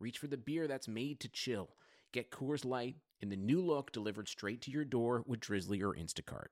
reach 0.00 0.18
for 0.18 0.26
the 0.26 0.36
beer 0.36 0.66
that's 0.66 0.88
made 0.88 1.20
to 1.20 1.28
chill. 1.28 1.70
Get 2.12 2.30
Coors 2.30 2.64
Light 2.64 2.96
in 3.20 3.28
the 3.28 3.36
new 3.36 3.64
look 3.64 3.92
delivered 3.92 4.28
straight 4.28 4.62
to 4.62 4.70
your 4.70 4.84
door 4.84 5.22
with 5.26 5.40
Drizzly 5.40 5.82
or 5.82 5.94
Instacart. 5.94 6.48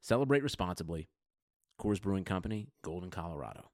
Celebrate 0.00 0.42
responsibly. 0.42 1.08
Coors 1.80 2.00
Brewing 2.00 2.24
Company, 2.24 2.68
Golden, 2.82 3.10
Colorado. 3.10 3.70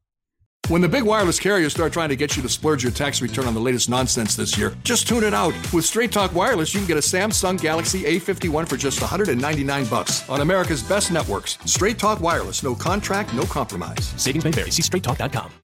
When 0.69 0.81
the 0.81 0.89
big 0.89 1.03
wireless 1.03 1.39
carriers 1.39 1.75
start 1.75 1.93
trying 1.93 2.09
to 2.09 2.17
get 2.17 2.37
you 2.37 2.43
to 2.43 2.49
splurge 2.49 2.83
your 2.83 2.93
tax 2.93 3.21
return 3.21 3.45
on 3.45 3.53
the 3.53 3.61
latest 3.61 3.91
nonsense 3.91 4.35
this 4.35 4.57
year, 4.57 4.75
just 4.83 5.07
tune 5.07 5.23
it 5.23 5.35
out. 5.35 5.53
With 5.75 5.85
Straight 5.85 6.11
Talk 6.11 6.35
Wireless, 6.35 6.73
you 6.73 6.81
can 6.81 6.89
get 6.89 6.97
a 6.97 7.01
Samsung 7.01 7.61
Galaxy 7.61 8.05
A51 8.05 8.67
for 8.67 8.79
just 8.79 8.99
199 9.03 9.85
bucks 9.87 10.27
on 10.31 10.41
America's 10.41 10.83
best 10.83 11.13
networks. 11.13 11.59
Straight 11.67 11.99
Talk 11.99 12.21
Wireless, 12.21 12.63
no 12.63 12.75
contract, 12.75 13.35
no 13.35 13.45
compromise. 13.45 14.15
Savings 14.17 14.45
may 14.45 14.53
vary. 14.53 14.71
See 14.71 14.83
straighttalk.com. 14.83 15.64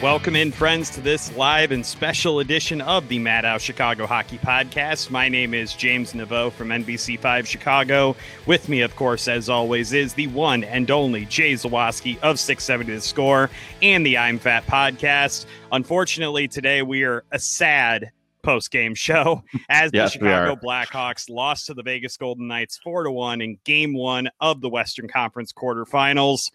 Welcome 0.00 0.36
in, 0.36 0.52
friends, 0.52 0.90
to 0.90 1.00
this 1.00 1.36
live 1.36 1.72
and 1.72 1.84
special 1.84 2.38
edition 2.38 2.80
of 2.80 3.08
the 3.08 3.18
Madhouse 3.18 3.62
Chicago 3.62 4.06
Hockey 4.06 4.38
Podcast. 4.38 5.10
My 5.10 5.28
name 5.28 5.54
is 5.54 5.74
James 5.74 6.12
Neveau 6.12 6.52
from 6.52 6.68
NBC5 6.68 7.44
Chicago. 7.46 8.14
With 8.46 8.68
me, 8.68 8.82
of 8.82 8.94
course, 8.94 9.26
as 9.26 9.48
always, 9.48 9.92
is 9.92 10.14
the 10.14 10.28
one 10.28 10.62
and 10.62 10.88
only 10.92 11.24
Jay 11.24 11.54
Zawaski 11.54 12.16
of 12.20 12.38
670 12.38 12.94
The 12.94 13.00
Score 13.00 13.50
and 13.82 14.06
the 14.06 14.18
I'm 14.18 14.38
Fat 14.38 14.64
Podcast. 14.68 15.46
Unfortunately, 15.72 16.46
today 16.46 16.82
we 16.82 17.02
are 17.02 17.24
a 17.32 17.40
sad 17.40 18.12
post 18.44 18.70
game 18.70 18.94
show 18.94 19.42
as 19.68 19.90
Yes, 19.92 20.12
the 20.12 20.20
Chicago. 20.20 20.54
Blackhawks 20.54 21.28
lost 21.28 21.66
to 21.66 21.74
the 21.74 21.82
Vegas 21.82 22.16
Golden 22.16 22.46
Knights 22.46 22.78
4 22.84 23.02
to 23.02 23.10
1 23.10 23.40
in 23.40 23.58
game 23.64 23.94
one 23.94 24.28
of 24.40 24.60
the 24.60 24.68
Western 24.68 25.08
Conference 25.08 25.52
quarterfinals. 25.52 26.52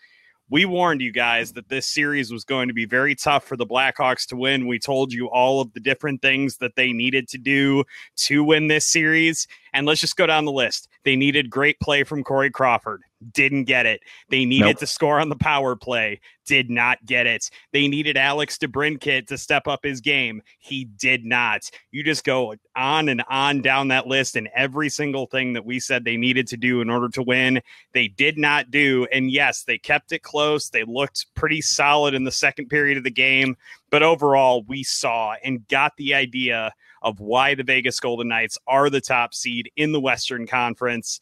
We 0.50 0.66
warned 0.66 1.02
you 1.02 1.12
guys 1.12 1.54
that 1.54 1.70
this 1.70 1.88
series 1.88 2.32
was 2.32 2.44
going 2.44 2.68
to 2.68 2.74
be 2.74 2.86
very 2.86 3.16
tough 3.16 3.44
for 3.46 3.56
the 3.56 3.66
Blackhawks 3.66 4.28
to 4.28 4.36
win. 4.36 4.68
We 4.68 4.78
told 4.78 5.14
you 5.14 5.28
all 5.28 5.62
of 5.62 5.74
the 5.74 5.80
different 5.80 6.22
things 6.22 6.58
that 6.58 6.76
they 6.76 6.92
needed 6.92 7.28
to 7.30 7.38
do 7.38 7.86
to 8.18 8.44
win 8.44 8.68
this 8.68 8.86
series. 8.86 9.48
And 9.74 9.88
let's 9.88 10.02
just 10.02 10.18
go 10.18 10.28
down 10.28 10.46
the 10.46 10.52
list. 10.52 10.90
They 11.06 11.16
needed 11.16 11.50
great 11.50 11.80
play 11.80 12.04
from 12.04 12.24
Corey 12.24 12.52
Crawford. 12.52 13.02
Didn't 13.32 13.66
get 13.66 13.86
it. 13.86 14.02
They 14.30 14.46
needed 14.46 14.66
Nope. 14.66 14.78
to 14.80 14.88
score 14.88 15.20
on 15.20 15.30
the 15.30 15.36
power 15.36 15.76
play. 15.76 16.20
Did 16.46 16.70
not 16.70 17.06
get 17.06 17.26
it. 17.26 17.50
They 17.72 17.88
needed 17.88 18.18
Alex 18.18 18.58
DeBrincat 18.58 19.28
to 19.28 19.38
step 19.38 19.68
up 19.68 19.80
his 19.84 20.02
game. 20.02 20.42
He 20.60 20.84
did 20.86 21.24
not. 21.24 21.70
You 21.92 22.04
just 22.04 22.26
go 22.26 22.56
on 22.76 23.08
and 23.08 23.24
on 23.30 23.62
down 23.62 23.88
that 23.90 24.08
list, 24.08 24.36
and 24.36 24.50
every 24.54 24.90
single 24.90 25.26
thing 25.26 25.54
that 25.54 25.66
we 25.66 25.80
said 25.80 26.04
they 26.04 26.18
needed 26.18 26.48
to 26.48 26.58
do 26.58 26.82
in 26.82 26.90
order 26.90 27.08
to 27.10 27.24
win, 27.24 27.62
they 27.94 28.10
did 28.10 28.38
not 28.38 28.72
do. 28.72 29.08
And 29.12 29.32
yes, 29.32 29.64
they 29.64 29.78
kept 29.78 30.12
it 30.12 30.24
close. 30.24 30.70
They 30.70 30.84
looked 30.84 31.28
pretty 31.36 31.62
solid 31.62 32.14
in 32.14 32.26
the 32.26 32.32
second 32.32 32.68
period 32.68 32.98
of 32.98 33.04
the 33.06 33.12
game. 33.12 33.56
But 33.90 34.04
overall, 34.04 34.64
we 34.68 34.84
saw 34.84 35.36
and 35.44 35.68
got 35.68 35.96
the 35.98 36.14
idea 36.14 36.74
of 37.04 37.20
why 37.20 37.54
the 37.54 37.64
Vegas 37.64 38.00
Golden 38.00 38.30
Knights 38.30 38.58
are 38.66 38.90
the 38.90 39.02
top 39.02 39.34
seed 39.34 39.70
in 39.76 39.92
the 39.92 40.00
Western 40.00 40.48
Conference. 40.48 41.20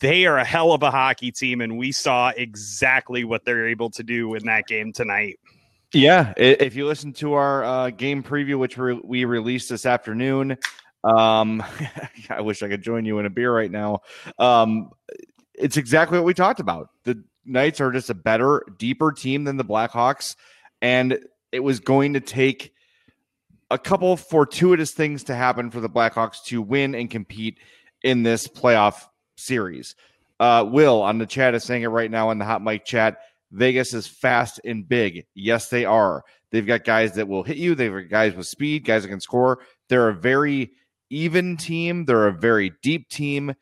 They 0.00 0.26
are 0.26 0.38
a 0.38 0.44
hell 0.44 0.72
of 0.72 0.82
a 0.82 0.90
hockey 0.90 1.32
team, 1.32 1.60
and 1.60 1.78
we 1.78 1.92
saw 1.92 2.32
exactly 2.36 3.24
what 3.24 3.44
they're 3.44 3.68
able 3.68 3.90
to 3.90 4.02
do 4.02 4.34
in 4.34 4.44
that 4.46 4.66
game 4.66 4.92
tonight. 4.92 5.38
Yeah, 5.92 6.32
if 6.36 6.76
you 6.76 6.86
listen 6.86 7.12
to 7.14 7.32
our 7.32 7.64
uh, 7.64 7.90
game 7.90 8.22
preview, 8.22 8.58
which 8.58 8.78
we 8.78 9.24
released 9.24 9.68
this 9.68 9.86
afternoon, 9.86 10.56
um, 11.02 11.62
I 12.30 12.40
wish 12.40 12.62
I 12.62 12.68
could 12.68 12.82
join 12.82 13.04
you 13.04 13.18
in 13.18 13.26
a 13.26 13.30
beer 13.30 13.54
right 13.54 13.70
now. 13.70 14.00
Um, 14.38 14.90
it's 15.54 15.76
exactly 15.76 16.18
what 16.18 16.24
we 16.24 16.34
talked 16.34 16.60
about. 16.60 16.90
The 17.04 17.22
Knights 17.44 17.80
are 17.80 17.90
just 17.90 18.10
a 18.10 18.14
better, 18.14 18.64
deeper 18.78 19.12
team 19.12 19.44
than 19.44 19.56
the 19.56 19.64
Blackhawks, 19.64 20.36
and 20.80 21.18
it 21.52 21.60
was 21.60 21.80
going 21.80 22.12
to 22.12 22.20
take 22.20 22.72
a 23.70 23.78
couple 23.78 24.16
fortuitous 24.16 24.92
things 24.92 25.24
to 25.24 25.34
happen 25.34 25.70
for 25.70 25.80
the 25.80 25.88
Blackhawks 25.88 26.44
to 26.44 26.62
win 26.62 26.94
and 26.94 27.10
compete 27.10 27.58
in 28.02 28.22
this 28.22 28.46
playoff 28.46 29.06
series. 29.40 29.94
Uh, 30.38 30.64
Will 30.66 31.02
on 31.02 31.18
the 31.18 31.26
chat 31.26 31.54
is 31.54 31.64
saying 31.64 31.82
it 31.82 31.88
right 31.88 32.10
now 32.10 32.30
in 32.30 32.38
the 32.38 32.44
hot 32.44 32.62
mic 32.62 32.84
chat. 32.84 33.18
Vegas 33.52 33.94
is 33.94 34.06
fast 34.06 34.60
and 34.64 34.88
big. 34.88 35.26
Yes, 35.34 35.68
they 35.68 35.84
are. 35.84 36.22
They've 36.50 36.66
got 36.66 36.84
guys 36.84 37.14
that 37.14 37.28
will 37.28 37.42
hit 37.42 37.56
you. 37.56 37.74
They've 37.74 37.92
got 37.92 38.08
guys 38.08 38.34
with 38.34 38.46
speed, 38.46 38.84
guys 38.84 39.02
that 39.02 39.08
can 39.08 39.20
score. 39.20 39.60
They're 39.88 40.08
a 40.08 40.14
very 40.14 40.72
even 41.10 41.56
team. 41.56 42.04
They're 42.04 42.28
a 42.28 42.32
very 42.32 42.72
deep 42.82 43.08
team. 43.08 43.54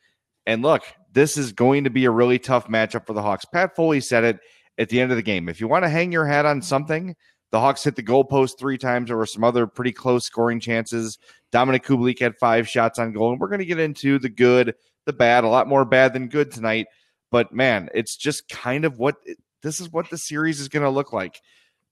And 0.45 0.61
look, 0.61 0.83
this 1.11 1.37
is 1.37 1.51
going 1.51 1.83
to 1.83 1.89
be 1.89 2.05
a 2.05 2.11
really 2.11 2.39
tough 2.39 2.67
matchup 2.67 3.05
for 3.05 3.13
the 3.13 3.21
Hawks. 3.21 3.45
Pat 3.45 3.75
Foley 3.75 3.99
said 3.99 4.23
it 4.23 4.39
at 4.77 4.89
the 4.89 5.01
end 5.01 5.11
of 5.11 5.17
the 5.17 5.23
game. 5.23 5.49
If 5.49 5.59
you 5.59 5.67
want 5.67 5.83
to 5.83 5.89
hang 5.89 6.11
your 6.11 6.25
hat 6.25 6.45
on 6.45 6.61
something, 6.61 7.15
the 7.51 7.59
Hawks 7.59 7.83
hit 7.83 7.95
the 7.95 8.03
goalpost 8.03 8.59
three 8.59 8.77
times. 8.77 9.07
There 9.07 9.17
were 9.17 9.25
some 9.25 9.43
other 9.43 9.67
pretty 9.67 9.91
close 9.91 10.25
scoring 10.25 10.59
chances. 10.59 11.17
Dominik 11.51 11.83
Kubalik 11.83 12.19
had 12.19 12.37
five 12.37 12.67
shots 12.67 12.99
on 12.99 13.11
goal. 13.11 13.31
And 13.31 13.39
we're 13.39 13.47
going 13.47 13.59
to 13.59 13.65
get 13.65 13.79
into 13.79 14.19
the 14.19 14.29
good, 14.29 14.75
the 15.05 15.13
bad, 15.13 15.43
a 15.43 15.49
lot 15.49 15.67
more 15.67 15.85
bad 15.85 16.13
than 16.13 16.27
good 16.27 16.51
tonight. 16.51 16.87
But 17.31 17.53
man, 17.53 17.89
it's 17.93 18.15
just 18.15 18.49
kind 18.49 18.85
of 18.85 18.97
what 18.97 19.15
this 19.61 19.79
is 19.79 19.91
what 19.91 20.09
the 20.09 20.17
series 20.17 20.59
is 20.59 20.67
going 20.67 20.83
to 20.83 20.89
look 20.89 21.13
like. 21.13 21.41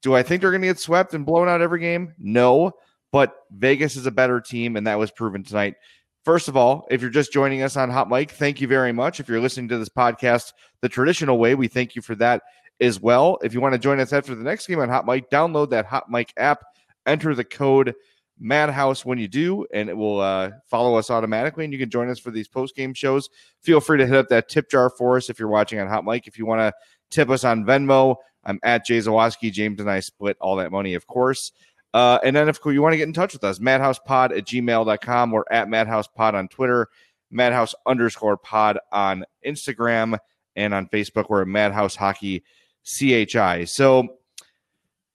Do 0.02 0.16
I 0.16 0.24
think 0.24 0.42
they're 0.42 0.52
going 0.52 0.62
to 0.62 0.68
get 0.68 0.80
swept 0.80 1.14
and 1.14 1.26
blown 1.26 1.48
out 1.48 1.62
every 1.62 1.80
game? 1.80 2.14
No, 2.20 2.74
but 3.12 3.36
Vegas 3.52 3.96
is 3.96 4.06
a 4.06 4.12
better 4.12 4.40
team, 4.40 4.76
and 4.76 4.88
that 4.88 5.00
was 5.00 5.12
proven 5.12 5.44
tonight. 5.44 5.76
First 6.24 6.48
of 6.48 6.58
all, 6.58 6.86
if 6.92 7.02
you're 7.02 7.10
just 7.10 7.32
joining 7.32 7.62
us 7.62 7.78
on 7.78 7.90
Hot 7.90 8.10
Mic, 8.10 8.32
thank 8.32 8.60
you 8.60 8.68
very 8.68 8.92
much. 8.92 9.20
If 9.20 9.30
you're 9.30 9.40
listening 9.40 9.70
to 9.70 9.78
this 9.78 9.90
podcast 9.90 10.54
the 10.82 10.90
traditional 10.90 11.38
way, 11.38 11.56
we 11.56 11.68
thank 11.68 11.96
you 11.96 12.02
for 12.02 12.16
that 12.16 12.44
as 12.82 13.00
well. 13.00 13.40
If 13.42 13.54
you 13.54 13.62
want 13.62 13.74
to 13.74 13.80
join 13.80 14.00
us 14.00 14.14
after 14.14 14.36
the 14.36 14.44
next 14.44 14.68
game 14.68 14.80
on 14.80 14.90
Hot 14.90 15.06
Mic, 15.06 15.30
download 15.30 15.70
that 15.70 15.86
Hot 15.86 16.10
Mic 16.10 16.34
app, 16.38 16.64
enter 17.06 17.34
the 17.34 17.46
code 17.46 17.96
Madhouse 18.40 19.06
when 19.06 19.18
you 19.18 19.28
do, 19.28 19.66
and 19.74 19.90
it 19.90 19.98
will 19.98 20.20
uh, 20.20 20.52
follow 20.70 20.96
us 20.96 21.10
automatically. 21.10 21.64
And 21.64 21.74
you 21.74 21.80
can 21.80 21.90
join 21.90 22.10
us 22.10 22.20
for 22.20 22.32
these 22.32 22.48
post 22.48 22.76
game 22.76 22.94
shows. 22.94 23.30
Feel 23.62 23.80
free 23.80 23.98
to 23.98 24.06
hit 24.06 24.16
up 24.16 24.30
that 24.30 24.50
tip 24.50 24.70
jar 24.70 24.90
for 24.90 25.18
us 25.18 25.30
if 25.30 25.40
you're 25.40 25.48
watching 25.48 25.80
on 25.80 25.88
Hot 25.88 26.06
Mic. 26.06 26.28
If 26.28 26.38
you 26.38 26.46
want 26.46 26.62
to 26.62 26.74
tip 27.10 27.30
us 27.30 27.44
on 27.44 27.66
Venmo, 27.66 28.16
I'm 28.44 28.60
at 28.64 28.86
Jay 28.86 29.00
Zawaski. 29.00 29.52
James 29.52 29.80
and 29.80 29.90
I 29.90 30.00
split 30.00 30.38
all 30.40 30.56
that 30.58 30.72
money, 30.72 30.94
of 30.94 31.08
course. 31.08 31.52
Uh, 31.94 32.20
and 32.24 32.36
then 32.36 32.50
if 32.50 32.60
you 32.66 32.82
want 32.82 32.94
to 32.94 32.98
get 32.98 33.08
in 33.08 33.14
touch 33.14 33.34
with 33.34 33.44
us, 33.44 33.60
madhousepod 33.60 34.38
at 34.38 34.46
gmail.com 34.46 35.34
or 35.34 35.46
at 35.52 35.68
madhousepod 35.68 36.34
on 36.34 36.48
Twitter, 36.48 36.90
madhouse 37.32 37.74
underscore 37.86 38.38
pod 38.38 38.78
on 38.92 39.26
Instagram, 39.46 40.20
and 40.58 40.74
on 40.74 40.88
Facebook, 40.88 41.30
we're 41.30 41.44
at 41.44 41.48
Madhouse 41.48 41.96
Hockey 41.96 42.44
CHI. 42.84 43.66
So, 43.66 44.18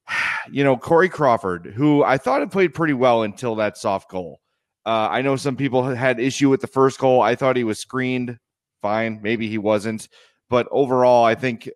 you 0.51 0.65
know, 0.65 0.77
Corey 0.77 1.09
Crawford, 1.09 1.67
who 1.67 2.03
I 2.03 2.19
thought 2.19 2.41
had 2.41 2.51
played 2.51 2.75
pretty 2.75 2.95
well 2.95 3.23
until 3.23 3.57
that 3.57 3.77
soft 3.77 4.11
goal. 4.11 4.41
Uh, 4.85 5.09
I 5.11 5.23
know 5.23 5.37
some 5.37 5.57
people 5.57 5.85
had 5.85 6.19
issue 6.19 6.49
with 6.49 6.61
the 6.61 6.67
first 6.67 6.99
goal. 6.99 7.23
I 7.23 7.37
thought 7.37 7.57
he 7.57 7.65
was 7.65 7.79
screened. 7.79 8.39
Fine. 8.81 9.21
Maybe 9.23 9.49
he 9.49 9.59
wasn't. 9.59 10.09
But 10.51 10.67
overall, 10.71 11.25
I 11.25 11.37
think 11.37 11.71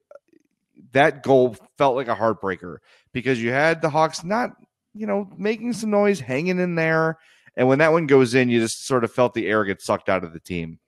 that 0.93 1.23
goal 1.23 1.57
felt 1.79 1.95
like 1.97 2.09
a 2.09 2.17
heartbreaker 2.17 2.79
because 3.13 3.41
you 3.41 3.51
had 3.51 3.81
the 3.81 3.91
Hawks 3.91 4.25
not, 4.25 4.51
you 4.93 5.07
know, 5.07 5.31
making 5.39 5.73
some 5.73 5.91
noise, 5.91 6.19
hanging 6.19 6.59
in 6.59 6.75
there. 6.75 7.19
And 7.57 7.69
when 7.69 7.79
that 7.79 7.93
one 7.93 8.07
goes 8.07 8.35
in, 8.35 8.49
you 8.49 8.61
just 8.61 8.87
sort 8.87 9.05
of 9.05 9.13
felt 9.13 9.35
the 9.35 9.47
air 9.47 9.65
get 9.65 9.81
sucked 9.81 10.09
out 10.09 10.25
of 10.25 10.33
the 10.33 10.41
team. 10.41 10.79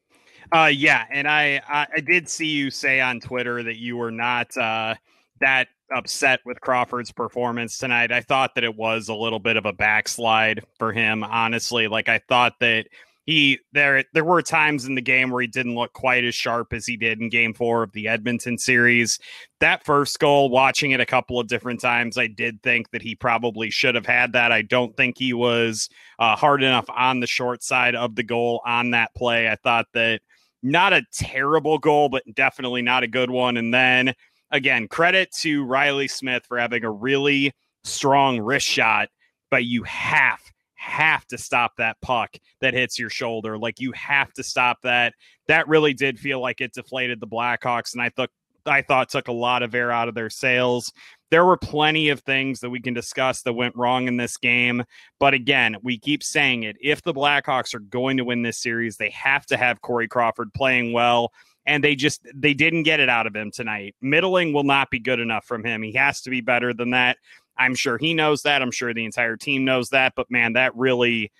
Uh, 0.53 0.71
yeah, 0.73 1.05
and 1.11 1.29
I, 1.29 1.61
I, 1.69 1.87
I 1.97 2.01
did 2.01 2.29
see 2.29 2.47
you 2.47 2.71
say 2.71 3.01
on 3.01 3.21
Twitter 3.21 3.63
that 3.63 3.77
you 3.77 3.97
were 3.97 4.11
not 4.11 4.57
uh, 4.57 4.95
that 5.41 5.69
upset 5.95 6.41
with 6.45 6.61
Crawford's 6.61 7.13
performance 7.13 7.79
tonight. 7.79 8.13
I 8.13 8.21
thought 8.21 8.55
that 8.55 8.65
it 8.65 8.77
was 8.77 9.09
a 9.09 9.15
little 9.15 9.39
bit 9.39 9.57
of 9.57 9.67
a 9.67 9.73
backslide 9.73 10.65
for 10.79 10.93
him, 10.93 11.25
honestly. 11.25 11.89
Like 11.89 12.09
I 12.09 12.19
thought 12.29 12.55
that 12.61 12.87
he 13.29 13.59
there 13.73 14.05
there 14.15 14.25
were 14.25 14.41
times 14.41 14.87
in 14.87 14.95
the 14.95 15.03
game 15.03 15.31
where 15.31 15.43
he 15.43 15.47
didn't 15.47 15.75
look 15.75 15.93
quite 15.93 16.25
as 16.25 16.35
sharp 16.35 16.73
as 16.73 16.87
he 16.87 16.97
did 16.97 17.21
in 17.21 17.29
game 17.29 17.53
4 17.53 17.83
of 17.83 17.93
the 17.93 18.09
Edmonton 18.09 18.57
series. 18.57 19.19
That 19.61 19.85
first 19.85 20.19
goal, 20.19 20.49
watching 20.49 20.93
it 20.93 21.01
a 21.01 21.07
couple 21.07 21.39
of 21.39 21.47
different 21.47 21.81
times, 21.83 22.17
I 22.17 22.27
did 22.27 22.63
think 22.63 22.91
that 22.93 23.03
he 23.03 23.15
probably 23.15 23.69
should 23.69 23.95
have 23.97 24.07
had 24.07 24.33
that. 24.33 24.51
I 24.51 24.63
don't 24.63 24.97
think 24.97 25.19
he 25.19 25.35
was 25.35 25.91
uh, 26.19 26.37
hard 26.37 26.63
enough 26.63 26.87
on 26.89 27.21
the 27.21 27.27
short 27.27 27.63
side 27.63 27.95
of 27.95 28.15
the 28.15 28.23
goal 28.23 28.63
on 28.65 28.93
that 28.93 29.15
play. 29.15 29.47
I 29.47 29.57
thought 29.57 29.89
that 29.93 30.23
not 30.63 30.95
a 30.95 31.05
terrible 31.13 31.79
goal, 31.79 32.09
but 32.09 32.23
definitely 32.35 32.83
not 32.83 33.03
a 33.03 33.09
good 33.09 33.31
one. 33.31 33.57
And 33.57 33.73
then 33.73 34.15
again, 34.51 34.89
credit 34.89 35.33
to 35.41 35.65
Reilly 35.65 36.09
Smith 36.09 36.45
for 36.47 36.59
having 36.59 36.85
a 36.85 36.91
really 36.91 37.53
strong 37.85 38.41
wrist 38.41 38.67
shot, 38.67 39.09
but 39.51 39.65
you 39.65 39.83
have 39.85 40.41
have 40.75 41.27
to 41.27 41.37
stop 41.37 41.73
that 41.77 42.01
puck 42.01 42.37
that 42.61 42.73
hits 42.73 42.99
your 42.99 43.11
shoulder. 43.11 43.59
Like 43.59 43.81
you 43.81 43.91
have 43.93 44.33
to 44.35 44.45
stop 44.45 44.79
that. 44.83 45.13
That 45.49 45.67
really 45.67 45.93
did 45.93 46.21
feel 46.21 46.41
like 46.41 46.61
it 46.61 46.73
deflated 46.73 47.21
the 47.21 47.27
Blackhawks, 47.27 47.95
and 47.95 48.03
I 48.03 48.11
thought 48.11 48.31
I 48.65 48.83
thought 48.83 49.09
took 49.09 49.29
a 49.29 49.33
lot 49.33 49.63
of 49.63 49.75
air 49.75 49.91
out 49.91 50.09
of 50.09 50.15
their 50.15 50.31
sails. 50.31 50.93
There 51.31 51.45
were 51.45 51.57
plenty 51.57 52.09
of 52.09 52.21
things 52.21 52.61
that 52.61 52.71
we 52.71 52.81
can 52.81 52.95
discuss 52.95 53.43
that 53.43 53.53
went 53.53 53.77
wrong 53.77 54.09
in 54.09 54.17
this 54.17 54.37
game. 54.37 54.85
But 55.19 55.35
again, 55.35 55.77
we 55.83 55.99
keep 55.99 56.23
saying 56.23 56.63
it. 56.63 56.77
If 56.81 57.03
the 57.03 57.13
Blackhawks 57.13 57.75
are 57.75 57.81
going 57.81 58.17
to 58.17 58.25
win 58.25 58.43
this 58.43 58.59
series, 58.59 58.97
they 58.97 59.11
have 59.11 59.45
to 59.47 59.57
have 59.57 59.83
Corey 59.83 60.09
Crawford 60.09 60.53
playing 60.55 60.93
well. 60.93 61.33
And 61.69 61.85
they 61.85 61.95
just 61.95 62.27
they 62.35 62.55
didn't 62.55 62.83
get 62.83 62.99
it 62.99 63.09
out 63.09 63.27
of 63.27 63.37
him 63.37 63.53
tonight. 63.53 63.95
Middling 64.01 64.53
will 64.53 64.65
not 64.65 64.91
be 64.91 64.99
good 64.99 65.21
enough 65.21 65.45
from 65.45 65.63
him. 65.63 65.83
He 65.83 65.93
has 65.93 66.23
to 66.23 66.31
be 66.31 66.41
better 66.41 66.75
than 66.75 66.91
that. 66.91 67.19
I'm 67.57 67.75
sure 67.75 67.99
he 67.99 68.15
knows 68.15 68.43
that. 68.43 68.63
I'm 68.63 68.71
sure 68.71 68.95
the 68.95 69.05
entire 69.05 69.37
team 69.37 69.65
knows 69.65 69.91
that. 69.91 70.15
But 70.17 70.31
man, 70.31 70.55
that 70.55 70.75
really 70.75 71.31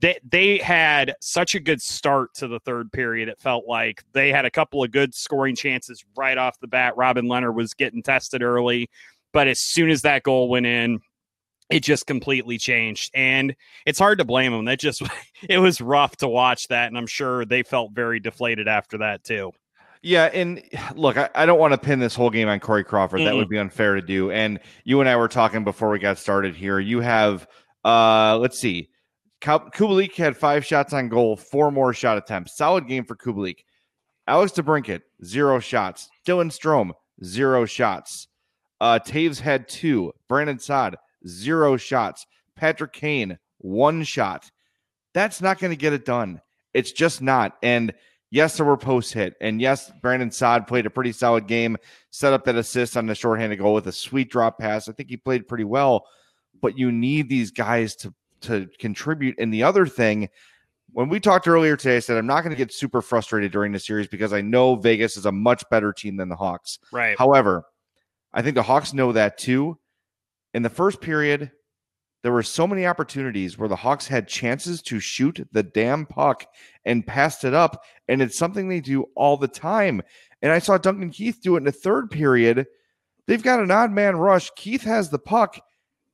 they 0.00 0.18
they 0.28 0.58
had 0.58 1.14
such 1.20 1.54
a 1.54 1.60
good 1.60 1.80
start 1.80 2.34
to 2.34 2.48
the 2.48 2.60
third 2.60 2.92
period. 2.92 3.28
It 3.28 3.40
felt 3.40 3.66
like 3.66 4.02
they 4.12 4.30
had 4.30 4.44
a 4.44 4.50
couple 4.50 4.82
of 4.82 4.90
good 4.90 5.14
scoring 5.14 5.56
chances 5.56 6.04
right 6.16 6.36
off 6.36 6.60
the 6.60 6.66
bat. 6.66 6.96
Robin 6.96 7.26
Lehner 7.26 7.54
was 7.54 7.74
getting 7.74 8.02
tested 8.02 8.42
early, 8.42 8.90
but 9.32 9.48
as 9.48 9.60
soon 9.60 9.90
as 9.90 10.02
that 10.02 10.22
goal 10.22 10.48
went 10.48 10.66
in, 10.66 11.00
it 11.70 11.80
just 11.80 12.06
completely 12.06 12.58
changed. 12.58 13.10
And 13.14 13.54
it's 13.86 13.98
hard 13.98 14.18
to 14.18 14.24
blame 14.24 14.52
them. 14.52 14.64
That 14.66 14.80
just 14.80 15.02
it 15.48 15.58
was 15.58 15.80
rough 15.80 16.16
to 16.16 16.28
watch 16.28 16.68
that, 16.68 16.88
and 16.88 16.98
I'm 16.98 17.06
sure 17.06 17.44
they 17.44 17.62
felt 17.62 17.92
very 17.92 18.20
deflated 18.20 18.68
after 18.68 18.98
that 18.98 19.24
too. 19.24 19.52
Yeah, 20.02 20.26
and 20.26 20.62
look, 20.94 21.16
I, 21.16 21.28
I 21.34 21.46
don't 21.46 21.58
want 21.58 21.72
to 21.72 21.78
pin 21.78 21.98
this 21.98 22.14
whole 22.14 22.30
game 22.30 22.48
on 22.48 22.60
Corey 22.60 22.84
Crawford. 22.84 23.20
Mm-hmm. 23.20 23.26
That 23.26 23.34
would 23.36 23.48
be 23.48 23.58
unfair 23.58 23.94
to 23.94 24.02
do. 24.02 24.30
And 24.30 24.60
you 24.84 25.00
and 25.00 25.08
I 25.08 25.16
were 25.16 25.28
talking 25.28 25.64
before 25.64 25.90
we 25.90 25.98
got 25.98 26.18
started 26.18 26.54
here. 26.54 26.78
You 26.78 27.00
have 27.00 27.46
uh 27.84 28.38
let's 28.38 28.58
see. 28.58 28.90
Kubalik 29.40 30.14
had 30.14 30.36
five 30.36 30.64
shots 30.64 30.92
on 30.92 31.08
goal, 31.08 31.36
four 31.36 31.70
more 31.70 31.92
shot 31.92 32.18
attempts. 32.18 32.56
Solid 32.56 32.88
game 32.88 33.04
for 33.04 33.16
Kubalik. 33.16 33.58
Alex 34.26 34.52
DeBrincat, 34.52 35.00
zero 35.24 35.58
shots. 35.58 36.08
Dylan 36.26 36.50
Strome, 36.50 36.90
zero 37.24 37.64
shots. 37.64 38.28
Uh, 38.80 38.98
Toews 38.98 39.40
had 39.40 39.68
two. 39.68 40.12
Brandon 40.28 40.58
Saad, 40.58 40.96
zero 41.26 41.76
shots. 41.76 42.26
Patrick 42.56 42.92
Kane, 42.92 43.38
one 43.58 44.02
shot. 44.04 44.50
That's 45.14 45.40
not 45.40 45.58
going 45.58 45.70
to 45.70 45.76
get 45.76 45.92
it 45.92 46.04
done. 46.04 46.40
It's 46.74 46.92
just 46.92 47.22
not. 47.22 47.56
And 47.62 47.94
yes, 48.30 48.56
there 48.56 48.66
were 48.66 48.76
post 48.76 49.12
hit. 49.12 49.34
And 49.40 49.60
yes, 49.60 49.90
Brandon 50.02 50.30
Saad 50.30 50.66
played 50.66 50.86
a 50.86 50.90
pretty 50.90 51.12
solid 51.12 51.46
game, 51.46 51.76
set 52.10 52.32
up 52.32 52.44
that 52.44 52.56
assist 52.56 52.96
on 52.96 53.06
the 53.06 53.14
shorthanded 53.14 53.58
goal 53.58 53.74
with 53.74 53.86
a 53.86 53.92
sweet 53.92 54.30
drop 54.30 54.58
pass. 54.58 54.88
I 54.88 54.92
think 54.92 55.08
he 55.08 55.16
played 55.16 55.48
pretty 55.48 55.64
well. 55.64 56.06
But 56.60 56.76
you 56.76 56.90
need 56.90 57.28
these 57.28 57.50
guys 57.50 57.94
to 57.96 58.12
to 58.42 58.68
contribute. 58.78 59.36
And 59.38 59.52
the 59.52 59.62
other 59.62 59.86
thing, 59.86 60.28
when 60.92 61.08
we 61.08 61.20
talked 61.20 61.48
earlier 61.48 61.76
today, 61.76 61.96
I 61.96 62.00
said 62.00 62.16
I'm 62.16 62.26
not 62.26 62.42
going 62.42 62.50
to 62.50 62.56
get 62.56 62.72
super 62.72 63.02
frustrated 63.02 63.52
during 63.52 63.72
the 63.72 63.78
series 63.78 64.08
because 64.08 64.32
I 64.32 64.40
know 64.40 64.74
Vegas 64.76 65.16
is 65.16 65.26
a 65.26 65.32
much 65.32 65.62
better 65.70 65.92
team 65.92 66.16
than 66.16 66.28
the 66.28 66.36
Hawks. 66.36 66.78
Right. 66.92 67.18
However, 67.18 67.64
I 68.32 68.42
think 68.42 68.54
the 68.54 68.62
Hawks 68.62 68.92
know 68.92 69.12
that 69.12 69.38
too. 69.38 69.78
In 70.54 70.62
the 70.62 70.70
first 70.70 71.00
period, 71.00 71.50
there 72.22 72.32
were 72.32 72.42
so 72.42 72.66
many 72.66 72.86
opportunities 72.86 73.58
where 73.58 73.68
the 73.68 73.76
Hawks 73.76 74.06
had 74.06 74.26
chances 74.26 74.82
to 74.82 74.98
shoot 74.98 75.46
the 75.52 75.62
damn 75.62 76.04
puck 76.06 76.46
and 76.84 77.06
passed 77.06 77.44
it 77.44 77.54
up. 77.54 77.84
And 78.08 78.22
it's 78.22 78.38
something 78.38 78.68
they 78.68 78.80
do 78.80 79.04
all 79.14 79.36
the 79.36 79.48
time. 79.48 80.02
And 80.40 80.52
I 80.52 80.58
saw 80.58 80.78
Duncan 80.78 81.10
Keith 81.10 81.40
do 81.42 81.54
it 81.56 81.58
in 81.58 81.64
the 81.64 81.72
third 81.72 82.10
period. 82.10 82.66
They've 83.26 83.42
got 83.42 83.60
an 83.60 83.70
odd 83.70 83.90
man 83.90 84.16
rush. 84.16 84.50
Keith 84.56 84.82
has 84.82 85.10
the 85.10 85.18
puck 85.18 85.60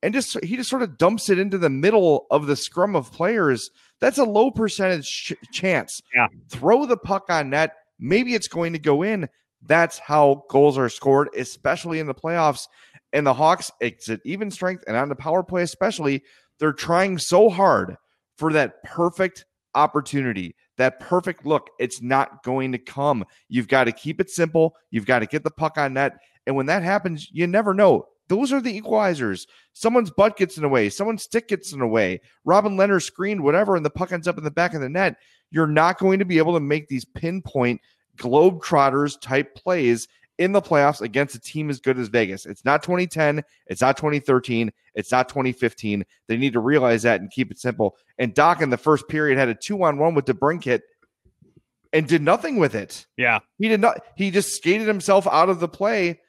and 0.05 0.13
just 0.13 0.37
he 0.43 0.55
just 0.55 0.69
sort 0.69 0.83
of 0.83 0.99
dumps 0.99 1.29
it 1.29 1.39
into 1.39 1.57
the 1.57 1.69
middle 1.69 2.27
of 2.29 2.45
the 2.45 2.55
scrum 2.55 2.95
of 2.95 3.11
players. 3.11 3.71
That's 3.99 4.19
a 4.19 4.23
low 4.23 4.51
percentage 4.51 5.07
ch- 5.07 5.51
chance. 5.51 5.99
Yeah. 6.13 6.27
Throw 6.49 6.85
the 6.85 6.97
puck 6.97 7.25
on 7.29 7.49
net. 7.49 7.73
Maybe 7.97 8.35
it's 8.35 8.47
going 8.47 8.73
to 8.73 8.79
go 8.79 9.01
in. 9.01 9.27
That's 9.63 9.97
how 9.97 10.43
goals 10.49 10.77
are 10.77 10.89
scored, 10.89 11.29
especially 11.35 11.99
in 11.99 12.05
the 12.05 12.13
playoffs. 12.13 12.67
And 13.13 13.25
the 13.25 13.33
Hawks, 13.33 13.71
it's 13.79 14.07
at 14.09 14.19
even 14.25 14.51
strength 14.51 14.83
and 14.87 14.95
on 14.95 15.09
the 15.09 15.15
power 15.15 15.41
play, 15.41 15.63
especially, 15.63 16.21
they're 16.59 16.73
trying 16.73 17.17
so 17.17 17.49
hard 17.49 17.95
for 18.37 18.53
that 18.53 18.83
perfect 18.83 19.45
opportunity, 19.73 20.55
that 20.77 20.99
perfect 20.99 21.45
look. 21.45 21.69
It's 21.79 22.01
not 22.01 22.43
going 22.43 22.71
to 22.71 22.77
come. 22.77 23.25
You've 23.47 23.67
got 23.67 23.85
to 23.85 23.91
keep 23.91 24.19
it 24.19 24.29
simple. 24.29 24.75
You've 24.91 25.05
got 25.05 25.19
to 25.19 25.25
get 25.25 25.43
the 25.43 25.51
puck 25.51 25.77
on 25.77 25.93
net. 25.93 26.17
And 26.47 26.55
when 26.55 26.65
that 26.67 26.83
happens, 26.83 27.29
you 27.31 27.47
never 27.47 27.73
know. 27.73 28.07
Those 28.27 28.51
are 28.51 28.61
the 28.61 28.81
equalizers. 28.81 29.45
Someone's 29.73 30.09
butt 30.09 30.37
gets 30.37 30.57
in 30.57 30.63
the 30.63 30.69
way, 30.69 30.89
someone's 30.89 31.23
stick 31.23 31.47
gets 31.47 31.73
in 31.73 31.79
the 31.79 31.87
way. 31.87 32.21
Robin 32.43 32.75
Lehner 32.75 33.01
screened 33.01 33.43
whatever, 33.43 33.75
and 33.75 33.85
the 33.85 33.89
puck 33.89 34.11
ends 34.11 34.27
up 34.27 34.37
in 34.37 34.43
the 34.43 34.51
back 34.51 34.73
of 34.73 34.81
the 34.81 34.89
net. 34.89 35.17
You're 35.51 35.67
not 35.67 35.99
going 35.99 36.19
to 36.19 36.25
be 36.25 36.39
able 36.39 36.53
to 36.53 36.59
make 36.59 36.87
these 36.87 37.05
pinpoint 37.05 37.81
Globetrotters 38.17 39.19
type 39.21 39.53
plays 39.55 40.07
in 40.37 40.51
the 40.51 40.61
playoffs 40.61 41.01
against 41.01 41.35
a 41.35 41.39
team 41.39 41.69
as 41.69 41.79
good 41.79 41.97
as 41.97 42.07
Vegas. 42.07 42.45
It's 42.45 42.65
not 42.65 42.83
2010. 42.83 43.43
It's 43.67 43.81
not 43.81 43.97
2013. 43.97 44.71
It's 44.93 45.11
not 45.11 45.29
2015. 45.29 46.05
They 46.27 46.37
need 46.37 46.53
to 46.53 46.59
realize 46.59 47.03
that 47.03 47.21
and 47.21 47.31
keep 47.31 47.51
it 47.51 47.59
simple. 47.59 47.95
And 48.17 48.33
Dach 48.33 48.61
in 48.61 48.69
the 48.69 48.77
first 48.77 49.07
period 49.07 49.37
had 49.37 49.49
a 49.49 49.55
two 49.55 49.83
on 49.83 49.97
one 49.97 50.13
with 50.13 50.25
DeBrincat 50.25 50.81
and 51.93 52.07
did 52.07 52.21
nothing 52.21 52.57
with 52.57 52.75
it. 52.75 53.05
Yeah. 53.17 53.39
He 53.57 53.69
did 53.69 53.79
not, 53.79 54.01
he 54.15 54.31
just 54.31 54.55
skated 54.55 54.87
himself 54.87 55.27
out 55.27 55.49
of 55.49 55.59
the 55.59 55.69
play 55.69 56.19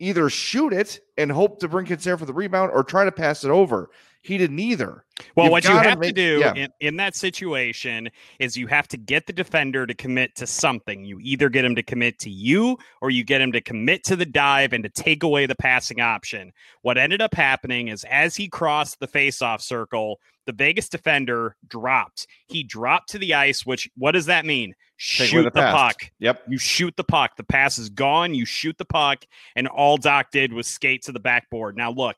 either 0.00 0.30
shoot 0.30 0.72
it 0.72 0.98
and 1.16 1.30
hope 1.30 1.60
to 1.60 1.68
bring 1.68 1.86
there 1.86 2.16
for 2.16 2.24
the 2.24 2.32
rebound 2.32 2.72
or 2.72 2.82
try 2.82 3.04
to 3.04 3.12
pass 3.12 3.44
it 3.44 3.50
over. 3.50 3.90
He 4.22 4.36
did 4.36 4.50
neither. 4.50 5.04
Well, 5.34 5.46
You've 5.46 5.52
what 5.52 5.64
you 5.64 5.70
have 5.70 5.98
make, 5.98 6.08
to 6.08 6.12
do 6.14 6.38
yeah. 6.40 6.54
in, 6.54 6.68
in, 6.80 6.96
that 6.96 7.16
situation 7.16 8.10
is 8.38 8.56
you 8.56 8.66
have 8.66 8.86
to 8.88 8.96
get 8.96 9.26
the 9.26 9.32
defender 9.32 9.86
to 9.86 9.94
commit 9.94 10.34
to 10.36 10.46
something. 10.46 11.04
You 11.04 11.18
either 11.20 11.48
get 11.48 11.64
him 11.64 11.74
to 11.76 11.82
commit 11.82 12.18
to 12.20 12.30
you 12.30 12.78
or 13.00 13.10
you 13.10 13.24
get 13.24 13.40
him 13.40 13.52
to 13.52 13.60
commit 13.60 14.04
to 14.04 14.16
the 14.16 14.26
dive 14.26 14.72
and 14.72 14.84
to 14.84 14.90
take 14.90 15.22
away 15.22 15.46
the 15.46 15.54
passing 15.54 16.00
option. 16.00 16.52
What 16.82 16.98
ended 16.98 17.22
up 17.22 17.34
happening 17.34 17.88
is 17.88 18.04
as 18.04 18.36
he 18.36 18.48
crossed 18.48 19.00
the 19.00 19.08
faceoff 19.08 19.62
circle, 19.62 20.20
the 20.46 20.52
Vegas 20.52 20.88
defender 20.88 21.56
dropped. 21.66 22.26
He 22.46 22.62
dropped 22.62 23.10
to 23.10 23.18
the 23.18 23.34
ice, 23.34 23.64
which 23.64 23.88
what 23.96 24.12
does 24.12 24.26
that 24.26 24.44
mean? 24.44 24.74
shoot 25.02 25.44
the, 25.44 25.50
the 25.50 25.62
puck. 25.62 26.10
Yep. 26.18 26.42
You 26.46 26.58
shoot 26.58 26.94
the 26.94 27.04
puck. 27.04 27.36
The 27.36 27.44
pass 27.44 27.78
is 27.78 27.88
gone. 27.88 28.34
You 28.34 28.44
shoot 28.44 28.76
the 28.76 28.84
puck. 28.84 29.24
And 29.56 29.66
all 29.66 29.96
Dach 29.96 30.24
did 30.30 30.52
was 30.52 30.66
skate 30.66 31.02
to 31.04 31.12
the 31.12 31.20
backboard. 31.20 31.74
Now, 31.74 31.90
look, 31.90 32.16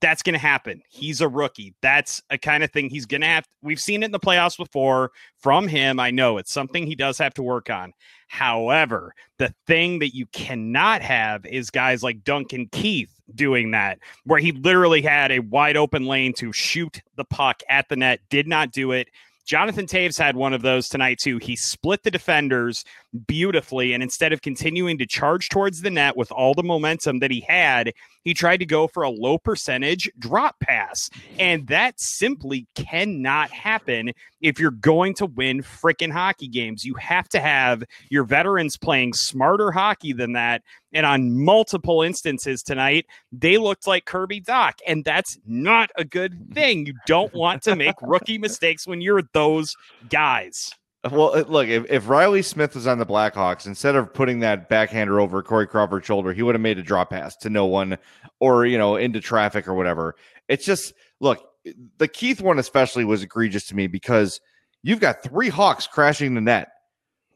that's 0.00 0.22
going 0.22 0.34
to 0.34 0.38
happen. 0.38 0.82
He's 0.88 1.20
a 1.20 1.28
rookie. 1.28 1.74
That's 1.80 2.22
a 2.30 2.38
kind 2.38 2.64
of 2.64 2.70
thing 2.70 2.90
he's 2.90 3.06
going 3.06 3.20
to 3.20 3.26
have. 3.26 3.46
We've 3.62 3.80
seen 3.80 4.02
it 4.02 4.06
in 4.06 4.12
the 4.12 4.20
playoffs 4.20 4.56
before 4.56 5.12
from 5.38 5.68
him. 5.68 6.00
I 6.00 6.10
know 6.10 6.38
it's 6.38 6.52
something 6.52 6.86
he 6.86 6.94
does 6.94 7.18
have 7.18 7.34
to 7.34 7.42
work 7.42 7.70
on. 7.70 7.92
However, 8.28 9.14
the 9.38 9.54
thing 9.66 10.00
that 10.00 10.14
you 10.14 10.26
cannot 10.26 11.02
have 11.02 11.46
is 11.46 11.70
guys 11.70 12.02
like 12.02 12.24
Duncan 12.24 12.68
Keith 12.72 13.12
doing 13.34 13.70
that, 13.72 13.98
where 14.24 14.40
he 14.40 14.52
literally 14.52 15.02
had 15.02 15.30
a 15.30 15.40
wide 15.40 15.76
open 15.76 16.06
lane 16.06 16.32
to 16.34 16.52
shoot 16.52 17.02
the 17.16 17.24
puck 17.24 17.62
at 17.68 17.88
the 17.88 17.96
net, 17.96 18.20
did 18.28 18.46
not 18.48 18.72
do 18.72 18.92
it. 18.92 19.08
Jonathan 19.46 19.86
Toews 19.86 20.18
had 20.18 20.34
one 20.34 20.52
of 20.52 20.62
those 20.62 20.88
tonight 20.88 21.18
too. 21.18 21.38
He 21.38 21.54
split 21.54 22.02
the 22.02 22.10
defenders 22.10 22.84
beautifully, 23.26 23.92
and 23.92 24.02
instead 24.02 24.32
of 24.32 24.42
continuing 24.42 24.98
to 24.98 25.06
charge 25.06 25.48
towards 25.48 25.82
the 25.82 25.90
net 25.90 26.16
with 26.16 26.32
all 26.32 26.52
the 26.52 26.64
momentum 26.64 27.20
that 27.20 27.30
he 27.30 27.40
had, 27.40 27.92
he 28.24 28.34
tried 28.34 28.56
to 28.56 28.66
go 28.66 28.88
for 28.88 29.04
a 29.04 29.10
low 29.10 29.38
percentage 29.38 30.10
drop 30.18 30.56
pass. 30.58 31.08
And 31.38 31.68
that 31.68 32.00
simply 32.00 32.66
cannot 32.74 33.50
happen 33.50 34.12
if 34.40 34.58
you're 34.58 34.72
going 34.72 35.14
to 35.14 35.26
win 35.26 35.62
freaking 35.62 36.10
hockey 36.10 36.48
games. 36.48 36.84
You 36.84 36.94
have 36.94 37.28
to 37.28 37.40
have 37.40 37.84
your 38.10 38.24
veterans 38.24 38.76
playing 38.76 39.12
smarter 39.12 39.70
hockey 39.70 40.12
than 40.12 40.32
that. 40.32 40.62
And 40.92 41.04
on 41.04 41.44
multiple 41.44 42.02
instances 42.02 42.62
tonight, 42.62 43.06
they 43.32 43.58
looked 43.58 43.86
like 43.86 44.04
Kirby 44.04 44.40
Dach. 44.40 44.74
And 44.86 45.04
that's 45.04 45.38
not 45.46 45.90
a 45.96 46.04
good 46.04 46.50
thing. 46.54 46.86
You 46.86 46.94
don't 47.06 47.34
want 47.34 47.62
to 47.64 47.76
make 47.76 47.96
rookie 48.00 48.38
mistakes 48.38 48.86
when 48.86 49.00
you're 49.00 49.22
those 49.32 49.74
guys. 50.08 50.70
Uh, 51.04 51.10
well, 51.12 51.36
uh, 51.36 51.44
look, 51.48 51.68
if, 51.68 51.84
if 51.90 52.08
Reilly 52.08 52.42
Smith 52.42 52.74
was 52.74 52.86
on 52.86 52.98
the 52.98 53.06
Blackhawks, 53.06 53.66
instead 53.66 53.96
of 53.96 54.12
putting 54.12 54.40
that 54.40 54.68
backhander 54.68 55.20
over 55.20 55.42
Corey 55.42 55.66
Crawford's 55.66 56.06
shoulder, 56.06 56.32
he 56.32 56.42
would 56.42 56.54
have 56.54 56.62
made 56.62 56.78
a 56.78 56.82
drop 56.82 57.10
pass 57.10 57.36
to 57.38 57.50
no 57.50 57.66
one 57.66 57.98
or, 58.40 58.66
you 58.66 58.78
know, 58.78 58.96
into 58.96 59.20
traffic 59.20 59.68
or 59.68 59.74
whatever. 59.74 60.16
It's 60.48 60.64
just, 60.64 60.94
look, 61.20 61.38
uh, 61.66 61.72
the 61.98 62.08
Keith 62.08 62.40
one 62.40 62.58
especially 62.58 63.04
was 63.04 63.22
egregious 63.22 63.66
to 63.66 63.76
me 63.76 63.86
because 63.86 64.40
you've 64.82 65.00
got 65.00 65.22
three 65.22 65.48
Hawks 65.48 65.86
crashing 65.86 66.34
the 66.34 66.40
net. 66.40 66.68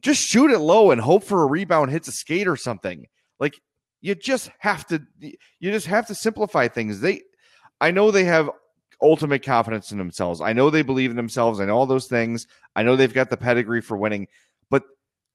Just 0.03 0.23
shoot 0.23 0.51
it 0.51 0.61
low 0.61 0.93
and 0.93 1.01
hope 1.01 1.25
for 1.25 1.43
a 1.43 1.47
rebound 1.47 1.91
hits 1.91 2.09
a 2.09 2.13
skate 2.13 2.49
or 2.49 2.57
something. 2.57 3.07
You 4.01 4.15
just 4.15 4.51
have 4.59 4.87
to, 4.87 5.03
you 5.19 5.71
just 5.71 5.87
have 5.87 6.07
to 6.07 6.15
simplify 6.15 6.69
things. 6.69 7.01
They, 7.01 7.23
I 7.81 7.91
know 7.91 8.11
they 8.11 8.25
have 8.25 8.51
ultimate 9.03 9.43
confidence 9.43 9.93
in 9.93 9.99
themselves. 9.99 10.41
I 10.41 10.53
know 10.53 10.71
they 10.71 10.83
believe 10.83 11.11
in 11.11 11.17
themselves. 11.17 11.61
I 11.61 11.67
know 11.67 11.77
all 11.77 11.87
those 11.87 12.07
things. 12.07 12.47
I 12.77 12.83
know 12.83 12.97
they've 12.97 13.13
got 13.13 13.31
the 13.31 13.37
pedigree 13.37 13.81
for 13.81 13.97
winning, 13.97 14.29
but 14.71 14.85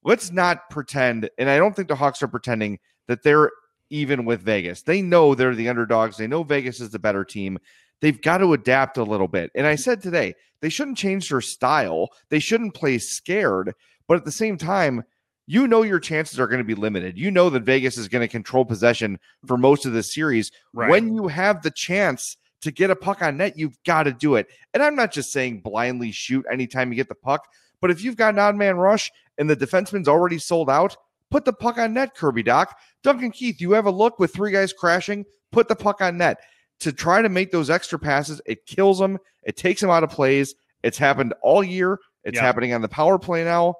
let's 0.04 0.32
not 0.32 0.70
pretend. 0.70 1.30
And 1.38 1.50
I 1.50 1.58
don't 1.58 1.76
think 1.76 1.88
the 1.88 1.96
Hawks 1.96 2.24
are 2.24 2.28
pretending 2.28 2.80
that 3.08 3.24
they're 3.24 3.52
even 3.90 4.26
with 4.26 4.42
Vegas. 4.42 4.82
They 4.82 5.02
know 5.02 5.36
they're 5.36 5.56
the 5.56 5.70
underdogs. 5.70 6.18
They 6.18 6.28
know 6.28 6.44
Vegas 6.44 6.80
is 6.80 6.90
the 6.90 7.00
better 7.00 7.24
team. 7.24 7.60
They've 8.02 8.22
got 8.22 8.40
to 8.40 8.54
adapt 8.54 8.98
a 8.98 9.04
little 9.04 9.28
bit. 9.28 9.52
And 9.56 9.66
I 9.66 9.76
said 9.76 10.02
today, 10.02 10.36
they 10.62 10.70
shouldn't 10.70 10.98
change 10.98 11.30
their 11.30 11.42
style. 11.42 12.10
They 12.30 12.40
shouldn't 12.40 12.74
play 12.74 12.98
scared. 12.98 13.74
But 14.08 14.18
at 14.18 14.26
the 14.26 14.32
same 14.32 14.58
time, 14.58 15.04
you 15.48 15.68
know 15.68 15.84
your 15.84 16.00
chances 16.00 16.40
are 16.40 16.48
going 16.48 16.60
to 16.60 16.66
be 16.66 16.76
limited. 16.76 17.18
You 17.18 17.32
know 17.32 17.50
that 17.50 17.64
Vegas 17.64 17.98
is 17.98 18.08
going 18.08 18.22
to 18.22 18.28
control 18.28 18.66
possession 18.66 19.20
for 19.46 19.58
most 19.58 19.86
of 19.86 19.94
the 19.94 20.04
series. 20.04 20.52
Right. 20.74 20.90
When 20.90 21.14
you 21.14 21.28
have 21.28 21.62
the 21.62 21.72
chance 21.72 22.38
to 22.62 22.72
get 22.72 22.90
a 22.90 22.96
puck 22.96 23.22
on 23.22 23.38
net, 23.38 23.58
you've 23.58 23.78
got 23.84 24.04
to 24.04 24.12
do 24.12 24.36
it. 24.36 24.48
And 24.74 24.82
I'm 24.82 24.96
not 24.96 25.12
just 25.12 25.32
saying 25.32 25.62
blindly 25.62 26.12
shoot 26.12 26.46
anytime 26.52 26.92
you 26.92 26.96
get 26.96 27.10
the 27.10 27.16
puck, 27.16 27.48
but 27.80 27.92
if 27.92 28.04
you've 28.04 28.18
got 28.18 28.34
an 28.34 28.40
odd 28.40 28.56
man 28.56 28.78
rush 28.78 29.12
and 29.38 29.50
the 29.50 29.56
defenseman's 29.56 30.08
already 30.08 30.40
sold 30.40 30.70
out, 30.70 30.98
put 31.30 31.46
the 31.46 31.54
puck 31.54 31.78
on 31.78 31.94
net, 31.94 32.16
Kirby 32.16 32.44
Dach. 32.44 32.68
Duncan 33.04 33.32
Keith, 33.32 33.62
you 33.62 33.74
have 33.74 33.86
a 33.86 33.92
look 33.92 34.18
with 34.18 34.34
three 34.34 34.52
guys 34.52 34.74
crashing, 34.74 35.26
put 35.52 35.68
the 35.68 35.76
puck 35.76 36.02
on 36.02 36.18
net. 36.18 36.40
To 36.82 36.92
try 36.92 37.22
to 37.22 37.30
make 37.30 37.52
those 37.52 37.70
extra 37.70 37.98
passes, 38.00 38.42
it 38.46 38.66
kills 38.66 39.00
them, 39.00 39.20
it 39.44 39.56
takes 39.56 39.80
them 39.80 39.90
out 39.90 40.04
of 40.04 40.10
plays. 40.10 40.56
It's 40.84 40.98
happened 40.98 41.34
all 41.42 41.64
year. 41.64 42.00
It's 42.24 42.40
happening 42.40 42.74
on 42.74 42.82
the 42.82 42.90
power 42.90 43.20
play 43.20 43.44
now. 43.44 43.76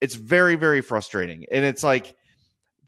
It's 0.00 0.14
very, 0.14 0.56
very 0.56 0.80
frustrating. 0.80 1.44
And 1.50 1.64
it's 1.64 1.82
like, 1.82 2.14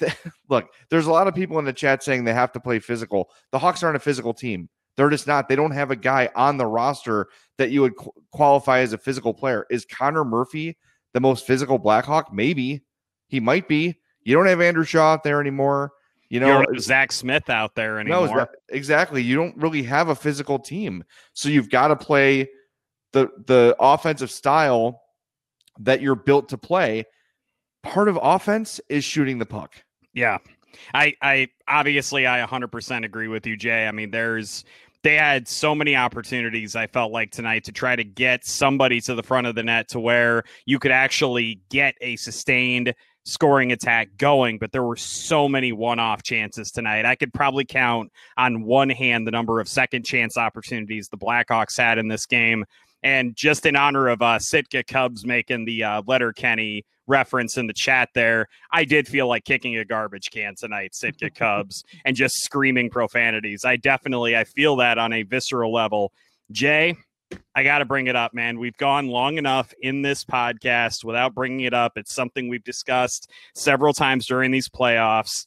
look, 0.49 0.69
there's 0.91 1.07
a 1.07 1.13
lot 1.13 1.29
of 1.29 1.35
people 1.35 1.59
in 1.59 1.65
the 1.65 1.73
chat 1.73 2.03
saying 2.03 2.25
they 2.25 2.33
have 2.33 2.53
to 2.53 2.61
play 2.61 2.79
physical. 2.79 3.31
The 3.51 3.59
Hawks 3.59 3.83
aren't 3.83 3.97
a 3.97 4.01
physical 4.01 4.35
team. 4.35 4.69
They're 4.97 5.11
just 5.11 5.27
not. 5.27 5.49
They 5.49 5.57
don't 5.57 5.71
have 5.73 5.91
a 5.91 5.97
guy 5.97 6.29
on 6.35 6.59
the 6.59 6.67
roster 6.67 7.29
that 7.59 7.71
you 7.71 7.81
would 7.81 7.97
qu- 7.97 8.13
qualify 8.31 8.81
as 8.81 8.93
a 8.93 8.99
physical 8.99 9.33
player. 9.33 9.67
Is 9.71 9.87
Connor 9.87 10.25
Murphy 10.25 10.77
the 11.15 11.21
most 11.21 11.47
physical 11.47 11.79
Blackhawk? 11.79 12.33
Maybe 12.33 12.83
he 13.29 13.41
might 13.41 13.69
be. 13.69 13.99
You 14.23 14.37
don't 14.37 14.47
have 14.47 14.61
Andrew 14.61 14.85
Shaw 14.85 15.15
out 15.15 15.25
there 15.25 15.41
anymore. 15.41 15.93
You 16.29 16.41
know, 16.41 16.65
you 16.73 16.79
Zach 16.79 17.13
Smith 17.13 17.51
out 17.51 17.75
there 17.75 17.99
anymore. 17.99 18.37
No, 18.37 18.47
exactly. 18.71 19.23
You 19.23 19.37
don't 19.37 19.57
really 19.57 19.83
have 19.83 20.09
a 20.09 20.15
physical 20.15 20.59
team, 20.59 21.05
so 21.35 21.51
you've 21.51 21.69
got 21.69 21.89
to 21.89 21.97
play 21.97 22.49
the 23.13 23.29
the 23.47 23.77
offensive 23.79 24.31
style 24.31 25.02
that 25.81 26.01
you're 26.01 26.15
built 26.15 26.49
to 26.51 26.59
play. 26.59 27.05
Part 27.83 28.09
of 28.09 28.19
offense 28.23 28.81
is 28.89 29.05
shooting 29.05 29.39
the 29.39 29.47
puck. 29.47 29.75
Yeah, 30.15 30.39
I, 30.95 31.15
I 31.21 31.49
obviously 31.67 32.27
I 32.27 32.45
100% 32.47 33.05
agree 33.05 33.29
with 33.29 33.47
you, 33.47 33.57
Jay. 33.57 33.87
I 33.87 33.93
mean, 33.93 34.11
there's 34.11 34.65
they 35.03 35.17
had 35.17 35.49
so 35.49 35.75
many 35.75 35.97
opportunities 35.97 36.77
I 36.77 36.87
felt 36.87 37.13
like 37.13 37.33
tonight 37.33 37.65
to 37.65 37.73
try 37.73 37.97
to 37.97 38.05
get 38.05 38.45
somebody 38.45 39.01
to 39.03 39.15
the 39.15 39.23
front 39.23 39.49
of 39.49 39.55
the 39.57 39.63
net 39.65 39.89
to 39.89 40.01
where 40.01 40.45
you 40.65 40.79
could 40.79 40.93
actually 40.93 41.61
get 41.71 41.97
a 42.01 42.15
sustained 42.17 42.95
scoring 43.25 43.73
attack 43.73 44.11
going, 44.17 44.59
but 44.59 44.73
there 44.73 44.83
were 44.83 44.97
so 44.97 45.49
many 45.49 45.73
one-off 45.73 46.23
chances 46.23 46.71
tonight. 46.71 47.05
I 47.05 47.15
could 47.15 47.33
probably 47.33 47.65
count 47.65 48.11
on 48.37 48.63
one 48.63 48.91
hand 48.91 49.27
the 49.27 49.31
number 49.31 49.61
of 49.61 49.69
second 49.69 50.05
chance 50.05 50.37
opportunities 50.37 51.09
the 51.09 51.19
Blackhawks 51.19 51.77
had 51.77 51.99
in 51.99 52.09
this 52.09 52.27
game. 52.27 52.65
And 53.03 53.35
just 53.35 53.67
in 53.67 53.77
honor 53.77 54.09
of 54.09 54.23
uh, 54.23 54.39
Sitka 54.39 54.85
Cubs 54.85 55.27
making 55.27 55.65
the 55.65 55.85
uh, 55.85 56.03
Letterkenny 56.07 56.85
reference 57.07 57.57
in 57.57 57.67
the 57.67 57.73
chat 57.73 58.11
there, 58.15 58.49
I 58.71 58.85
did 58.85 59.09
feel 59.09 59.27
like 59.27 59.45
kicking 59.45 59.77
a 59.77 59.85
garbage 59.85 60.31
can 60.31 60.55
tonight, 60.57 60.95
Sitka 60.95 61.31
Cubs, 61.35 61.85
and 62.05 62.15
just 62.15 62.37
screaming 62.37 62.91
profanities. 62.91 63.65
I 63.65 63.77
definitely 63.77 64.37
I 64.37 64.45
feel 64.45 64.77
that 64.77 64.99
on 64.99 65.13
a 65.13 65.23
visceral 65.23 65.73
level. 65.73 66.13
Jay, 66.53 66.97
I 67.55 67.65
got 67.65 67.79
to 67.79 67.85
bring 67.85 68.07
it 68.07 68.17
up, 68.17 68.35
man. 68.35 68.59
We've 68.59 68.77
gone 68.77 69.09
long 69.09 69.39
enough 69.39 69.73
in 69.81 70.03
this 70.03 70.25
podcast 70.25 71.05
without 71.05 71.35
bringing 71.35 71.61
it 71.61 71.75
up. 71.75 71.93
It's 71.97 72.15
something 72.15 72.49
we've 72.49 72.65
discussed 72.65 73.31
several 73.55 73.95
times 73.95 74.27
during 74.27 74.51
these 74.51 74.69
playoffs. 74.69 75.47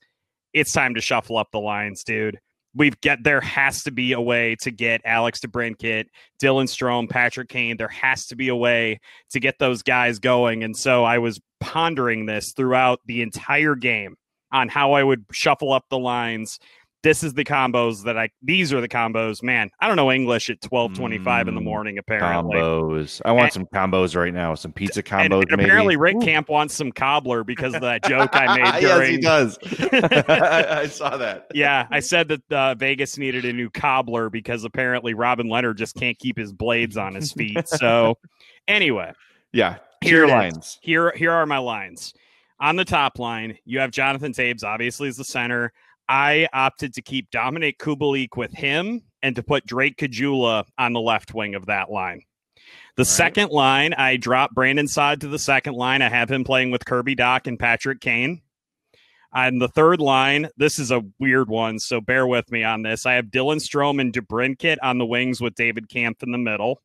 It's 0.52 0.72
time 0.72 0.96
to 0.96 1.02
shuffle 1.02 1.38
up 1.38 1.52
the 1.52 1.60
lines, 1.60 2.04
dude 2.04 2.40
we've 2.76 3.00
get 3.02 3.24
there 3.24 3.42
has 3.42 3.84
to 3.84 3.92
be 3.92 4.12
a 4.12 4.22
way 4.22 4.56
to 4.62 4.72
get 4.72 5.02
Alex 5.06 5.40
DeBrincat, 5.40 6.06
Dylan 6.42 6.66
Strome, 6.66 7.10
Patrick 7.10 7.50
Kane. 7.50 7.78
There 7.78 7.88
has 7.88 8.28
to 8.28 8.36
be 8.36 8.50
a 8.50 8.56
way 8.56 9.00
to 9.32 9.40
get 9.40 9.58
those 9.60 9.82
guys 9.82 10.20
going. 10.20 10.64
And 10.64 10.76
so 10.76 11.04
I 11.04 11.20
was 11.20 11.40
pondering 11.60 12.26
this 12.26 12.52
throughout 12.56 13.00
the 13.06 13.22
entire 13.22 13.76
game 13.76 14.16
on 14.52 14.70
how 14.70 14.94
I 14.94 15.04
would 15.04 15.26
shuffle 15.32 15.74
up 15.74 15.86
the 15.90 15.98
lines 15.98 16.60
this 17.06 17.24
is 17.24 17.36
the 17.36 17.46
combos 17.46 18.04
that 18.04 18.18
I 18.18 18.30
these 18.42 18.74
are 18.74 18.82
the 18.82 18.90
combos, 18.90 19.44
man. 19.44 19.70
I 19.80 19.88
don't 19.88 19.96
know 19.96 20.12
English 20.12 20.50
at 20.50 20.58
1225 20.68 21.46
mm, 21.46 21.48
in 21.48 21.54
the 21.54 21.62
mm, 21.62 21.64
morning, 21.64 21.98
apparently. 22.00 22.58
Combos. 22.58 23.22
I 23.24 23.32
want 23.32 23.44
and, 23.44 23.54
some 23.54 23.66
combos 23.68 24.16
right 24.16 24.34
now. 24.34 24.56
Some 24.56 24.74
pizza 24.74 25.04
combos. 25.04 25.26
And, 25.26 25.34
and 25.52 25.62
apparently 25.62 25.98
Rick 25.98 26.16
Ooh. 26.16 26.22
Camp 26.22 26.50
wants 26.50 26.74
some 26.74 26.92
cobbler 26.92 27.44
because 27.44 27.76
of 27.76 27.82
that 27.82 28.04
joke 28.04 28.32
I 28.34 28.58
made 28.74 28.82
during 28.82 29.22
yes, 29.22 29.58
he 29.62 29.76
does. 29.76 30.24
I 30.30 30.88
saw 30.88 31.16
that. 31.18 31.46
Yeah, 31.54 31.88
I 31.92 32.00
said 32.00 32.28
that 32.30 32.52
uh, 32.52 32.74
Vegas 32.74 33.20
needed 33.20 33.46
a 33.46 33.54
new 33.54 33.70
cobbler 33.70 34.32
because 34.32 34.64
apparently 34.64 35.14
Robin 35.14 35.46
Lehner 35.46 35.76
just 35.76 35.96
can't 35.96 36.18
keep 36.18 36.36
his 36.36 36.52
blades 36.52 36.98
on 36.98 37.14
his 37.14 37.32
feet. 37.32 37.68
So 37.70 38.18
anyway. 38.68 39.14
Yeah. 39.54 39.78
Here 40.02 40.26
lines. 40.26 40.80
Here 40.82 41.14
here 41.16 41.32
are 41.32 41.46
my 41.46 41.60
lines. 41.60 42.16
On 42.60 42.76
the 42.76 42.86
top 42.86 43.20
line, 43.20 43.60
you 43.66 43.80
have 43.80 43.92
Jonathan 43.92 44.32
Toews, 44.32 44.64
obviously, 44.64 45.08
as 45.08 45.18
the 45.18 45.24
center. 45.24 45.72
I 46.08 46.48
opted 46.54 46.94
to 46.94 47.02
keep 47.02 47.32
Dominik 47.32 47.78
Kubalik 47.78 48.38
with 48.38 48.54
him 48.54 49.02
and 49.22 49.36
to 49.36 49.44
put 49.44 49.66
Drake 49.66 49.98
Caggiula 49.98 50.66
on 50.78 50.94
the 50.94 51.02
left 51.02 51.34
wing 51.34 51.56
of 51.56 51.66
that 51.66 51.90
line. 51.90 52.22
The 52.96 53.02
right. 53.02 53.08
second 53.08 53.50
line, 53.50 53.94
I 53.94 54.18
dropped 54.18 54.54
Brandon 54.54 54.88
Saad 54.88 55.22
to 55.22 55.28
the 55.28 55.40
second 55.40 55.74
line. 55.74 56.02
I 56.02 56.10
have 56.10 56.32
him 56.32 56.44
playing 56.44 56.72
with 56.72 56.86
Kirby 56.86 57.16
Dach 57.16 57.48
and 57.48 57.60
Patrick 57.60 58.02
Kane. 58.02 58.42
On 59.34 59.60
the 59.60 59.68
third 59.68 60.00
line, 60.00 60.48
this 60.56 60.80
is 60.80 60.92
a 60.92 61.04
weird 61.20 61.50
one, 61.50 61.78
so 61.78 62.00
bear 62.00 62.26
with 62.26 62.50
me 62.52 62.64
on 62.64 62.84
this. 62.84 63.06
I 63.06 63.14
have 63.14 63.26
Dylan 63.26 63.58
Strome 63.58 64.00
and 64.00 64.14
DeBrincat 64.14 64.78
on 64.82 64.98
the 64.98 65.06
wings 65.06 65.42
with 65.42 65.56
David 65.56 65.90
Kampf 65.90 66.24
in 66.24 66.32
the 66.32 66.38
middle. 66.38 66.82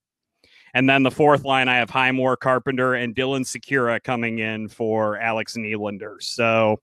And 0.74 0.88
then 0.88 1.04
the 1.04 1.12
fourth 1.12 1.44
line, 1.44 1.68
I 1.68 1.76
have 1.76 1.90
Highmore 1.90 2.36
Carpenter 2.36 2.94
and 2.94 3.14
Dylan 3.14 3.42
Sikura 3.42 4.02
coming 4.02 4.40
in 4.40 4.68
for 4.68 5.16
Alex 5.18 5.56
Nylander. 5.56 6.20
So 6.20 6.80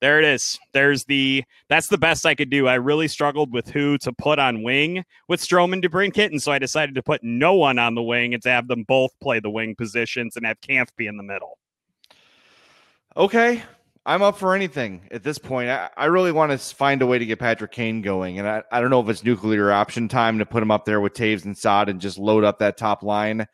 there 0.00 0.18
it 0.18 0.24
is. 0.24 0.58
There's 0.72 1.04
the 1.04 1.44
that's 1.68 1.88
the 1.88 1.98
best 1.98 2.26
I 2.26 2.34
could 2.34 2.50
do. 2.50 2.68
I 2.68 2.74
really 2.74 3.08
struggled 3.08 3.52
with 3.52 3.68
who 3.68 3.98
to 3.98 4.12
put 4.12 4.38
on 4.38 4.62
wing 4.62 5.04
with 5.28 5.40
Stroman 5.40 5.84
DeBrincat, 5.84 6.26
and 6.26 6.42
so 6.42 6.52
I 6.52 6.58
decided 6.58 6.94
to 6.96 7.02
put 7.02 7.22
no 7.22 7.54
one 7.54 7.78
on 7.78 7.94
the 7.94 8.02
wing 8.02 8.34
and 8.34 8.42
to 8.42 8.50
have 8.50 8.68
them 8.68 8.84
both 8.86 9.10
play 9.20 9.40
the 9.40 9.50
wing 9.50 9.74
positions 9.74 10.36
and 10.36 10.44
have 10.44 10.60
Kampf 10.60 10.94
be 10.96 11.06
in 11.06 11.16
the 11.16 11.22
middle. 11.22 11.58
Okay. 13.16 13.62
I'm 14.08 14.22
up 14.22 14.38
for 14.38 14.54
anything 14.54 15.02
at 15.10 15.24
this 15.24 15.36
point. 15.36 15.68
I, 15.68 15.90
I 15.96 16.04
really 16.04 16.30
want 16.30 16.52
to 16.52 16.58
find 16.58 17.02
a 17.02 17.06
way 17.06 17.18
to 17.18 17.26
get 17.26 17.40
Patrick 17.40 17.72
Kane 17.72 18.02
going. 18.02 18.38
And 18.38 18.46
I, 18.46 18.62
I 18.70 18.80
don't 18.80 18.90
know 18.90 19.00
if 19.00 19.08
it's 19.08 19.24
nuclear 19.24 19.72
option 19.72 20.06
time 20.06 20.38
to 20.38 20.46
put 20.46 20.62
him 20.62 20.70
up 20.70 20.84
there 20.84 21.00
with 21.00 21.14
Toews 21.14 21.44
and 21.44 21.58
Saad 21.58 21.88
and 21.88 22.00
just 22.00 22.16
load 22.16 22.44
up 22.44 22.60
that 22.60 22.76
top 22.76 23.02
line. 23.02 23.48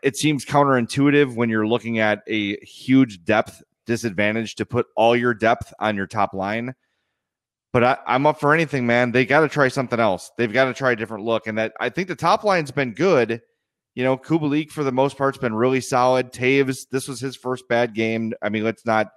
It 0.00 0.16
seems 0.16 0.44
counterintuitive 0.44 1.34
when 1.34 1.50
you're 1.50 1.66
looking 1.66 1.98
at 1.98 2.22
a 2.28 2.56
huge 2.64 3.24
depth 3.24 3.64
disadvantage 3.86 4.56
to 4.56 4.66
put 4.66 4.86
all 4.96 5.16
your 5.16 5.34
depth 5.34 5.72
on 5.78 5.96
your 5.96 6.06
top 6.06 6.34
line. 6.34 6.74
But 7.72 7.84
I, 7.84 7.98
I'm 8.06 8.26
up 8.26 8.38
for 8.38 8.52
anything, 8.52 8.86
man. 8.86 9.12
They 9.12 9.24
got 9.24 9.40
to 9.40 9.48
try 9.48 9.68
something 9.68 9.98
else. 9.98 10.30
They've 10.36 10.52
got 10.52 10.66
to 10.66 10.74
try 10.74 10.92
a 10.92 10.96
different 10.96 11.24
look. 11.24 11.46
And 11.46 11.56
that 11.58 11.72
I 11.80 11.88
think 11.88 12.08
the 12.08 12.14
top 12.14 12.44
line's 12.44 12.70
been 12.70 12.92
good. 12.92 13.40
You 13.94 14.04
know, 14.04 14.16
Kubalik 14.16 14.70
for 14.70 14.84
the 14.84 14.92
most 14.92 15.16
part's 15.16 15.38
been 15.38 15.54
really 15.54 15.80
solid. 15.80 16.32
Toews, 16.32 16.86
this 16.90 17.08
was 17.08 17.20
his 17.20 17.36
first 17.36 17.68
bad 17.68 17.94
game. 17.94 18.32
I 18.42 18.48
mean, 18.48 18.64
let's 18.64 18.84
not 18.86 19.08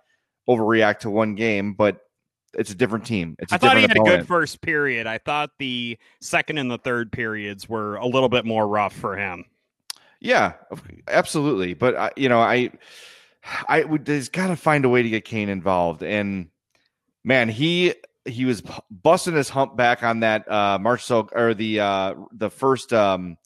overreact 0.50 1.00
to 1.00 1.10
one 1.10 1.36
game, 1.36 1.74
but 1.74 2.00
it's 2.54 2.72
a 2.72 2.76
different 2.76 3.06
team. 3.06 3.36
It's 3.40 3.52
I 3.52 3.58
thought 3.58 3.76
he 3.76 3.82
had 3.82 3.92
opponent. 3.92 4.14
a 4.14 4.18
good 4.20 4.28
first 4.28 4.62
period. 4.62 5.08
I 5.08 5.18
thought 5.18 5.50
the 5.60 5.98
second 6.22 6.58
and 6.58 6.70
the 6.70 6.78
third 6.78 7.12
periods 7.12 7.68
were 7.68 7.96
a 7.96 8.06
little 8.06 8.30
bit 8.30 8.46
more 8.46 8.68
rough 8.68 8.94
for 8.94 9.18
him. 9.18 9.46
Yeah, 10.20 10.54
absolutely. 11.08 11.74
But 11.74 11.96
uh, 11.96 12.10
you 12.16 12.30
know, 12.30 12.40
I, 12.40 12.72
I 13.68 13.84
would. 13.84 14.06
There's 14.06 14.30
got 14.30 14.48
to 14.48 14.56
find 14.56 14.86
a 14.86 14.90
way 14.90 15.04
to 15.04 15.10
get 15.10 15.26
Kane 15.26 15.50
involved. 15.50 16.04
And 16.04 16.50
man, 17.24 17.50
he 17.50 17.94
he 18.26 18.46
was 18.46 18.64
busting 18.90 19.36
his 19.36 19.50
hump 19.50 19.78
back 19.78 20.04
on 20.04 20.22
that 20.22 20.52
uh 20.52 20.80
Marcel 20.80 21.30
or 21.32 21.54
the 21.54 21.80
uh 21.80 22.16
the 22.32 22.50
first 22.50 22.92
um 22.92 23.38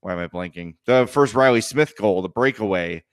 why 0.00 0.12
am 0.12 0.18
I 0.18 0.28
blanking? 0.28 0.76
The 0.86 1.06
first 1.06 1.34
Reilly 1.34 1.60
Smith 1.60 1.96
goal, 1.96 2.22
the 2.22 2.28
breakaway 2.28 3.04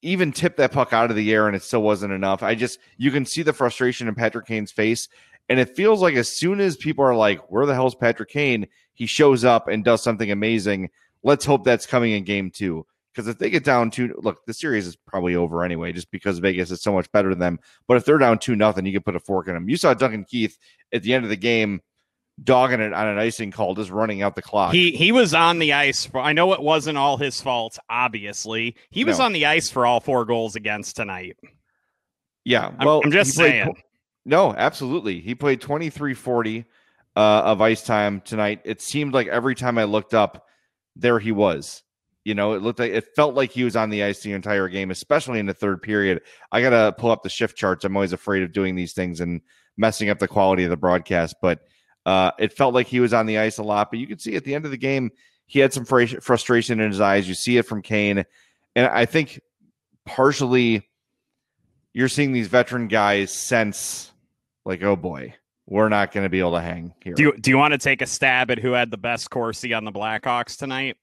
even 0.00 0.32
tipped 0.32 0.58
that 0.58 0.72
puck 0.72 0.92
out 0.92 1.10
of 1.10 1.16
the 1.16 1.32
air 1.32 1.46
and 1.46 1.56
it 1.56 1.62
still 1.62 1.82
wasn't 1.82 2.12
enough. 2.12 2.42
I 2.42 2.54
just 2.54 2.78
you 2.96 3.10
can 3.10 3.26
see 3.26 3.42
the 3.42 3.52
frustration 3.52 4.08
in 4.08 4.14
Patrick 4.14 4.46
Kane's 4.46 4.72
face. 4.72 5.08
And 5.48 5.58
it 5.58 5.76
feels 5.76 6.00
like 6.00 6.14
as 6.14 6.30
soon 6.30 6.58
as 6.58 6.74
people 6.74 7.04
are 7.04 7.14
like, 7.14 7.50
where 7.50 7.66
the 7.66 7.74
hell's 7.74 7.94
Patrick 7.94 8.30
Kane? 8.30 8.66
He 8.94 9.04
shows 9.04 9.44
up 9.44 9.68
and 9.68 9.84
does 9.84 10.02
something 10.02 10.30
amazing. 10.30 10.88
Let's 11.22 11.44
hope 11.44 11.64
that's 11.64 11.84
coming 11.84 12.12
in 12.12 12.24
game 12.24 12.50
two. 12.50 12.86
Because 13.14 13.28
if 13.28 13.38
they 13.38 13.50
get 13.50 13.64
down 13.64 13.90
to 13.92 14.14
look, 14.18 14.44
the 14.46 14.54
series 14.54 14.86
is 14.86 14.96
probably 14.96 15.36
over 15.36 15.62
anyway, 15.62 15.92
just 15.92 16.10
because 16.10 16.38
Vegas 16.38 16.70
is 16.70 16.82
so 16.82 16.92
much 16.92 17.10
better 17.12 17.30
than 17.30 17.38
them. 17.38 17.60
But 17.86 17.96
if 17.96 18.04
they're 18.04 18.18
down 18.18 18.38
two 18.38 18.56
nothing, 18.56 18.86
you 18.86 18.92
can 18.92 19.02
put 19.02 19.16
a 19.16 19.20
fork 19.20 19.48
in 19.48 19.54
them. 19.54 19.68
You 19.68 19.76
saw 19.76 19.94
Duncan 19.94 20.24
Keith 20.24 20.58
at 20.92 21.02
the 21.02 21.14
end 21.14 21.24
of 21.24 21.30
the 21.30 21.36
game 21.36 21.80
dogging 22.42 22.80
it 22.80 22.92
on 22.92 23.06
an 23.06 23.18
icing 23.18 23.52
call, 23.52 23.74
just 23.74 23.90
running 23.90 24.22
out 24.22 24.34
the 24.34 24.42
clock. 24.42 24.72
He 24.72 24.90
he 24.92 25.12
was 25.12 25.34
on 25.34 25.58
the 25.58 25.72
ice 25.72 26.04
for. 26.06 26.20
I 26.20 26.32
know 26.32 26.52
it 26.52 26.60
wasn't 26.60 26.98
all 26.98 27.16
his 27.16 27.40
fault. 27.40 27.78
Obviously, 27.88 28.76
he 28.90 29.04
was 29.04 29.18
no. 29.18 29.26
on 29.26 29.32
the 29.32 29.46
ice 29.46 29.70
for 29.70 29.86
all 29.86 30.00
four 30.00 30.24
goals 30.24 30.56
against 30.56 30.96
tonight. 30.96 31.36
Yeah, 32.44 32.72
well, 32.84 32.98
I'm, 32.98 33.06
I'm 33.06 33.12
just 33.12 33.34
saying. 33.34 33.64
Played, 33.64 33.84
no, 34.26 34.54
absolutely. 34.54 35.20
He 35.20 35.34
played 35.34 35.60
23 35.60 36.14
40 36.14 36.64
uh, 37.16 37.20
of 37.20 37.60
ice 37.60 37.84
time 37.84 38.20
tonight. 38.22 38.60
It 38.64 38.80
seemed 38.80 39.14
like 39.14 39.28
every 39.28 39.54
time 39.54 39.78
I 39.78 39.84
looked 39.84 40.14
up, 40.14 40.46
there 40.96 41.18
he 41.18 41.32
was. 41.32 41.83
You 42.24 42.34
know, 42.34 42.54
it 42.54 42.62
looked 42.62 42.78
like 42.78 42.92
it 42.92 43.14
felt 43.14 43.34
like 43.34 43.50
he 43.50 43.64
was 43.64 43.76
on 43.76 43.90
the 43.90 44.02
ice 44.02 44.20
the 44.20 44.32
entire 44.32 44.68
game, 44.68 44.90
especially 44.90 45.38
in 45.38 45.46
the 45.46 45.54
third 45.54 45.82
period. 45.82 46.22
I 46.50 46.62
got 46.62 46.70
to 46.70 46.94
pull 46.98 47.10
up 47.10 47.22
the 47.22 47.28
shift 47.28 47.56
charts. 47.56 47.84
I'm 47.84 47.96
always 47.96 48.14
afraid 48.14 48.42
of 48.42 48.52
doing 48.52 48.74
these 48.74 48.94
things 48.94 49.20
and 49.20 49.42
messing 49.76 50.08
up 50.08 50.18
the 50.18 50.28
quality 50.28 50.64
of 50.64 50.70
the 50.70 50.76
broadcast, 50.76 51.36
but 51.42 51.60
uh, 52.06 52.30
it 52.38 52.52
felt 52.52 52.74
like 52.74 52.86
he 52.86 53.00
was 53.00 53.14
on 53.14 53.26
the 53.26 53.38
ice 53.38 53.58
a 53.58 53.62
lot, 53.62 53.90
but 53.90 53.98
you 53.98 54.06
could 54.06 54.20
see 54.20 54.36
at 54.36 54.44
the 54.44 54.54
end 54.54 54.64
of 54.64 54.70
the 54.70 54.76
game, 54.76 55.10
he 55.46 55.58
had 55.58 55.72
some 55.72 55.84
fr- 55.84 56.20
frustration 56.20 56.80
in 56.80 56.90
his 56.90 57.00
eyes. 57.00 57.28
You 57.28 57.34
see 57.34 57.56
it 57.56 57.66
from 57.66 57.82
Kane. 57.82 58.24
And 58.76 58.86
I 58.86 59.04
think 59.04 59.40
partially 60.04 60.88
you're 61.92 62.08
seeing 62.08 62.32
these 62.32 62.48
veteran 62.48 62.88
guys 62.88 63.32
sense 63.32 64.12
like, 64.64 64.82
oh 64.82 64.96
boy, 64.96 65.34
we're 65.66 65.88
not 65.88 66.12
going 66.12 66.24
to 66.24 66.30
be 66.30 66.40
able 66.40 66.52
to 66.52 66.60
hang 66.60 66.94
here. 67.02 67.14
Do 67.14 67.22
you, 67.22 67.36
do 67.38 67.50
you 67.50 67.58
want 67.58 67.72
to 67.72 67.78
take 67.78 68.02
a 68.02 68.06
stab 68.06 68.50
at 68.50 68.58
who 68.58 68.72
had 68.72 68.90
the 68.90 68.98
best 68.98 69.30
Corsi 69.30 69.72
on 69.72 69.84
the 69.84 69.92
Blackhawks 69.92 70.56
tonight? 70.56 70.96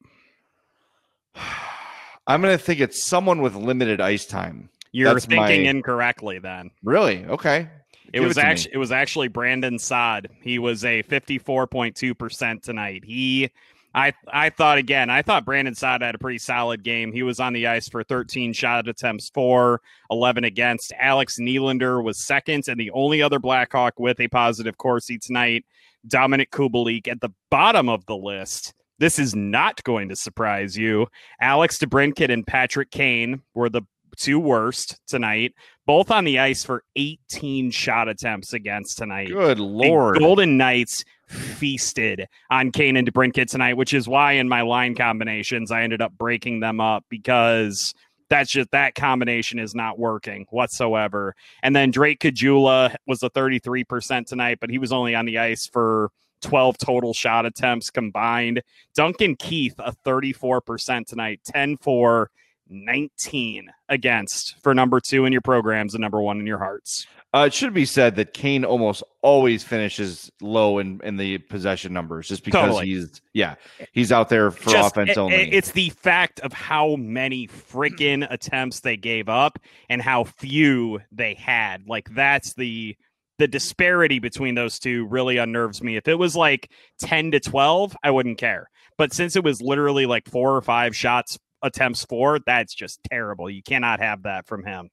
I'm 2.27 2.41
going 2.41 2.57
to 2.57 2.63
think 2.63 2.79
it's 2.79 3.03
someone 3.03 3.41
with 3.41 3.55
limited 3.55 3.99
ice 3.99 4.25
time. 4.25 4.69
You're 4.91 5.13
That's 5.13 5.25
thinking 5.25 5.63
my... 5.63 5.69
incorrectly 5.69 6.39
then. 6.39 6.71
Really? 6.83 7.25
Okay. 7.25 7.69
It 8.13 8.19
was 8.19 8.37
it 8.37 8.43
actually 8.43 8.73
it 8.73 8.77
was 8.77 8.91
actually 8.91 9.29
Brandon 9.29 9.79
Saad. 9.79 10.27
He 10.41 10.59
was 10.59 10.83
a 10.83 11.03
54.2% 11.03 12.61
tonight. 12.61 13.03
He 13.05 13.49
I 13.93 14.13
I 14.27 14.49
thought 14.49 14.77
again, 14.77 15.09
I 15.09 15.21
thought 15.21 15.45
Brandon 15.45 15.75
Saad 15.75 16.01
had 16.01 16.15
a 16.15 16.19
pretty 16.19 16.37
solid 16.37 16.83
game. 16.83 17.11
He 17.11 17.23
was 17.23 17.39
on 17.39 17.53
the 17.53 17.67
ice 17.67 17.87
for 17.87 18.03
13 18.03 18.53
shot 18.53 18.87
attempts 18.87 19.29
for 19.29 19.81
11 20.09 20.43
against. 20.43 20.93
Alex 20.99 21.37
Nylander 21.39 22.03
was 22.03 22.25
second 22.25 22.65
and 22.67 22.79
the 22.79 22.91
only 22.91 23.21
other 23.21 23.39
Blackhawk 23.39 23.99
with 23.99 24.19
a 24.19 24.27
positive 24.27 24.77
Corsi 24.77 25.17
tonight, 25.17 25.65
Dominik 26.07 26.49
Kubalik 26.49 27.07
at 27.07 27.21
the 27.21 27.31
bottom 27.49 27.87
of 27.89 28.05
the 28.05 28.17
list. 28.17 28.73
This 29.01 29.17
is 29.17 29.35
not 29.35 29.83
going 29.83 30.09
to 30.09 30.15
surprise 30.15 30.77
you. 30.77 31.07
Alex 31.41 31.79
DeBrincat 31.79 32.31
and 32.31 32.45
Patrick 32.45 32.91
Kane 32.91 33.41
were 33.55 33.67
the 33.67 33.81
two 34.15 34.37
worst 34.37 34.99
tonight, 35.07 35.55
both 35.87 36.11
on 36.11 36.23
the 36.23 36.37
ice 36.37 36.63
for 36.63 36.83
18 36.95 37.71
shot 37.71 38.07
attempts 38.07 38.53
against 38.53 38.99
tonight. 38.99 39.29
Good 39.29 39.57
lord. 39.57 40.17
The 40.17 40.19
Golden 40.19 40.55
Knights 40.55 41.03
feasted 41.25 42.27
on 42.51 42.71
Kane 42.71 42.95
and 42.95 43.11
DeBrincat 43.11 43.49
tonight, 43.49 43.73
which 43.73 43.95
is 43.95 44.07
why 44.07 44.33
in 44.33 44.47
my 44.47 44.61
line 44.61 44.93
combinations 44.93 45.71
I 45.71 45.81
ended 45.81 46.03
up 46.03 46.15
breaking 46.15 46.59
them 46.59 46.79
up 46.79 47.03
because 47.09 47.95
that's 48.29 48.51
just 48.51 48.69
that 48.69 48.93
combination 48.93 49.57
is 49.57 49.73
not 49.73 49.97
working 49.97 50.45
whatsoever. 50.51 51.33
And 51.63 51.75
then 51.75 51.89
Drake 51.89 52.19
Caggiula 52.19 52.95
was 53.07 53.23
a 53.23 53.31
33% 53.31 54.27
tonight, 54.27 54.59
but 54.61 54.69
he 54.69 54.77
was 54.77 54.91
only 54.91 55.15
on 55.15 55.25
the 55.25 55.39
ice 55.39 55.65
for 55.65 56.11
12 56.41 56.77
total 56.77 57.13
shot 57.13 57.45
attempts 57.45 57.89
combined. 57.89 58.61
Duncan 58.95 59.35
Keith, 59.35 59.75
a 59.79 59.93
34% 60.05 61.05
tonight, 61.05 61.41
10 61.45 61.77
for 61.77 62.29
19 62.71 63.69
against 63.89 64.55
for 64.63 64.73
number 64.73 64.99
two 64.99 65.25
in 65.25 65.31
your 65.31 65.41
programs 65.41 65.93
and 65.93 66.01
number 66.01 66.21
one 66.21 66.39
in 66.39 66.47
your 66.47 66.57
hearts. 66.57 67.05
Uh, 67.33 67.45
it 67.47 67.53
should 67.53 67.73
be 67.73 67.85
said 67.85 68.15
that 68.15 68.33
Kane 68.33 68.65
almost 68.65 69.03
always 69.21 69.63
finishes 69.63 70.29
low 70.41 70.79
in, 70.79 70.99
in 71.03 71.15
the 71.15 71.37
possession 71.37 71.93
numbers 71.93 72.27
just 72.27 72.43
because 72.43 72.67
totally. 72.67 72.87
he's 72.87 73.21
yeah 73.33 73.55
he's 73.93 74.11
out 74.11 74.27
there 74.27 74.51
for 74.51 74.71
just, 74.71 74.91
offense 74.91 75.11
it, 75.11 75.17
only. 75.17 75.51
It's 75.51 75.71
the 75.71 75.89
fact 75.91 76.39
of 76.41 76.51
how 76.51 76.95
many 76.97 77.47
freaking 77.47 78.27
attempts 78.29 78.81
they 78.81 78.97
gave 78.97 79.29
up 79.29 79.59
and 79.89 80.01
how 80.01 80.25
few 80.25 80.99
they 81.11 81.33
had. 81.35 81.87
Like 81.87 82.13
that's 82.13 82.53
the 82.53 82.97
the 83.41 83.47
disparity 83.47 84.19
between 84.19 84.53
those 84.53 84.77
two 84.77 85.07
really 85.07 85.37
unnerves 85.37 85.81
me. 85.81 85.95
If 85.95 86.07
it 86.07 86.13
was 86.13 86.35
like 86.35 86.69
10 86.99 87.31
to 87.31 87.39
12, 87.39 87.97
I 88.03 88.11
wouldn't 88.11 88.37
care. 88.37 88.69
But 88.99 89.13
since 89.13 89.35
it 89.35 89.43
was 89.43 89.63
literally 89.63 90.05
like 90.05 90.29
four 90.29 90.55
or 90.55 90.61
five 90.61 90.95
shots 90.95 91.39
attempts 91.63 92.05
for, 92.05 92.37
that's 92.45 92.75
just 92.75 92.99
terrible. 93.09 93.49
You 93.49 93.63
cannot 93.63 93.99
have 93.99 94.21
that 94.23 94.45
from 94.45 94.63
him. 94.63 94.91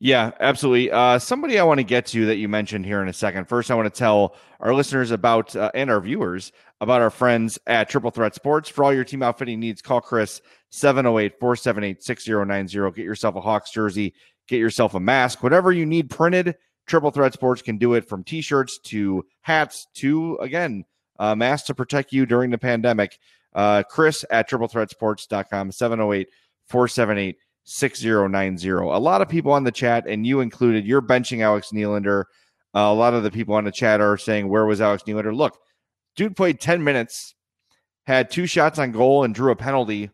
Yeah, 0.00 0.32
absolutely. 0.40 0.90
Uh, 0.90 1.20
somebody 1.20 1.60
I 1.60 1.62
want 1.62 1.78
to 1.78 1.84
get 1.84 2.06
to 2.06 2.26
that 2.26 2.38
you 2.38 2.48
mentioned 2.48 2.84
here 2.84 3.02
in 3.02 3.08
a 3.08 3.12
second. 3.12 3.48
First, 3.48 3.70
I 3.70 3.76
want 3.76 3.94
to 3.94 3.96
tell 3.96 4.34
our 4.58 4.74
listeners 4.74 5.12
about 5.12 5.54
uh, 5.54 5.70
and 5.72 5.88
our 5.88 6.00
viewers 6.00 6.50
about 6.80 7.02
our 7.02 7.10
friends 7.10 7.56
at 7.68 7.88
Triple 7.88 8.10
Threat 8.10 8.34
Sports. 8.34 8.68
For 8.68 8.82
all 8.82 8.92
your 8.92 9.04
team 9.04 9.22
outfitting 9.22 9.60
needs, 9.60 9.80
call 9.80 10.00
Chris 10.00 10.42
708 10.70 11.38
478 11.38 12.02
6090. 12.02 12.96
Get 12.96 13.04
yourself 13.04 13.36
a 13.36 13.40
Hawks 13.40 13.70
jersey, 13.70 14.12
get 14.48 14.58
yourself 14.58 14.94
a 14.94 15.00
mask, 15.00 15.44
whatever 15.44 15.70
you 15.70 15.86
need 15.86 16.10
printed. 16.10 16.56
Triple 16.86 17.10
Threat 17.10 17.32
Sports 17.32 17.62
can 17.62 17.78
do 17.78 17.94
it 17.94 18.08
from 18.08 18.24
t 18.24 18.40
shirts 18.40 18.78
to 18.78 19.24
hats 19.42 19.86
to, 19.94 20.36
again, 20.40 20.84
uh, 21.18 21.34
masks 21.34 21.66
to 21.66 21.74
protect 21.74 22.12
you 22.12 22.26
during 22.26 22.50
the 22.50 22.58
pandemic. 22.58 23.18
Uh, 23.54 23.82
Chris 23.82 24.24
at 24.30 24.48
triplethreatsports.com, 24.48 25.72
708 25.72 26.28
478 26.66 27.36
6090. 27.64 28.68
A 28.70 28.98
lot 28.98 29.22
of 29.22 29.28
people 29.28 29.52
on 29.52 29.64
the 29.64 29.72
chat, 29.72 30.06
and 30.06 30.26
you 30.26 30.40
included, 30.40 30.86
you're 30.86 31.02
benching 31.02 31.40
Alex 31.40 31.70
Nylander. 31.72 32.24
Uh, 32.74 32.80
a 32.80 32.94
lot 32.94 33.14
of 33.14 33.22
the 33.22 33.30
people 33.30 33.54
on 33.54 33.64
the 33.64 33.72
chat 33.72 34.00
are 34.00 34.16
saying, 34.16 34.48
Where 34.48 34.66
was 34.66 34.80
Alex 34.80 35.02
Nylander? 35.04 35.34
Look, 35.34 35.58
dude 36.14 36.36
played 36.36 36.60
10 36.60 36.84
minutes, 36.84 37.34
had 38.04 38.30
two 38.30 38.46
shots 38.46 38.78
on 38.78 38.92
goal, 38.92 39.24
and 39.24 39.34
drew 39.34 39.50
a 39.50 39.56
penalty, 39.56 40.10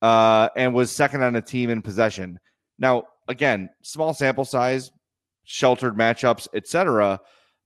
uh, 0.00 0.48
and 0.56 0.74
was 0.74 0.90
second 0.90 1.22
on 1.22 1.34
the 1.34 1.42
team 1.42 1.70
in 1.70 1.82
possession. 1.82 2.40
Now, 2.78 3.04
again, 3.28 3.70
small 3.82 4.14
sample 4.14 4.44
size, 4.44 4.90
sheltered 5.44 5.96
matchups, 5.96 6.48
etc. 6.54 7.20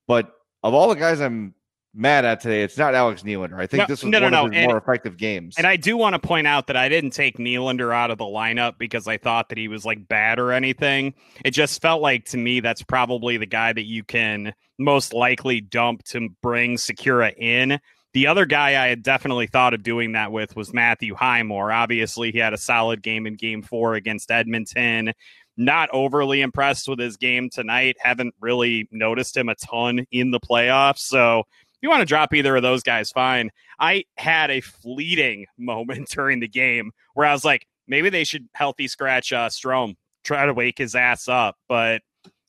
But 0.07 0.33
of 0.63 0.75
all 0.75 0.89
the 0.89 0.97
guys 0.97 1.21
I'm 1.21 1.55
mad 1.97 2.25
at 2.25 2.41
today. 2.41 2.63
It's 2.63 2.77
not 2.77 2.95
Alex 2.95 3.23
Nylander. 3.23 3.59
I 3.59 3.67
think 3.67 3.81
no, 3.81 3.87
this 3.87 4.03
was 4.03 4.11
no, 4.11 4.21
one 4.21 4.33
no, 4.33 4.47
of 4.47 4.53
his 4.53 4.59
and, 4.61 4.69
more 4.69 4.77
effective 4.77 5.17
games. 5.17 5.57
And 5.57 5.67
I 5.67 5.77
do 5.77 5.97
want 5.97 6.13
to 6.13 6.19
point 6.19 6.47
out 6.47 6.67
that 6.67 6.77
I 6.77 6.89
didn't 6.89 7.11
take 7.11 7.39
Nylander 7.39 7.93
out 7.93 8.11
of 8.11 8.19
the 8.19 8.25
lineup 8.25 8.79
because 8.79 9.09
I 9.09 9.17
thought 9.17 9.49
that 9.49 9.59
he 9.59 9.67
was 9.67 9.85
like 9.85 10.07
bad 10.07 10.39
or 10.39 10.53
anything. 10.53 11.15
It 11.45 11.53
just 11.53 11.81
felt 11.81 12.03
like 12.03 12.27
to 12.27 12.37
me 12.37 12.61
that's 12.61 12.83
probably 12.83 13.39
the 13.39 13.47
guy 13.47 13.73
that 13.73 13.87
you 13.87 14.05
can 14.05 14.53
most 14.79 15.15
likely 15.15 15.61
dump 15.63 16.05
to 16.05 16.29
bring 16.43 16.77
Sikura 16.77 17.35
in. 17.37 17.81
The 18.13 18.27
other 18.27 18.47
guy 18.47 18.83
I 18.83 18.89
had 18.89 19.03
definitely 19.03 19.47
thought 19.47 19.75
of 19.75 19.83
doing 19.83 20.13
that 20.13 20.33
with 20.33 20.57
was 20.57 20.73
Matthew 20.73 21.15
Highmore. 21.15 21.73
Obviously, 21.73 22.31
he 22.33 22.39
had 22.39 22.55
a 22.55 22.59
solid 22.59 23.03
game 23.03 23.27
in 23.27 23.35
game 23.35 23.63
four 23.63 23.95
against 23.95 24.31
Edmonton. 24.31 25.13
Not 25.57 25.89
overly 25.93 26.41
impressed 26.41 26.89
with 26.89 26.99
his 26.99 27.17
game 27.17 27.49
tonight. 27.51 27.97
Haven't 28.01 28.35
really 28.41 28.89
noticed 28.91 29.37
him 29.37 29.49
a 29.49 29.55
ton 29.55 30.07
in 30.11 30.31
the 30.31 30.41
playoffs. 30.41 30.99
So 30.99 31.41
if 31.41 31.83
you 31.83 31.89
want 31.89 32.01
to 32.01 32.07
drop 32.07 32.35
either 32.35 32.57
of 32.57 32.63
those 32.63 32.83
guys, 32.83 33.11
fine. 33.11 33.51
I 33.79 34.05
had 34.17 34.51
a 34.51 34.61
fleeting 34.61 35.47
moment 35.59 36.09
during 36.11 36.41
the 36.41 36.49
game 36.49 36.93
where 37.15 37.27
I 37.27 37.33
was 37.33 37.45
like, 37.45 37.67
maybe 37.87 38.11
they 38.11 38.25
should 38.25 38.49
healthy 38.55 38.89
scratch 38.89 39.33
uh, 39.33 39.49
Strome, 39.49 39.95
try 40.25 40.47
to 40.47 40.55
wake 40.55 40.79
his 40.79 40.95
ass 40.95 41.29
up. 41.29 41.57
But 41.69 42.03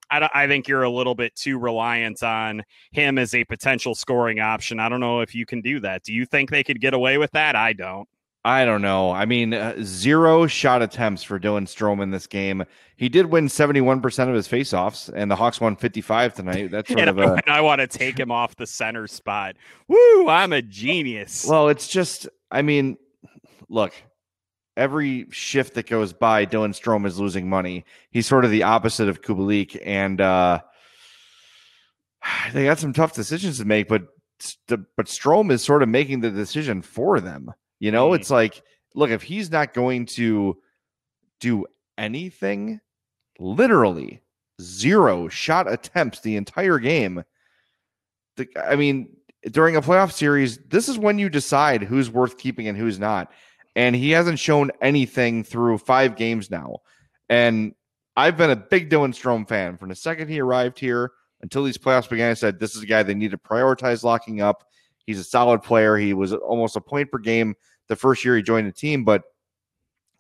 I, 0.09 0.29
I 0.33 0.47
think 0.47 0.67
you're 0.67 0.83
a 0.83 0.89
little 0.89 1.15
bit 1.15 1.35
too 1.35 1.59
reliant 1.59 2.23
on 2.23 2.63
him 2.91 3.17
as 3.17 3.33
a 3.33 3.43
potential 3.45 3.95
scoring 3.95 4.39
option. 4.39 4.79
I 4.79 4.89
don't 4.89 4.99
know 4.99 5.21
if 5.21 5.35
you 5.35 5.45
can 5.45 5.61
do 5.61 5.79
that. 5.81 6.03
Do 6.03 6.13
you 6.13 6.25
think 6.25 6.49
they 6.49 6.63
could 6.63 6.81
get 6.81 6.93
away 6.93 7.17
with 7.17 7.31
that? 7.31 7.55
I 7.55 7.73
don't. 7.73 8.07
I 8.47 8.63
don't 8.63 8.81
know. 8.81 9.12
I 9.12 9.25
mean, 9.25 9.53
uh, 9.53 9.75
zero 9.83 10.47
shot 10.47 10.81
attempts 10.81 11.21
for 11.21 11.38
Dylan 11.38 11.63
Strome 11.63 12.01
in 12.01 12.12
this 12.12 12.27
game. 12.27 12.63
He 12.95 13.10
did 13.10 13.25
win 13.25 13.47
71% 13.47 14.29
of 14.29 14.33
his 14.33 14.47
faceoffs, 14.47 15.12
and 15.13 15.29
the 15.29 15.36
Hawks 15.36 15.60
won 15.60 15.75
55 15.75 16.33
tonight. 16.33 16.71
That's 16.71 16.88
sort 16.88 17.01
and 17.01 17.10
of 17.10 17.17
a. 17.19 17.41
I 17.51 17.60
want 17.60 17.81
to 17.81 17.88
take 17.88 18.17
him 18.17 18.31
off 18.31 18.55
the 18.55 18.65
center 18.65 19.05
spot. 19.07 19.57
Woo, 19.89 20.29
I'm 20.29 20.53
a 20.53 20.62
genius. 20.62 21.45
Well, 21.45 21.67
it's 21.67 21.89
just, 21.89 22.29
I 22.49 22.62
mean, 22.62 22.95
look, 23.67 23.93
every 24.77 25.27
shift 25.29 25.73
that 25.73 25.88
goes 25.88 26.13
by, 26.13 26.45
Dylan 26.45 26.69
Strome 26.69 27.05
is 27.05 27.19
losing 27.19 27.49
money. 27.49 27.83
He's 28.12 28.27
sort 28.27 28.45
of 28.45 28.51
the 28.51 28.63
opposite 28.63 29.10
of 29.10 29.21
Kubalik, 29.21 29.77
and 29.83 30.21
uh, 30.21 30.62
they 32.53 32.63
got 32.63 32.79
some 32.79 32.93
tough 32.93 33.12
decisions 33.12 33.57
to 33.57 33.65
make, 33.65 33.89
but 33.89 34.07
but 34.67 35.07
Strome 35.07 35.51
is 35.51 35.63
sort 35.65 35.83
of 35.83 35.89
making 35.89 36.21
the 36.21 36.31
decision 36.31 36.81
for 36.81 37.19
them. 37.19 37.51
You 37.79 37.91
know, 37.91 38.07
mm-hmm. 38.07 38.21
it's 38.21 38.29
like, 38.29 38.61
look, 38.95 39.09
if 39.09 39.21
he's 39.23 39.51
not 39.51 39.73
going 39.73 40.05
to 40.07 40.57
do 41.39 41.65
anything, 41.97 42.79
literally 43.39 44.21
zero 44.61 45.27
shot 45.27 45.71
attempts 45.71 46.21
the 46.21 46.35
entire 46.35 46.79
game. 46.79 47.23
The, 48.37 48.47
I 48.55 48.75
mean, 48.75 49.15
during 49.51 49.75
a 49.75 49.81
playoff 49.81 50.11
series, 50.11 50.57
this 50.57 50.89
is 50.89 50.97
when 50.97 51.19
you 51.19 51.29
decide 51.29 51.83
who's 51.83 52.09
worth 52.09 52.37
keeping 52.37 52.67
and 52.67 52.77
who's 52.77 52.99
not. 52.99 53.31
And 53.75 53.95
he 53.95 54.11
hasn't 54.11 54.39
shown 54.39 54.71
anything 54.81 55.43
through 55.43 55.77
five 55.77 56.15
games 56.15 56.49
now. 56.49 56.79
And 57.29 57.73
I've 58.15 58.37
been 58.37 58.49
a 58.49 58.55
big 58.55 58.89
Dylan 58.89 59.13
Strome 59.13 59.47
fan 59.47 59.77
from 59.77 59.89
the 59.89 59.95
second 59.95 60.29
he 60.29 60.39
arrived 60.39 60.79
here 60.79 61.11
until 61.41 61.63
these 61.63 61.77
playoffs 61.77 62.09
began. 62.09 62.31
I 62.31 62.33
said 62.33 62.59
this 62.59 62.75
is 62.75 62.81
a 62.81 62.87
guy 62.87 63.03
they 63.03 63.13
need 63.13 63.31
to 63.31 63.37
prioritize 63.37 64.03
locking 64.03 64.41
up. 64.41 64.63
He's 65.07 65.19
a 65.19 65.23
solid 65.23 65.63
player. 65.63 65.97
He 65.97 66.13
was 66.13 66.33
almost 66.33 66.75
a 66.75 66.81
point 66.81 67.11
per 67.11 67.17
game 67.17 67.55
the 67.87 67.95
first 67.95 68.23
year 68.23 68.35
he 68.35 68.43
joined 68.43 68.67
the 68.67 68.71
team, 68.71 69.03
but 69.03 69.23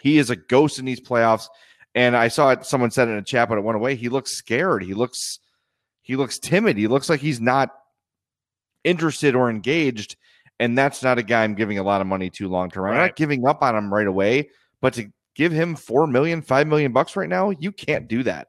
he 0.01 0.17
is 0.17 0.29
a 0.29 0.35
ghost 0.35 0.79
in 0.79 0.85
these 0.85 1.01
playoffs. 1.01 1.47
And 1.95 2.15
I 2.15 2.27
saw 2.27 2.51
it, 2.51 2.65
someone 2.65 2.91
said 2.91 3.07
in 3.07 3.15
a 3.15 3.21
chat, 3.21 3.49
but 3.49 3.57
it 3.57 3.63
went 3.63 3.75
away. 3.75 3.95
He 3.95 4.09
looks 4.09 4.31
scared. 4.31 4.83
He 4.83 4.93
looks 4.93 5.39
he 6.01 6.15
looks 6.15 6.39
timid. 6.39 6.77
He 6.77 6.87
looks 6.87 7.09
like 7.09 7.19
he's 7.19 7.41
not 7.41 7.71
interested 8.83 9.35
or 9.35 9.49
engaged. 9.49 10.15
And 10.59 10.77
that's 10.77 11.03
not 11.03 11.17
a 11.17 11.23
guy 11.23 11.43
I'm 11.43 11.55
giving 11.55 11.79
a 11.79 11.83
lot 11.83 12.01
of 12.01 12.07
money 12.07 12.29
to 12.31 12.47
long 12.47 12.69
term. 12.69 12.85
I'm 12.85 12.95
not 12.95 13.15
giving 13.15 13.45
up 13.45 13.61
on 13.61 13.75
him 13.75 13.93
right 13.93 14.07
away, 14.07 14.49
but 14.81 14.93
to 14.93 15.11
give 15.35 15.51
him 15.51 15.75
four 15.75 16.07
million, 16.07 16.41
five 16.41 16.67
million 16.67 16.93
bucks 16.93 17.15
right 17.15 17.29
now, 17.29 17.49
you 17.49 17.71
can't 17.71 18.07
do 18.07 18.23
that. 18.23 18.47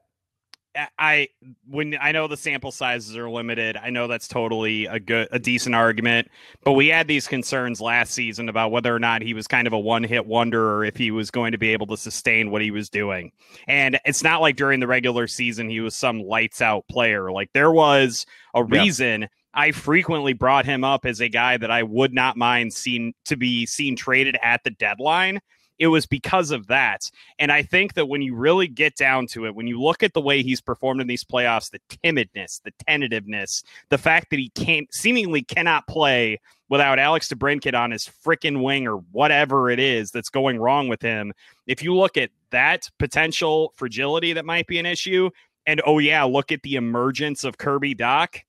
I 0.97 1.29
when 1.67 1.97
I 1.99 2.11
know 2.11 2.27
the 2.27 2.37
sample 2.37 2.71
sizes 2.71 3.17
are 3.17 3.29
limited, 3.29 3.77
I 3.77 3.89
know 3.89 4.07
that's 4.07 4.27
totally 4.27 4.85
a 4.85 4.99
good 4.99 5.27
a 5.31 5.39
decent 5.39 5.75
argument, 5.75 6.29
but 6.63 6.73
we 6.73 6.87
had 6.87 7.07
these 7.07 7.27
concerns 7.27 7.81
last 7.81 8.13
season 8.13 8.49
about 8.49 8.71
whether 8.71 8.93
or 8.93 8.99
not 8.99 9.21
he 9.21 9.33
was 9.33 9.47
kind 9.47 9.67
of 9.67 9.73
a 9.73 9.79
one-hit 9.79 10.25
wonder 10.25 10.75
or 10.75 10.85
if 10.85 10.95
he 10.95 11.11
was 11.11 11.31
going 11.31 11.51
to 11.51 11.57
be 11.57 11.73
able 11.73 11.87
to 11.87 11.97
sustain 11.97 12.51
what 12.51 12.61
he 12.61 12.71
was 12.71 12.89
doing. 12.89 13.31
And 13.67 13.99
it's 14.05 14.23
not 14.23 14.41
like 14.41 14.55
during 14.55 14.79
the 14.79 14.87
regular 14.87 15.27
season 15.27 15.69
he 15.69 15.79
was 15.79 15.95
some 15.95 16.21
lights 16.21 16.61
out 16.61 16.87
player. 16.87 17.31
Like 17.31 17.49
there 17.53 17.71
was 17.71 18.25
a 18.53 18.63
reason 18.63 19.21
yeah. 19.21 19.27
I 19.53 19.71
frequently 19.71 20.33
brought 20.33 20.65
him 20.65 20.83
up 20.83 21.05
as 21.05 21.19
a 21.19 21.29
guy 21.29 21.57
that 21.57 21.71
I 21.71 21.83
would 21.83 22.13
not 22.13 22.37
mind 22.37 22.73
seen 22.73 23.13
to 23.25 23.35
be 23.35 23.65
seen 23.65 23.95
traded 23.95 24.37
at 24.43 24.63
the 24.63 24.71
deadline 24.71 25.39
it 25.79 25.87
was 25.87 26.05
because 26.05 26.51
of 26.51 26.67
that. 26.67 27.09
And 27.39 27.51
I 27.51 27.63
think 27.63 27.93
that 27.93 28.07
when 28.07 28.21
you 28.21 28.35
really 28.35 28.67
get 28.67 28.95
down 28.95 29.27
to 29.27 29.45
it, 29.45 29.55
when 29.55 29.65
you 29.65 29.81
look 29.81 30.03
at 30.03 30.13
the 30.13 30.21
way 30.21 30.43
he's 30.43 30.61
performed 30.61 31.01
in 31.01 31.07
these 31.07 31.23
playoffs, 31.23 31.71
the 31.71 31.79
timidness, 32.03 32.61
the 32.61 32.73
tentativeness, 32.85 33.63
the 33.89 33.97
fact 33.97 34.29
that 34.29 34.39
he 34.39 34.49
can't 34.49 34.93
seemingly 34.93 35.41
cannot 35.41 35.87
play 35.87 36.39
without 36.67 36.99
Alex 36.99 37.29
DeBrincat 37.29 37.73
on 37.73 37.91
his 37.91 38.07
freaking 38.23 38.61
wing 38.61 38.87
or 38.87 38.97
whatever 39.11 39.69
it 39.69 39.79
is 39.79 40.11
that's 40.11 40.29
going 40.29 40.59
wrong 40.59 40.87
with 40.87 41.01
him. 41.01 41.33
If 41.65 41.81
you 41.81 41.95
look 41.95 42.17
at 42.17 42.29
that 42.51 42.89
potential 42.99 43.73
fragility 43.75 44.33
that 44.33 44.45
might 44.45 44.67
be 44.67 44.79
an 44.79 44.85
issue, 44.85 45.29
and 45.65 45.81
oh 45.85 45.99
yeah, 45.99 46.23
look 46.23 46.51
at 46.51 46.61
the 46.63 46.75
emergence 46.75 47.43
of 47.43 47.57
Kirby 47.57 47.95
Dach 47.95 48.41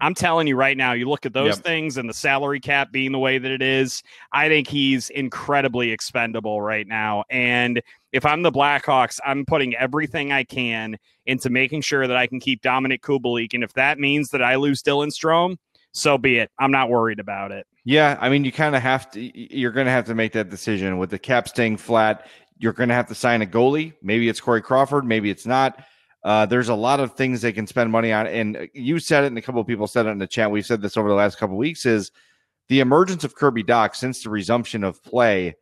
I'm 0.00 0.14
telling 0.14 0.46
you 0.46 0.56
right 0.56 0.76
now, 0.76 0.92
you 0.92 1.08
look 1.08 1.24
at 1.24 1.32
those 1.32 1.56
yep. 1.56 1.64
things 1.64 1.96
and 1.96 2.08
the 2.08 2.14
salary 2.14 2.60
cap 2.60 2.92
being 2.92 3.12
the 3.12 3.18
way 3.18 3.38
that 3.38 3.50
it 3.50 3.62
is, 3.62 4.02
I 4.32 4.48
think 4.48 4.68
he's 4.68 5.08
incredibly 5.10 5.90
expendable 5.90 6.60
right 6.60 6.86
now. 6.86 7.24
And 7.30 7.80
if 8.12 8.26
I'm 8.26 8.42
the 8.42 8.52
Blackhawks, 8.52 9.18
I'm 9.24 9.46
putting 9.46 9.74
everything 9.74 10.32
I 10.32 10.44
can 10.44 10.96
into 11.24 11.48
making 11.48 11.80
sure 11.80 12.06
that 12.06 12.16
I 12.16 12.26
can 12.26 12.40
keep 12.40 12.62
Dominik 12.62 13.00
Kubalik. 13.00 13.54
And 13.54 13.64
if 13.64 13.72
that 13.72 13.98
means 13.98 14.30
that 14.30 14.42
I 14.42 14.56
lose 14.56 14.82
Dylan 14.82 15.08
Strome, 15.08 15.56
so 15.92 16.18
be 16.18 16.36
it. 16.38 16.50
I'm 16.58 16.70
not 16.70 16.90
worried 16.90 17.18
about 17.18 17.52
it. 17.52 17.66
Yeah, 17.84 18.18
I 18.20 18.28
mean, 18.28 18.44
you 18.44 18.52
kind 18.52 18.76
of 18.76 18.82
have 18.82 19.10
to. 19.12 19.56
You're 19.56 19.72
going 19.72 19.86
to 19.86 19.92
have 19.92 20.04
to 20.06 20.14
make 20.14 20.32
that 20.32 20.50
decision 20.50 20.98
with 20.98 21.08
the 21.08 21.18
cap 21.18 21.48
staying 21.48 21.78
flat. 21.78 22.26
You're 22.58 22.74
going 22.74 22.90
to 22.90 22.94
have 22.94 23.06
to 23.08 23.14
sign 23.14 23.40
a 23.40 23.46
goalie. 23.46 23.94
Maybe 24.02 24.28
it's 24.28 24.40
Corey 24.40 24.60
Crawford. 24.60 25.04
Maybe 25.04 25.30
it's 25.30 25.46
not. 25.46 25.82
Uh, 26.26 26.44
there's 26.44 26.68
a 26.68 26.74
lot 26.74 26.98
of 26.98 27.14
things 27.14 27.40
they 27.40 27.52
can 27.52 27.68
spend 27.68 27.88
money 27.92 28.12
on, 28.12 28.26
and 28.26 28.68
you 28.74 28.98
said 28.98 29.22
it, 29.22 29.28
and 29.28 29.38
a 29.38 29.42
couple 29.42 29.60
of 29.60 29.66
people 29.68 29.86
said 29.86 30.06
it 30.06 30.08
in 30.08 30.18
the 30.18 30.26
chat. 30.26 30.50
We've 30.50 30.66
said 30.66 30.82
this 30.82 30.96
over 30.96 31.08
the 31.08 31.14
last 31.14 31.38
couple 31.38 31.54
of 31.54 31.58
weeks: 31.58 31.86
is 31.86 32.10
the 32.66 32.80
emergence 32.80 33.22
of 33.22 33.36
Kirby 33.36 33.62
Dach 33.62 33.94
since 33.94 34.24
the 34.24 34.30
resumption 34.30 34.82
of 34.82 35.00
play. 35.04 35.54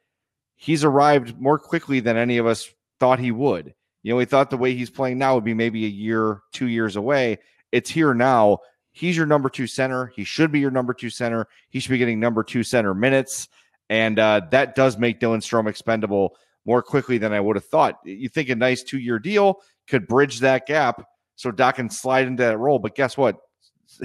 He's 0.56 0.82
arrived 0.82 1.38
more 1.38 1.58
quickly 1.58 2.00
than 2.00 2.16
any 2.16 2.38
of 2.38 2.46
us 2.46 2.66
thought 2.98 3.18
he 3.18 3.30
would. 3.30 3.74
You 4.02 4.12
know, 4.12 4.16
we 4.16 4.24
thought 4.24 4.48
the 4.48 4.56
way 4.56 4.74
he's 4.74 4.88
playing 4.88 5.18
now 5.18 5.34
would 5.34 5.44
be 5.44 5.52
maybe 5.52 5.84
a 5.84 5.88
year, 5.88 6.40
two 6.52 6.68
years 6.68 6.96
away. 6.96 7.40
It's 7.70 7.90
here 7.90 8.14
now. 8.14 8.60
He's 8.90 9.18
your 9.18 9.26
number 9.26 9.50
two 9.50 9.66
center. 9.66 10.12
He 10.16 10.24
should 10.24 10.50
be 10.50 10.60
your 10.60 10.70
number 10.70 10.94
two 10.94 11.10
center. 11.10 11.46
He 11.68 11.78
should 11.78 11.90
be 11.90 11.98
getting 11.98 12.20
number 12.20 12.42
two 12.42 12.62
center 12.62 12.94
minutes. 12.94 13.48
And 13.90 14.18
uh, 14.18 14.40
that 14.50 14.74
does 14.74 14.96
make 14.96 15.20
Dylan 15.20 15.42
Strome 15.42 15.68
expendable 15.68 16.36
more 16.64 16.82
quickly 16.82 17.18
than 17.18 17.34
I 17.34 17.40
would 17.40 17.56
have 17.56 17.66
thought. 17.66 17.98
You 18.04 18.30
think 18.30 18.48
a 18.48 18.54
nice 18.54 18.82
two 18.82 18.98
year 18.98 19.18
deal, 19.18 19.60
could 19.88 20.06
bridge 20.06 20.40
that 20.40 20.66
gap 20.66 21.04
so 21.36 21.50
Dach 21.50 21.74
can 21.74 21.90
slide 21.90 22.26
into 22.26 22.42
that 22.42 22.58
role. 22.58 22.78
But 22.78 22.94
guess 22.94 23.16
what? 23.16 23.38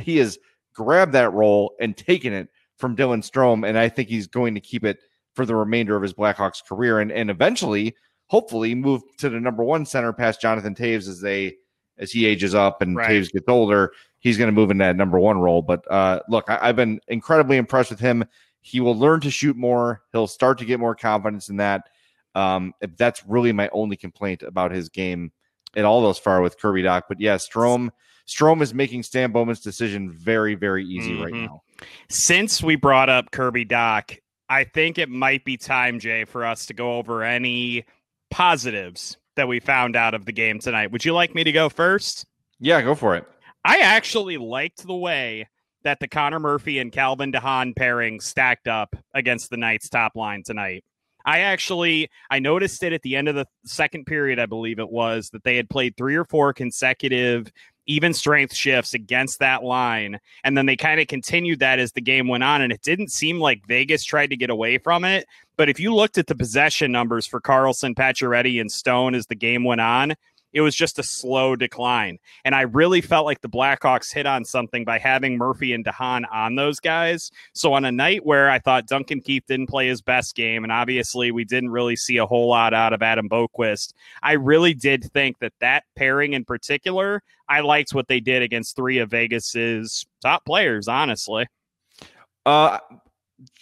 He 0.02 0.18
has 0.18 0.38
grabbed 0.74 1.14
that 1.14 1.34
role 1.34 1.74
and 1.80 1.96
taken 1.96 2.34
it 2.34 2.50
from 2.78 2.96
Dylan 2.96 3.24
Strome, 3.24 3.68
and 3.68 3.78
I 3.78 3.90
think 3.90 4.10
he's 4.10 4.28
going 4.28 4.56
to 4.56 4.62
keep 4.62 4.84
it 4.84 5.00
for 5.36 5.46
the 5.46 5.56
remainder 5.56 5.96
of 5.96 6.02
his 6.02 6.14
Blackhawks 6.14 6.64
career, 6.66 7.00
and 7.00 7.12
and 7.12 7.30
eventually, 7.30 7.96
hopefully, 8.28 8.76
move 8.76 9.02
to 9.18 9.30
the 9.30 9.40
number 9.40 9.64
one 9.64 9.86
center 9.86 10.14
past 10.14 10.42
Jonathan 10.42 10.76
Toews 10.76 11.08
as 11.08 11.22
they 11.22 11.56
as 11.98 12.12
he 12.12 12.26
ages 12.26 12.56
up 12.56 12.82
and 12.82 12.96
right. 12.96 13.10
Toews 13.10 13.32
gets 13.32 13.48
older. 13.48 13.92
He's 14.20 14.38
going 14.38 14.48
to 14.48 14.54
move 14.54 14.72
in 14.72 14.78
that 14.80 14.96
number 14.96 15.20
one 15.20 15.40
role. 15.40 15.62
But 15.62 15.90
uh, 15.92 16.22
look, 16.30 16.50
I, 16.50 16.60
I've 16.62 16.76
been 16.76 17.00
incredibly 17.08 17.58
impressed 17.58 17.90
with 17.90 18.00
him. 18.00 18.26
He 18.62 18.80
will 18.80 18.98
learn 18.98 19.22
to 19.22 19.32
shoot 19.32 19.56
more. 19.56 20.02
He'll 20.12 20.28
start 20.28 20.58
to 20.60 20.66
get 20.66 20.80
more 20.80 20.96
confidence 20.96 21.50
in 21.50 21.58
that. 21.58 21.90
Um, 22.36 22.74
that's 22.98 23.26
really 23.26 23.52
my 23.52 23.70
only 23.74 23.98
complaint 23.98 24.44
about 24.44 24.72
his 24.72 24.90
game 24.90 25.32
at 25.76 25.86
all 25.86 26.02
those 26.02 26.20
far 26.20 26.42
with 26.42 26.60
Kirby 26.60 26.84
Dach. 26.84 27.04
But 27.08 27.20
yeah, 27.20 27.36
Strome 27.36 27.90
Strome 28.28 28.62
is 28.62 28.74
making 28.74 29.04
Stan 29.04 29.32
Bowman's 29.32 29.60
decision 29.60 30.12
very, 30.12 30.56
very 30.56 30.86
easy 30.86 31.14
mm-hmm. 31.14 31.24
right 31.24 31.34
now. 31.34 31.64
Since 32.10 32.62
we 32.62 32.76
brought 32.76 33.10
up 33.10 33.32
Kirby 33.32 33.66
Dach, 33.66 34.18
I 34.50 34.64
think 34.64 34.98
it 34.98 35.10
might 35.10 35.44
be 35.46 35.58
time, 35.58 36.00
Jay, 36.00 36.26
for 36.26 36.46
us 36.46 36.68
to 36.68 36.74
go 36.74 36.98
over 36.98 37.24
any 37.24 37.86
positives 38.30 39.18
that 39.36 39.48
we 39.48 39.60
found 39.60 39.96
out 39.96 40.14
of 40.14 40.26
the 40.26 40.32
game 40.32 40.60
tonight. 40.60 40.92
Would 40.92 41.06
you 41.06 41.14
like 41.14 41.34
me 41.34 41.44
to 41.44 41.52
go 41.52 41.70
first? 41.70 42.26
Yeah, 42.60 42.82
go 42.82 42.94
for 42.94 43.16
it. 43.16 43.26
I 43.66 43.80
actually 43.80 44.38
liked 44.38 44.86
the 44.86 44.96
way 44.96 45.48
that 45.84 46.00
the 46.00 46.08
Connor 46.08 46.40
Murphy 46.40 46.80
and 46.80 46.92
Calvin 46.92 47.32
DeHaan 47.32 47.76
pairing 47.76 48.20
stacked 48.20 48.68
up 48.68 48.96
against 49.14 49.50
the 49.50 49.58
Knights 49.58 49.90
top 49.90 50.16
line 50.16 50.44
tonight. 50.44 50.84
I 51.26 51.40
actually 51.40 52.10
I 52.30 52.40
noticed 52.40 52.84
it 52.84 52.94
at 52.94 53.02
the 53.02 53.16
end 53.16 53.28
of 53.28 53.36
the 53.36 53.48
second 53.66 54.06
period, 54.06 54.40
I 54.40 54.46
believe 54.46 54.80
it 54.80 54.90
was, 54.90 55.30
that 55.32 55.44
they 55.44 55.56
had 55.56 55.70
played 55.70 55.96
three 55.98 56.16
or 56.16 56.26
four 56.26 56.54
consecutive 56.54 57.52
even 57.90 58.14
strength 58.14 58.54
shifts 58.54 58.94
against 58.94 59.40
that 59.40 59.64
line. 59.64 60.20
And 60.44 60.56
then 60.56 60.68
they 60.68 60.76
kind 60.76 61.02
of 61.02 61.08
continued 61.08 61.60
that 61.60 61.80
as 61.80 61.92
the 61.92 62.02
game 62.02 62.28
went 62.28 62.44
on. 62.44 62.62
And 62.62 62.72
it 62.72 62.84
didn't 62.84 63.12
seem 63.12 63.40
like 63.40 63.66
Vegas 63.68 64.04
tried 64.04 64.30
to 64.30 64.38
get 64.38 64.52
away 64.52 64.78
from 64.78 65.04
it. 65.04 65.26
But 65.58 65.70
if 65.70 65.80
you 65.80 65.94
looked 65.94 66.20
at 66.20 66.28
the 66.28 66.36
possession 66.36 66.92
numbers 66.92 67.26
for 67.26 67.42
Karlsson, 67.42 67.96
Pacioretty, 67.96 68.62
and 68.62 68.72
Stone 68.72 69.16
as 69.16 69.26
the 69.26 69.36
game 69.36 69.64
went 69.64 69.82
on, 69.82 70.14
it 70.54 70.62
was 70.62 70.76
just 70.76 71.00
a 71.00 71.04
slow 71.04 71.56
decline. 71.56 72.18
And 72.46 72.56
I 72.56 72.62
really 72.62 73.02
felt 73.02 73.26
like 73.26 73.42
the 73.42 73.50
Blackhawks 73.50 74.14
hit 74.14 74.26
on 74.26 74.46
something 74.46 74.84
by 74.84 74.98
having 74.98 75.38
Murphy 75.38 75.74
and 75.74 75.86
DeHaan 75.86 76.24
on 76.32 76.56
those 76.56 76.80
guys. 76.80 77.32
So 77.54 77.74
on 77.74 77.86
a 77.86 77.92
night 77.92 78.26
where 78.26 78.50
I 78.50 78.60
thought 78.60 78.88
Duncan 78.88 79.22
Keith 79.22 79.44
didn't 79.48 79.68
play 79.68 79.88
his 79.88 80.02
best 80.02 80.36
game, 80.36 80.64
and 80.64 80.72
obviously 80.72 81.32
we 81.32 81.46
didn't 81.46 81.70
really 81.70 81.96
see 81.96 82.18
a 82.18 82.26
whole 82.26 82.50
lot 82.50 82.74
out 82.74 82.94
of 82.94 83.02
Adam 83.02 83.30
Boqvist, 83.30 83.94
I 84.24 84.34
really 84.34 84.74
did 84.74 85.12
think 85.12 85.40
that 85.40 85.54
that 85.60 85.84
pairing 85.96 86.34
in 86.34 86.46
particular, 86.46 87.22
I 87.48 87.62
liked 87.62 87.94
what 87.94 88.08
they 88.08 88.20
did 88.20 88.42
against 88.42 88.76
three 88.76 89.00
of 89.00 89.10
Vegas's 89.10 90.06
top 90.22 90.46
players, 90.46 90.88
honestly. 90.88 91.48
Uh, 92.46 92.80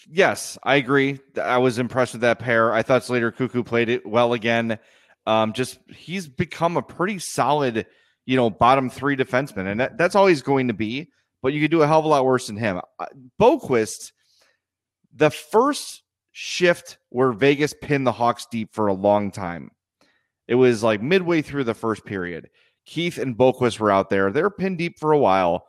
yes, 0.10 0.58
I 0.64 0.76
agree. 0.76 1.20
I 1.42 1.58
was 1.58 1.80
impressed 1.80 2.14
with 2.14 2.22
that 2.22 2.40
pair. 2.40 2.74
I 2.74 2.82
thought 2.82 3.04
Slater 3.04 3.32
Koekkoek 3.32 3.66
played 3.66 3.90
it 3.90 4.06
well 4.06 4.34
again. 4.34 4.80
Um, 5.28 5.54
just 5.54 5.78
he's 5.90 6.28
become 6.28 6.78
a 6.78 6.82
pretty 6.82 7.20
solid, 7.20 7.86
you 8.26 8.36
know, 8.38 8.50
bottom 8.50 8.90
three 8.90 9.18
defenseman, 9.18 9.68
and 9.68 9.80
that, 9.82 9.98
that's 9.98 10.16
always 10.16 10.42
going 10.42 10.70
to 10.70 10.74
be. 10.74 11.10
But 11.44 11.54
you 11.54 11.62
could 11.62 11.70
do 11.70 11.84
a 11.84 11.88
hell 11.88 12.00
of 12.00 12.06
a 12.06 12.08
lot 12.08 12.26
worse 12.26 12.48
than 12.48 12.58
him. 12.58 12.82
Boqvist, 13.40 14.14
the 15.14 15.30
first 15.30 16.02
shift 16.32 16.98
where 17.10 17.32
Vegas 17.32 17.74
pinned 17.80 18.08
the 18.08 18.12
Hawks 18.12 18.48
deep 18.50 18.74
for 18.74 18.88
a 18.88 18.94
long 18.94 19.32
time. 19.32 19.70
It 20.48 20.56
was 20.56 20.82
like 20.82 21.02
midway 21.02 21.42
through 21.42 21.66
the 21.66 21.74
first 21.74 22.06
period. 22.06 22.50
Keith 22.86 23.18
and 23.18 23.38
Boqvist 23.38 23.80
were 23.80 23.92
out 23.92 24.10
there. 24.10 24.32
They're 24.32 24.50
pinned 24.50 24.78
deep 24.78 24.98
for 24.98 25.12
a 25.12 25.20
while. 25.20 25.66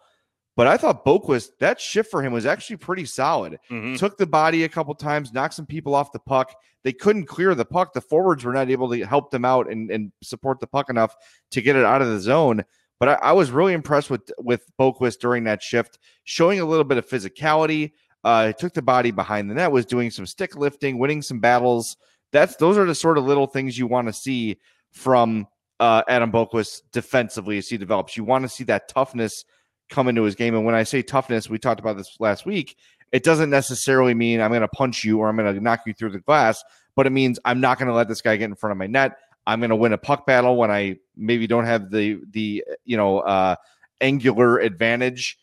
But 0.57 0.67
I 0.67 0.77
thought 0.77 1.05
Boqvist, 1.05 1.51
that 1.61 1.81
shift 1.81 2.11
for 2.11 2.23
him 2.23 2.33
was 2.33 2.47
actually 2.47 2.77
pretty 2.77 3.05
solid. 3.05 3.59
Mm-hmm. 3.71 3.97
Took 3.97 4.19
the 4.19 4.27
body 4.27 4.65
a 4.65 4.69
couple 4.69 4.95
times, 4.95 5.33
knocked 5.33 5.55
some 5.55 5.67
people 5.67 5.95
off 5.95 6.13
the 6.13 6.19
puck. 6.19 6.55
They 6.85 6.93
couldn't 6.93 7.27
clear 7.27 7.55
the 7.55 7.65
puck. 7.65 7.93
The 7.93 8.01
forwards 8.01 8.45
were 8.45 8.53
not 8.53 8.71
able 8.71 8.91
to 8.91 9.05
help 9.05 9.31
them 9.31 9.45
out 9.45 9.71
and, 9.71 9.91
and 9.91 10.13
support 10.23 10.61
the 10.61 10.67
puck 10.67 10.91
enough 10.91 11.15
to 11.51 11.63
get 11.63 11.77
it 11.77 11.85
out 11.85 12.03
of 12.03 12.09
the 12.09 12.21
zone. 12.21 12.65
But 13.01 13.09
I, 13.11 13.15
I 13.15 13.33
was 13.33 13.51
really 13.51 13.73
impressed 13.73 14.11
with 14.11 14.31
with 14.39 14.65
Boqvist 14.79 15.19
during 15.21 15.45
that 15.45 15.63
shift, 15.63 15.99
showing 16.25 16.61
a 16.61 16.65
little 16.65 16.85
bit 16.85 16.99
of 16.99 17.09
physicality. 17.09 17.93
Uh, 18.25 18.53
took 18.53 18.75
the 18.75 18.83
body 18.83 19.13
behind 19.13 19.49
the 19.49 19.55
net, 19.55 19.71
was 19.71 19.87
doing 19.87 20.11
some 20.11 20.27
stick 20.27 20.57
lifting, 20.57 20.99
winning 20.99 21.23
some 21.23 21.39
battles. 21.39 21.97
That's 22.33 22.57
those 22.57 22.77
are 22.77 22.85
the 22.85 22.95
sort 22.95 23.17
of 23.17 23.25
little 23.25 23.47
things 23.47 23.79
you 23.79 23.87
want 23.87 24.09
to 24.09 24.13
see 24.13 24.59
from 24.93 25.47
uh, 25.81 26.03
Adam 26.09 26.33
Boqvist 26.33 26.83
defensively 26.93 27.59
as 27.59 27.69
he 27.69 27.79
develops. 27.79 28.17
You 28.17 28.25
want 28.25 28.43
to 28.43 28.49
see 28.49 28.65
that 28.65 28.89
toughness 28.89 29.45
come 29.89 30.09
into 30.09 30.23
his 30.23 30.35
game. 30.35 30.55
And 30.55 30.65
when 30.65 30.75
I 30.75 30.83
say 30.83 31.03
toughness, 31.03 31.49
we 31.49 31.59
talked 31.59 31.81
about 31.81 31.97
this 31.97 32.17
last 32.21 32.45
week. 32.45 32.77
It 33.13 33.23
doesn't 33.23 33.51
necessarily 33.51 34.15
mean 34.15 34.41
I'm 34.41 34.51
going 34.51 34.61
to 34.61 34.69
punch 34.69 35.05
you 35.05 35.19
or 35.19 35.29
I'm 35.29 35.37
going 35.37 35.55
to 35.55 35.61
knock 35.61 35.81
you 35.87 35.95
through 35.95 36.11
the 36.11 36.21
glass, 36.21 36.63
but 36.95 37.07
it 37.07 37.11
means 37.11 37.39
I'm 37.45 37.61
not 37.61 37.79
going 37.79 37.89
to 37.89 37.95
let 37.95 38.09
this 38.09 38.21
guy 38.21 38.37
get 38.37 38.45
in 38.45 38.55
front 38.55 38.73
of 38.73 38.79
my 38.79 38.87
net. 38.87 39.17
I'm 39.47 39.61
going 39.61 39.71
to 39.71 39.77
win 39.77 39.95
a 39.95 39.99
puck 39.99 40.27
battle 40.27 40.57
when 40.57 40.71
I 40.71 40.99
maybe 41.17 41.47
don't 41.47 41.65
have 41.65 41.91
the 41.91 42.21
the 42.31 42.63
you 42.85 42.97
know 42.97 43.21
uh, 43.21 43.57
angular 44.01 44.59
advantage. 44.59 45.39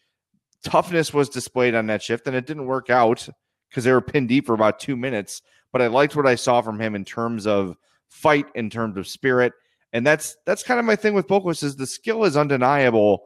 Toughness 0.63 1.13
was 1.13 1.27
displayed 1.27 1.73
on 1.73 1.87
that 1.87 2.03
shift, 2.03 2.27
and 2.27 2.35
it 2.35 2.45
didn't 2.45 2.67
work 2.67 2.89
out 2.89 3.27
because 3.69 3.83
they 3.83 3.91
were 3.91 4.01
pinned 4.01 4.29
deep 4.29 4.45
for 4.45 4.53
about 4.53 4.79
two 4.79 4.95
minutes. 4.95 5.41
But 5.71 5.81
I 5.81 5.87
liked 5.87 6.15
what 6.15 6.27
I 6.27 6.35
saw 6.35 6.61
from 6.61 6.79
him 6.79 6.93
in 6.95 7.03
terms 7.03 7.47
of 7.47 7.75
fight, 8.07 8.45
in 8.53 8.69
terms 8.69 8.95
of 8.97 9.07
spirit, 9.07 9.53
and 9.91 10.05
that's 10.05 10.37
that's 10.45 10.61
kind 10.61 10.79
of 10.79 10.85
my 10.85 10.95
thing 10.95 11.15
with 11.15 11.27
Boqvist 11.27 11.63
is 11.63 11.75
the 11.75 11.87
skill 11.87 12.25
is 12.25 12.37
undeniable 12.37 13.23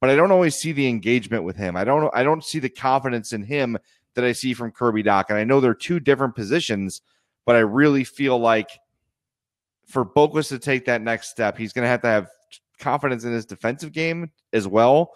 but 0.00 0.10
I 0.10 0.16
don't 0.16 0.32
always 0.32 0.56
see 0.56 0.72
the 0.72 0.88
engagement 0.88 1.44
with 1.44 1.56
him. 1.56 1.76
I 1.76 1.84
don't 1.84 2.10
I 2.14 2.22
don't 2.22 2.44
see 2.44 2.58
the 2.58 2.68
confidence 2.68 3.32
in 3.32 3.42
him 3.42 3.78
that 4.14 4.24
I 4.24 4.32
see 4.32 4.54
from 4.54 4.72
Kirby 4.72 5.02
Dach. 5.02 5.26
And 5.28 5.38
I 5.38 5.44
know 5.44 5.60
they're 5.60 5.74
two 5.74 6.00
different 6.00 6.34
positions, 6.34 7.02
but 7.46 7.56
I 7.56 7.60
really 7.60 8.04
feel 8.04 8.38
like 8.38 8.70
for 9.86 10.04
Boqvist 10.04 10.48
to 10.48 10.58
take 10.58 10.86
that 10.86 11.02
next 11.02 11.30
step, 11.30 11.56
he's 11.56 11.72
going 11.72 11.84
to 11.84 11.88
have 11.88 12.02
to 12.02 12.08
have 12.08 12.28
confidence 12.78 13.24
in 13.24 13.32
his 13.32 13.44
defensive 13.46 13.92
game 13.92 14.30
as 14.52 14.66
well. 14.66 15.12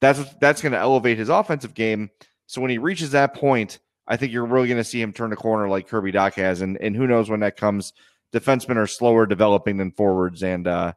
That's 0.00 0.22
that's 0.40 0.62
going 0.62 0.72
to 0.72 0.78
elevate 0.78 1.18
his 1.18 1.28
offensive 1.28 1.74
game. 1.74 2.10
So 2.46 2.60
when 2.60 2.70
he 2.70 2.78
reaches 2.78 3.10
that 3.12 3.34
point, 3.34 3.78
I 4.08 4.16
think 4.16 4.32
you're 4.32 4.46
really 4.46 4.68
going 4.68 4.78
to 4.78 4.84
see 4.84 5.00
him 5.00 5.12
turn 5.12 5.30
the 5.30 5.36
corner 5.36 5.68
like 5.68 5.88
Kirby 5.88 6.12
Dach 6.12 6.34
has, 6.34 6.60
and 6.60 6.76
and 6.80 6.96
who 6.96 7.06
knows 7.06 7.30
when 7.30 7.40
that 7.40 7.56
comes. 7.56 7.92
Defensemen 8.32 8.76
are 8.76 8.86
slower 8.86 9.26
developing 9.26 9.76
than 9.76 9.92
forwards, 9.92 10.42
and 10.42 10.66
uh, 10.66 10.94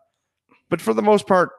but 0.70 0.82
for 0.82 0.94
the 0.94 1.02
most 1.02 1.28
part, 1.28 1.52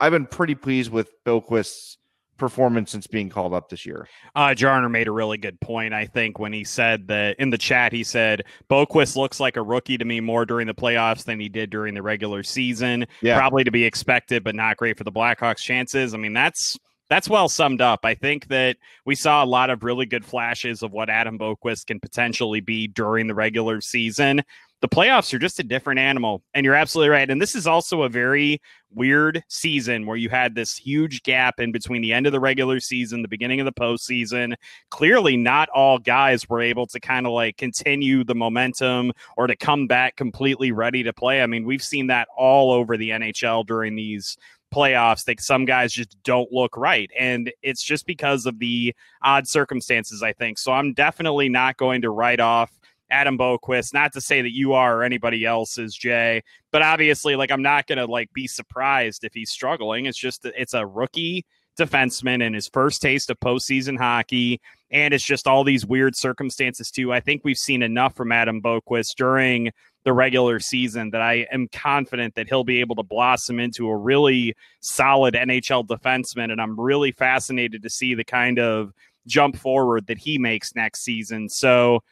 I've 0.00 0.12
been 0.12 0.26
pretty 0.26 0.54
pleased 0.54 0.90
with 0.90 1.10
Boqvist's 1.24 1.98
performance 2.36 2.92
since 2.92 3.06
being 3.06 3.28
called 3.28 3.52
up 3.52 3.68
this 3.68 3.84
year. 3.84 4.08
Uh, 4.34 4.50
Jarner 4.50 4.90
made 4.90 5.08
a 5.08 5.12
really 5.12 5.38
good 5.38 5.60
point, 5.60 5.92
I 5.92 6.06
think, 6.06 6.38
when 6.38 6.52
he 6.52 6.62
said 6.62 7.08
that 7.08 7.34
in 7.40 7.50
the 7.50 7.58
chat, 7.58 7.92
he 7.92 8.04
said, 8.04 8.44
Boqvist 8.70 9.16
looks 9.16 9.40
like 9.40 9.56
a 9.56 9.62
rookie 9.62 9.98
to 9.98 10.04
me 10.04 10.20
more 10.20 10.46
during 10.46 10.68
the 10.68 10.74
playoffs 10.74 11.24
than 11.24 11.40
he 11.40 11.48
did 11.48 11.70
during 11.70 11.94
the 11.94 12.02
regular 12.02 12.44
season. 12.44 13.06
Yeah. 13.22 13.36
Probably 13.36 13.64
to 13.64 13.72
be 13.72 13.84
expected, 13.84 14.44
but 14.44 14.54
not 14.54 14.76
great 14.76 14.96
for 14.96 15.04
the 15.04 15.12
Blackhawks' 15.12 15.58
chances. 15.58 16.14
I 16.14 16.16
mean, 16.16 16.32
that's. 16.32 16.78
That's 17.08 17.28
well 17.28 17.48
summed 17.48 17.80
up. 17.80 18.00
I 18.04 18.14
think 18.14 18.48
that 18.48 18.76
we 19.04 19.14
saw 19.14 19.42
a 19.42 19.46
lot 19.46 19.70
of 19.70 19.82
really 19.82 20.06
good 20.06 20.24
flashes 20.24 20.82
of 20.82 20.92
what 20.92 21.08
Adam 21.08 21.38
Boqvist 21.38 21.86
can 21.86 22.00
potentially 22.00 22.60
be 22.60 22.86
during 22.86 23.26
the 23.26 23.34
regular 23.34 23.80
season 23.80 24.42
the 24.80 24.88
playoffs 24.88 25.34
are 25.34 25.38
just 25.38 25.58
a 25.58 25.64
different 25.64 25.98
animal. 25.98 26.42
And 26.54 26.64
you're 26.64 26.74
absolutely 26.74 27.10
right. 27.10 27.28
And 27.28 27.42
this 27.42 27.56
is 27.56 27.66
also 27.66 28.02
a 28.02 28.08
very 28.08 28.60
weird 28.94 29.42
season 29.48 30.06
where 30.06 30.16
you 30.16 30.28
had 30.28 30.54
this 30.54 30.76
huge 30.76 31.22
gap 31.24 31.58
in 31.58 31.72
between 31.72 32.00
the 32.00 32.12
end 32.12 32.26
of 32.26 32.32
the 32.32 32.40
regular 32.40 32.78
season, 32.78 33.22
the 33.22 33.28
beginning 33.28 33.60
of 33.60 33.64
the 33.64 33.72
postseason. 33.72 34.54
Clearly, 34.90 35.36
not 35.36 35.68
all 35.70 35.98
guys 35.98 36.48
were 36.48 36.60
able 36.60 36.86
to 36.86 37.00
kind 37.00 37.26
of 37.26 37.32
like 37.32 37.56
continue 37.56 38.22
the 38.22 38.36
momentum 38.36 39.12
or 39.36 39.48
to 39.48 39.56
come 39.56 39.88
back 39.88 40.16
completely 40.16 40.70
ready 40.70 41.02
to 41.02 41.12
play. 41.12 41.42
I 41.42 41.46
mean, 41.46 41.64
we've 41.64 41.82
seen 41.82 42.06
that 42.08 42.28
all 42.36 42.70
over 42.70 42.96
the 42.96 43.10
NHL 43.10 43.66
during 43.66 43.96
these 43.96 44.36
playoffs 44.74 45.24
that 45.24 45.40
some 45.40 45.64
guys 45.64 45.92
just 45.92 46.22
don't 46.22 46.52
look 46.52 46.76
right. 46.76 47.10
And 47.18 47.52
it's 47.62 47.82
just 47.82 48.06
because 48.06 48.46
of 48.46 48.58
the 48.58 48.94
odd 49.22 49.48
circumstances, 49.48 50.22
I 50.22 50.32
think. 50.32 50.58
So 50.58 50.72
I'm 50.72 50.92
definitely 50.92 51.48
not 51.48 51.76
going 51.76 52.02
to 52.02 52.10
write 52.10 52.40
off 52.40 52.70
Adam 53.10 53.38
Boqvist, 53.38 53.94
Not 53.94 54.12
to 54.12 54.20
say 54.20 54.42
that 54.42 54.54
you 54.54 54.74
are 54.74 54.98
or 54.98 55.02
anybody 55.02 55.44
else 55.44 55.78
is 55.78 55.94
Jay, 55.94 56.42
but 56.70 56.82
obviously, 56.82 57.36
like 57.36 57.50
I'm 57.50 57.62
not 57.62 57.86
gonna 57.86 58.04
like 58.04 58.32
be 58.32 58.46
surprised 58.46 59.24
if 59.24 59.32
he's 59.32 59.50
struggling. 59.50 60.06
It's 60.06 60.18
just 60.18 60.44
it's 60.44 60.74
a 60.74 60.86
rookie 60.86 61.46
defenseman 61.78 62.44
and 62.44 62.54
his 62.54 62.68
first 62.68 63.00
taste 63.00 63.30
of 63.30 63.38
postseason 63.40 63.96
hockey. 63.96 64.60
And 64.90 65.14
it's 65.14 65.24
just 65.24 65.46
all 65.46 65.64
these 65.64 65.86
weird 65.86 66.16
circumstances 66.16 66.90
too. 66.90 67.12
I 67.12 67.20
think 67.20 67.42
we've 67.44 67.58
seen 67.58 67.82
enough 67.82 68.14
from 68.14 68.32
Adam 68.32 68.60
Boqvist 68.60 69.14
during 69.16 69.70
the 70.04 70.12
regular 70.12 70.60
season 70.60 71.10
that 71.10 71.20
I 71.20 71.46
am 71.52 71.68
confident 71.68 72.34
that 72.36 72.48
he'll 72.48 72.64
be 72.64 72.80
able 72.80 72.96
to 72.96 73.02
blossom 73.02 73.60
into 73.60 73.88
a 73.88 73.96
really 73.96 74.54
solid 74.80 75.34
NHL 75.34 75.86
defenseman. 75.86 76.50
And 76.50 76.60
I'm 76.60 76.78
really 76.78 77.12
fascinated 77.12 77.82
to 77.82 77.90
see 77.90 78.14
the 78.14 78.24
kind 78.24 78.58
of 78.58 78.92
jump 79.26 79.56
forward 79.56 80.06
that 80.06 80.18
he 80.18 80.38
makes 80.38 80.74
next 80.74 81.02
season. 81.02 81.48
So 81.48 82.02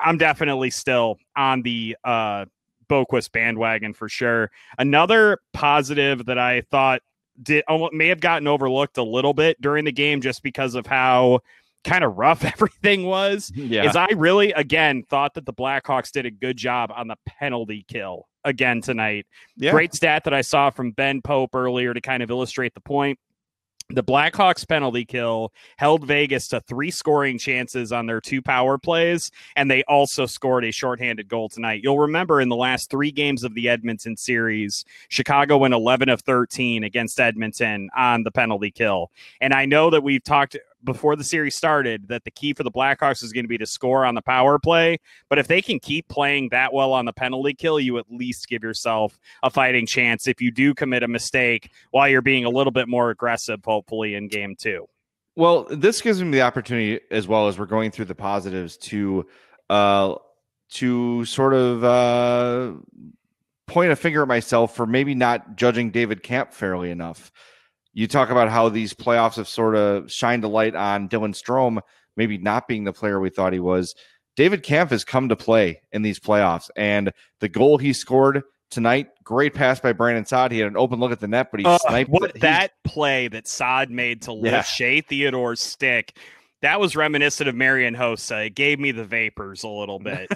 I'm 0.00 0.18
definitely 0.18 0.70
still 0.70 1.18
on 1.36 1.62
the 1.62 1.96
uh, 2.04 2.46
Boqvist 2.88 3.32
bandwagon 3.32 3.92
for 3.92 4.08
sure. 4.08 4.50
Another 4.78 5.38
positive 5.52 6.26
that 6.26 6.38
I 6.38 6.62
thought 6.62 7.02
did 7.42 7.64
may 7.92 8.08
have 8.08 8.20
gotten 8.20 8.48
overlooked 8.48 8.96
a 8.96 9.02
little 9.02 9.34
bit 9.34 9.60
during 9.60 9.84
the 9.84 9.92
game 9.92 10.20
just 10.20 10.42
because 10.42 10.74
of 10.74 10.86
how 10.86 11.40
kind 11.86 12.04
of 12.04 12.18
rough 12.18 12.44
everything 12.52 13.04
was. 13.04 13.50
Yeah. 13.54 13.88
Is 13.88 13.96
I 13.96 14.08
really 14.16 14.52
again 14.52 15.04
thought 15.08 15.34
that 15.34 15.46
the 15.46 15.54
Blackhawks 15.54 16.10
did 16.10 16.26
a 16.26 16.30
good 16.30 16.56
job 16.56 16.92
on 16.94 17.08
the 17.08 17.16
penalty 17.26 17.84
kill 17.88 18.26
again 18.44 18.80
tonight. 18.80 19.26
Yeah. 19.56 19.72
Great 19.72 19.94
stat 19.94 20.24
that 20.24 20.34
I 20.34 20.42
saw 20.42 20.70
from 20.70 20.92
Ben 20.92 21.22
Pope 21.22 21.54
earlier 21.54 21.94
to 21.94 22.00
kind 22.00 22.22
of 22.22 22.30
illustrate 22.30 22.74
the 22.74 22.80
point. 22.80 23.18
The 23.90 24.02
Blackhawks 24.02 24.66
penalty 24.66 25.04
kill 25.04 25.52
held 25.76 26.04
Vegas 26.04 26.48
to 26.48 26.60
three 26.62 26.90
scoring 26.90 27.38
chances 27.38 27.92
on 27.92 28.06
their 28.06 28.20
two 28.20 28.42
power 28.42 28.78
plays, 28.78 29.30
and 29.54 29.70
they 29.70 29.84
also 29.84 30.26
scored 30.26 30.64
a 30.64 30.72
shorthanded 30.72 31.28
goal 31.28 31.48
tonight. 31.48 31.82
You'll 31.84 32.00
remember 32.00 32.40
in 32.40 32.48
the 32.48 32.56
last 32.56 32.90
three 32.90 33.12
games 33.12 33.44
of 33.44 33.54
the 33.54 33.68
Edmonton 33.68 34.16
series, 34.16 34.84
Chicago 35.08 35.58
went 35.58 35.72
11 35.72 36.08
of 36.08 36.20
13 36.22 36.82
against 36.82 37.20
Edmonton 37.20 37.88
on 37.96 38.24
the 38.24 38.32
penalty 38.32 38.72
kill. 38.72 39.12
And 39.40 39.54
I 39.54 39.66
know 39.66 39.90
that 39.90 40.02
we've 40.02 40.24
talked 40.24 40.56
before 40.86 41.16
the 41.16 41.24
series 41.24 41.54
started 41.54 42.08
that 42.08 42.24
the 42.24 42.30
key 42.30 42.54
for 42.54 42.62
the 42.62 42.70
Blackhawks 42.70 43.22
is 43.22 43.32
going 43.32 43.44
to 43.44 43.48
be 43.48 43.58
to 43.58 43.66
score 43.66 44.06
on 44.06 44.14
the 44.14 44.22
power 44.22 44.58
play. 44.58 44.98
But 45.28 45.38
if 45.38 45.48
they 45.48 45.60
can 45.60 45.78
keep 45.78 46.08
playing 46.08 46.48
that 46.50 46.72
well 46.72 46.94
on 46.94 47.04
the 47.04 47.12
penalty 47.12 47.52
kill, 47.52 47.78
you 47.78 47.98
at 47.98 48.06
least 48.08 48.48
give 48.48 48.62
yourself 48.62 49.18
a 49.42 49.50
fighting 49.50 49.84
chance 49.84 50.26
if 50.26 50.40
you 50.40 50.50
do 50.50 50.72
commit 50.72 51.02
a 51.02 51.08
mistake 51.08 51.70
while 51.90 52.08
you're 52.08 52.22
being 52.22 52.46
a 52.46 52.50
little 52.50 52.70
bit 52.70 52.88
more 52.88 53.10
aggressive, 53.10 53.60
hopefully, 53.62 54.14
in 54.14 54.28
game 54.28 54.56
two. 54.56 54.88
Well, 55.34 55.64
this 55.70 56.00
gives 56.00 56.22
me 56.22 56.30
the 56.30 56.40
opportunity 56.40 57.00
as 57.10 57.28
well 57.28 57.48
as 57.48 57.58
we're 57.58 57.66
going 57.66 57.90
through 57.90 58.06
the 58.06 58.14
positives 58.14 58.78
to 58.78 59.26
uh 59.68 60.14
to 60.70 61.24
sort 61.24 61.52
of 61.52 61.84
uh 61.84 62.72
point 63.66 63.90
a 63.90 63.96
finger 63.96 64.22
at 64.22 64.28
myself 64.28 64.74
for 64.74 64.86
maybe 64.86 65.14
not 65.14 65.56
judging 65.56 65.90
David 65.90 66.22
Kampf 66.22 66.54
fairly 66.54 66.90
enough 66.90 67.32
you 67.96 68.06
talk 68.06 68.28
about 68.28 68.50
how 68.50 68.68
these 68.68 68.92
playoffs 68.92 69.36
have 69.36 69.48
sort 69.48 69.74
of 69.74 70.12
shined 70.12 70.44
a 70.44 70.48
light 70.48 70.74
on 70.76 71.08
Dylan 71.08 71.34
Strome 71.34 71.80
maybe 72.16 72.36
not 72.38 72.68
being 72.68 72.84
the 72.84 72.92
player 72.92 73.18
we 73.18 73.30
thought 73.30 73.52
he 73.54 73.58
was. 73.60 73.94
David 74.36 74.62
Kampf 74.62 74.90
has 74.90 75.02
come 75.04 75.30
to 75.30 75.36
play 75.36 75.80
in 75.92 76.02
these 76.02 76.20
playoffs, 76.20 76.68
and 76.76 77.10
the 77.40 77.48
goal 77.48 77.78
he 77.78 77.92
scored 77.94 78.42
tonight. 78.70 79.08
Great 79.24 79.54
pass 79.54 79.80
by 79.80 79.92
Brandon 79.94 80.26
Saad. 80.26 80.52
He 80.52 80.58
had 80.58 80.68
an 80.68 80.76
open 80.76 81.00
look 81.00 81.10
at 81.12 81.20
the 81.20 81.26
net, 81.28 81.48
but 81.50 81.60
he 81.60 81.64
Uh, 81.66 81.78
sniped 81.78 82.10
what 82.10 82.22
it. 82.30 82.34
He- 82.36 82.40
that 82.40 82.72
play 82.84 83.28
that 83.28 83.48
Saad 83.48 83.90
made 83.90 84.22
to 84.22 84.32
lift 84.34 84.52
Yeah. 84.52 84.62
Shea 84.62 85.00
Theodore's 85.00 85.60
stick. 85.60 86.16
That 86.62 86.80
was 86.80 86.96
reminiscent 86.96 87.48
of 87.48 87.54
Marian 87.54 87.94
Hossa. 87.94 88.46
It 88.46 88.54
gave 88.54 88.78
me 88.78 88.90
the 88.90 89.04
vapors 89.04 89.62
a 89.62 89.68
little 89.68 89.98
bit. 90.00 90.30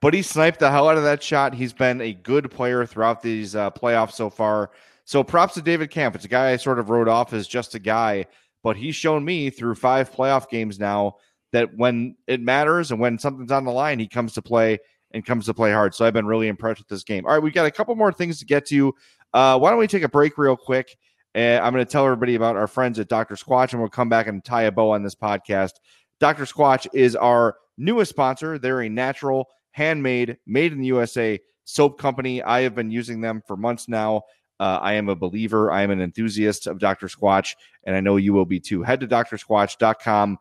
but 0.00 0.12
he 0.14 0.22
sniped 0.22 0.58
the 0.60 0.70
hell 0.70 0.88
out 0.88 0.96
of 0.96 1.04
that 1.04 1.22
shot. 1.22 1.54
He's 1.54 1.72
been 1.72 2.00
a 2.00 2.12
good 2.12 2.50
player 2.50 2.84
throughout 2.86 3.22
these 3.22 3.54
uh, 3.56 3.70
playoffs 3.70 4.12
so 4.12 4.30
far. 4.30 4.70
So 5.08 5.24
props 5.24 5.54
to 5.54 5.62
David 5.62 5.90
Kampf. 5.90 6.16
It's 6.16 6.26
a 6.26 6.28
guy 6.28 6.50
I 6.50 6.56
sort 6.58 6.78
of 6.78 6.90
wrote 6.90 7.08
off 7.08 7.32
as 7.32 7.48
just 7.48 7.74
a 7.74 7.78
guy, 7.78 8.26
but 8.62 8.76
he's 8.76 8.94
shown 8.94 9.24
me 9.24 9.48
through 9.48 9.76
five 9.76 10.12
playoff 10.12 10.50
games 10.50 10.78
now 10.78 11.16
that 11.52 11.74
when 11.74 12.14
it 12.26 12.42
matters 12.42 12.90
and 12.90 13.00
when 13.00 13.18
something's 13.18 13.50
on 13.50 13.64
the 13.64 13.70
line, 13.70 13.98
he 13.98 14.06
comes 14.06 14.34
to 14.34 14.42
play 14.42 14.78
and 15.12 15.24
comes 15.24 15.46
to 15.46 15.54
play 15.54 15.72
hard. 15.72 15.94
So 15.94 16.04
I've 16.04 16.12
been 16.12 16.26
really 16.26 16.46
impressed 16.46 16.80
with 16.80 16.88
this 16.88 17.04
game. 17.04 17.24
All 17.24 17.32
right, 17.32 17.42
we've 17.42 17.54
got 17.54 17.64
a 17.64 17.70
couple 17.70 17.94
more 17.96 18.12
things 18.12 18.38
to 18.40 18.44
get 18.44 18.66
to. 18.66 18.94
Uh, 19.32 19.58
why 19.58 19.70
don't 19.70 19.78
we 19.78 19.86
take 19.86 20.02
a 20.02 20.10
break 20.10 20.36
real 20.36 20.58
quick? 20.58 20.94
Uh, 21.34 21.58
I'm 21.62 21.72
going 21.72 21.82
to 21.82 21.90
tell 21.90 22.04
everybody 22.04 22.34
about 22.34 22.56
our 22.56 22.66
friends 22.66 22.98
at 22.98 23.08
Dr. 23.08 23.34
Squatch, 23.34 23.72
and 23.72 23.80
we'll 23.80 23.88
come 23.88 24.10
back 24.10 24.26
and 24.26 24.44
tie 24.44 24.64
a 24.64 24.70
bow 24.70 24.90
on 24.90 25.02
this 25.02 25.14
podcast. 25.14 25.72
Dr. 26.20 26.44
Squatch 26.44 26.86
is 26.92 27.16
our 27.16 27.56
newest 27.78 28.10
sponsor. 28.10 28.58
They're 28.58 28.82
a 28.82 28.90
natural, 28.90 29.48
handmade, 29.70 30.36
made 30.46 30.72
in 30.72 30.80
the 30.80 30.88
USA 30.88 31.40
soap 31.64 31.98
company. 31.98 32.42
I 32.42 32.60
have 32.60 32.74
been 32.74 32.90
using 32.90 33.22
them 33.22 33.42
for 33.46 33.56
months 33.56 33.88
now. 33.88 34.24
Uh, 34.60 34.78
I 34.82 34.94
am 34.94 35.08
a 35.08 35.16
believer. 35.16 35.70
I 35.70 35.82
am 35.82 35.90
an 35.90 36.00
enthusiast 36.00 36.66
of 36.66 36.78
Dr. 36.78 37.06
Squatch, 37.06 37.54
and 37.84 37.94
I 37.94 38.00
know 38.00 38.16
you 38.16 38.32
will 38.32 38.46
be 38.46 38.60
too. 38.60 38.82
Head 38.82 39.00
to 39.00 39.06
drsquatch.com. 39.06 40.38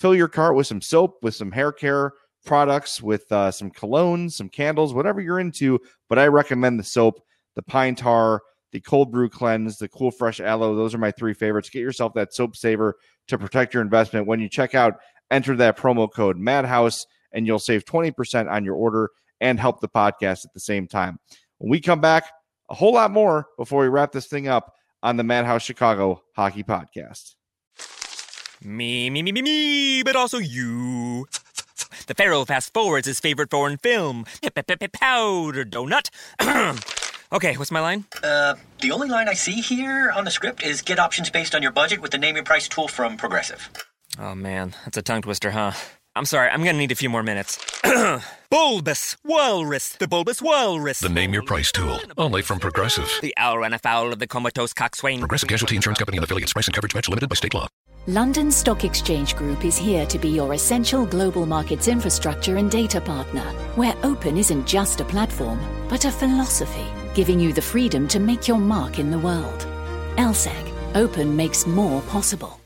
Fill 0.00 0.14
your 0.14 0.28
cart 0.28 0.56
with 0.56 0.66
some 0.66 0.80
soap, 0.80 1.18
with 1.22 1.34
some 1.34 1.52
hair 1.52 1.72
care 1.72 2.12
products, 2.44 3.02
with 3.02 3.30
uh, 3.30 3.50
some 3.50 3.70
colognes, 3.70 4.32
some 4.32 4.48
candles, 4.48 4.94
whatever 4.94 5.20
you're 5.20 5.38
into. 5.38 5.80
But 6.08 6.18
I 6.18 6.26
recommend 6.26 6.78
the 6.78 6.84
soap, 6.84 7.20
the 7.54 7.62
pine 7.62 7.94
tar, 7.94 8.42
the 8.72 8.80
cold 8.80 9.12
brew 9.12 9.28
cleanse, 9.28 9.78
the 9.78 9.88
cool 9.88 10.10
fresh 10.10 10.40
aloe. 10.40 10.74
Those 10.74 10.94
are 10.94 10.98
my 10.98 11.10
three 11.12 11.34
favorites. 11.34 11.68
Get 11.68 11.80
yourself 11.80 12.14
that 12.14 12.34
soap 12.34 12.56
saver 12.56 12.96
to 13.28 13.38
protect 13.38 13.74
your 13.74 13.82
investment. 13.82 14.26
When 14.26 14.40
you 14.40 14.48
check 14.48 14.74
out, 14.74 14.94
enter 15.30 15.54
that 15.56 15.76
promo 15.76 16.10
code 16.10 16.38
Madhouse, 16.38 17.06
and 17.32 17.46
you'll 17.46 17.58
save 17.58 17.84
20% 17.84 18.50
on 18.50 18.64
your 18.64 18.74
order 18.74 19.10
and 19.40 19.60
help 19.60 19.80
the 19.80 19.88
podcast 19.88 20.44
at 20.44 20.54
the 20.54 20.60
same 20.60 20.88
time. 20.88 21.18
When 21.58 21.70
we 21.70 21.80
come 21.80 22.00
back, 22.00 22.24
a 22.72 22.74
whole 22.74 22.94
lot 22.94 23.10
more 23.10 23.46
before 23.58 23.82
we 23.82 23.88
wrap 23.88 24.12
this 24.12 24.26
thing 24.26 24.48
up 24.48 24.74
on 25.02 25.18
the 25.18 25.22
Madhouse 25.22 25.62
Chicago 25.62 26.22
Hockey 26.34 26.64
Podcast. 26.64 27.34
Me, 28.64 29.10
me, 29.10 29.22
me, 29.22 29.30
me, 29.30 29.42
me, 29.42 30.02
but 30.02 30.16
also 30.16 30.38
you. 30.38 31.26
The 32.06 32.14
Pharaoh 32.14 32.46
fast 32.46 32.72
forwards 32.72 33.06
his 33.06 33.20
favorite 33.20 33.50
foreign 33.50 33.76
film, 33.76 34.24
Powder 34.88 35.64
Donut. 35.66 36.08
okay, 37.32 37.56
what's 37.58 37.70
my 37.70 37.80
line? 37.80 38.06
Uh, 38.22 38.54
the 38.80 38.90
only 38.90 39.08
line 39.08 39.28
I 39.28 39.34
see 39.34 39.60
here 39.60 40.10
on 40.10 40.24
the 40.24 40.30
script 40.30 40.62
is 40.62 40.80
get 40.80 40.98
options 40.98 41.28
based 41.28 41.54
on 41.54 41.62
your 41.62 41.72
budget 41.72 42.00
with 42.00 42.10
the 42.10 42.18
name 42.18 42.36
your 42.36 42.44
price 42.44 42.68
tool 42.68 42.88
from 42.88 43.18
Progressive. 43.18 43.68
Oh 44.18 44.34
man, 44.34 44.74
that's 44.84 44.96
a 44.96 45.02
tongue 45.02 45.22
twister, 45.22 45.50
huh? 45.50 45.72
I'm 46.14 46.26
sorry, 46.26 46.50
I'm 46.50 46.62
gonna 46.62 46.76
need 46.76 46.92
a 46.92 46.94
few 46.94 47.08
more 47.08 47.22
minutes. 47.22 47.58
bulbous 48.50 49.16
Walrus, 49.24 49.96
the 49.96 50.06
Bulbous 50.06 50.42
Walrus. 50.42 51.00
The 51.00 51.08
Name 51.08 51.32
Your 51.32 51.42
Price 51.42 51.72
tool, 51.72 52.00
only 52.18 52.42
from 52.42 52.60
Progressive. 52.60 53.10
The 53.22 53.32
owl 53.38 53.58
ran 53.58 53.72
afoul 53.72 54.12
of 54.12 54.18
the 54.18 54.26
comatose 54.26 54.74
coxswain. 54.74 55.20
Progressive 55.20 55.48
Casualty 55.48 55.76
Insurance 55.76 55.98
Company 55.98 56.18
and 56.18 56.24
affiliates. 56.24 56.52
Price 56.52 56.66
and 56.66 56.74
coverage 56.74 56.94
match 56.94 57.08
limited 57.08 57.30
by 57.30 57.34
state 57.34 57.54
law. 57.54 57.66
London 58.08 58.50
Stock 58.50 58.84
Exchange 58.84 59.36
Group 59.36 59.64
is 59.64 59.78
here 59.78 60.04
to 60.06 60.18
be 60.18 60.28
your 60.28 60.52
essential 60.52 61.06
global 61.06 61.46
markets 61.46 61.88
infrastructure 61.88 62.58
and 62.58 62.70
data 62.70 63.00
partner, 63.00 63.44
where 63.76 63.94
open 64.02 64.36
isn't 64.36 64.66
just 64.66 65.00
a 65.00 65.04
platform, 65.04 65.60
but 65.88 66.04
a 66.04 66.10
philosophy, 66.10 66.86
giving 67.14 67.40
you 67.40 67.54
the 67.54 67.62
freedom 67.62 68.06
to 68.08 68.20
make 68.20 68.46
your 68.46 68.58
mark 68.58 68.98
in 68.98 69.10
the 69.10 69.18
world. 69.18 69.66
LSEG, 70.16 70.74
open 70.94 71.34
makes 71.34 71.66
more 71.66 72.02
possible. 72.02 72.61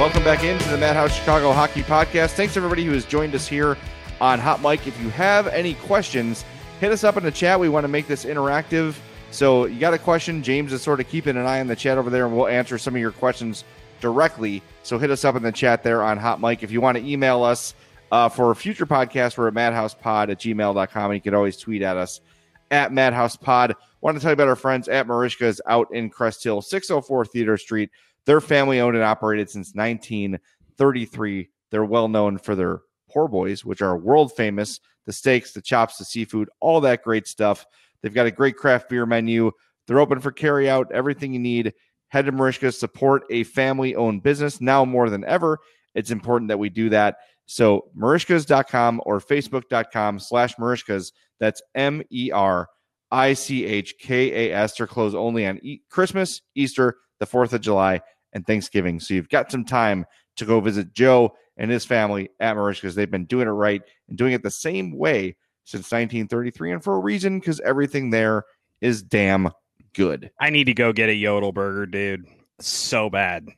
Welcome 0.00 0.24
back 0.24 0.44
into 0.44 0.66
the 0.70 0.78
Madhouse 0.78 1.14
Chicago 1.14 1.52
Hockey 1.52 1.82
Podcast. 1.82 2.30
Thanks 2.30 2.56
everybody 2.56 2.86
who 2.86 2.92
has 2.92 3.04
joined 3.04 3.34
us 3.34 3.46
here 3.46 3.76
on 4.18 4.38
Hot 4.38 4.62
Mic. 4.62 4.86
If 4.86 4.98
you 4.98 5.10
have 5.10 5.46
any 5.48 5.74
questions, 5.74 6.42
hit 6.80 6.90
us 6.90 7.04
up 7.04 7.18
in 7.18 7.22
the 7.22 7.30
chat. 7.30 7.60
We 7.60 7.68
want 7.68 7.84
to 7.84 7.88
make 7.88 8.06
this 8.06 8.24
interactive. 8.24 8.96
So 9.30 9.66
you 9.66 9.78
got 9.78 9.92
a 9.92 9.98
question, 9.98 10.42
James 10.42 10.72
is 10.72 10.80
sort 10.80 11.00
of 11.00 11.08
keeping 11.10 11.36
an 11.36 11.44
eye 11.44 11.60
on 11.60 11.66
the 11.66 11.76
chat 11.76 11.98
over 11.98 12.08
there, 12.08 12.24
and 12.24 12.34
we'll 12.34 12.48
answer 12.48 12.78
some 12.78 12.94
of 12.94 13.00
your 13.02 13.12
questions 13.12 13.62
directly. 14.00 14.62
So 14.84 14.96
hit 14.96 15.10
us 15.10 15.22
up 15.22 15.36
in 15.36 15.42
the 15.42 15.52
chat 15.52 15.82
there 15.82 16.02
on 16.02 16.16
Hot 16.16 16.40
Mic. 16.40 16.62
If 16.62 16.70
you 16.70 16.80
want 16.80 16.96
to 16.96 17.04
email 17.04 17.44
us 17.44 17.74
uh, 18.10 18.30
for 18.30 18.52
a 18.52 18.56
future 18.56 18.86
podcast, 18.86 19.36
we're 19.36 19.48
at 19.48 19.54
madhousepod 19.54 20.30
at 20.30 20.40
gmail.com, 20.40 21.10
and 21.10 21.14
you 21.14 21.20
can 21.20 21.34
always 21.34 21.58
tweet 21.58 21.82
at 21.82 21.98
us 21.98 22.22
at 22.70 22.90
madhousepod. 22.90 23.74
Want 24.00 24.16
to 24.16 24.22
tell 24.22 24.30
you 24.30 24.32
about 24.32 24.48
our 24.48 24.56
friends 24.56 24.88
at 24.88 25.06
Merichka's 25.06 25.60
out 25.66 25.92
in 25.92 26.08
Crest 26.08 26.42
Hill, 26.42 26.62
604 26.62 27.26
Theodore 27.26 27.58
Street. 27.58 27.90
They're 28.26 28.40
family 28.40 28.80
owned 28.80 28.96
and 28.96 29.04
operated 29.04 29.50
since 29.50 29.74
1933. 29.74 31.50
They're 31.70 31.84
well 31.84 32.08
known 32.08 32.38
for 32.38 32.54
their 32.54 32.80
poor 33.10 33.28
boys, 33.28 33.64
which 33.64 33.82
are 33.82 33.96
world 33.98 34.32
famous 34.32 34.80
the 35.06 35.12
steaks, 35.12 35.52
the 35.52 35.62
chops, 35.62 35.96
the 35.96 36.04
seafood, 36.04 36.48
all 36.60 36.80
that 36.82 37.02
great 37.02 37.26
stuff. 37.26 37.66
They've 38.02 38.14
got 38.14 38.26
a 38.26 38.30
great 38.30 38.56
craft 38.56 38.88
beer 38.88 39.06
menu. 39.06 39.50
They're 39.86 39.98
open 39.98 40.20
for 40.20 40.30
carry 40.30 40.70
out, 40.70 40.92
everything 40.92 41.32
you 41.32 41.40
need. 41.40 41.74
Head 42.08 42.26
to 42.26 42.32
Merichka, 42.32 42.72
support 42.72 43.24
a 43.30 43.44
family 43.44 43.94
owned 43.94 44.22
business 44.22 44.60
now 44.60 44.84
more 44.84 45.10
than 45.10 45.24
ever. 45.24 45.58
It's 45.94 46.10
important 46.10 46.48
that 46.48 46.58
we 46.58 46.68
do 46.68 46.90
that. 46.90 47.16
So, 47.46 47.90
merichkas.com 47.96 49.02
or 49.04 49.20
facebook.com 49.20 50.20
slash 50.20 50.54
merichkas. 50.56 51.12
That's 51.40 51.62
M 51.74 52.02
E 52.10 52.30
R 52.30 52.68
I 53.10 53.32
C 53.32 53.64
H 53.64 53.94
K 53.98 54.50
A 54.50 54.54
S. 54.54 54.76
They're 54.76 54.86
closed 54.86 55.16
only 55.16 55.46
on 55.46 55.58
e- 55.62 55.80
Christmas, 55.90 56.42
Easter, 56.54 56.96
the 57.20 57.26
4th 57.26 57.52
of 57.52 57.60
July, 57.60 58.00
and 58.32 58.44
Thanksgiving. 58.44 58.98
So, 58.98 59.14
you've 59.14 59.28
got 59.28 59.52
some 59.52 59.64
time 59.64 60.06
to 60.36 60.44
go 60.44 60.60
visit 60.60 60.92
Joe 60.92 61.34
and 61.56 61.70
his 61.70 61.84
family 61.84 62.30
at 62.40 62.56
Merichkas. 62.56 62.94
They've 62.94 63.10
been 63.10 63.26
doing 63.26 63.46
it 63.46 63.52
right 63.52 63.82
and 64.08 64.18
doing 64.18 64.32
it 64.32 64.42
the 64.42 64.50
same 64.50 64.96
way 64.96 65.36
since 65.64 65.92
1933, 65.92 66.72
and 66.72 66.82
for 66.82 66.96
a 66.96 66.98
reason 66.98 67.38
because 67.38 67.60
everything 67.60 68.10
there 68.10 68.44
is 68.80 69.02
damn 69.02 69.50
good. 69.94 70.30
I 70.40 70.50
need 70.50 70.64
to 70.64 70.74
go 70.74 70.92
get 70.92 71.08
a 71.08 71.14
Yodel 71.14 71.52
burger, 71.52 71.86
dude. 71.86 72.24
So 72.60 73.10
bad. 73.10 73.48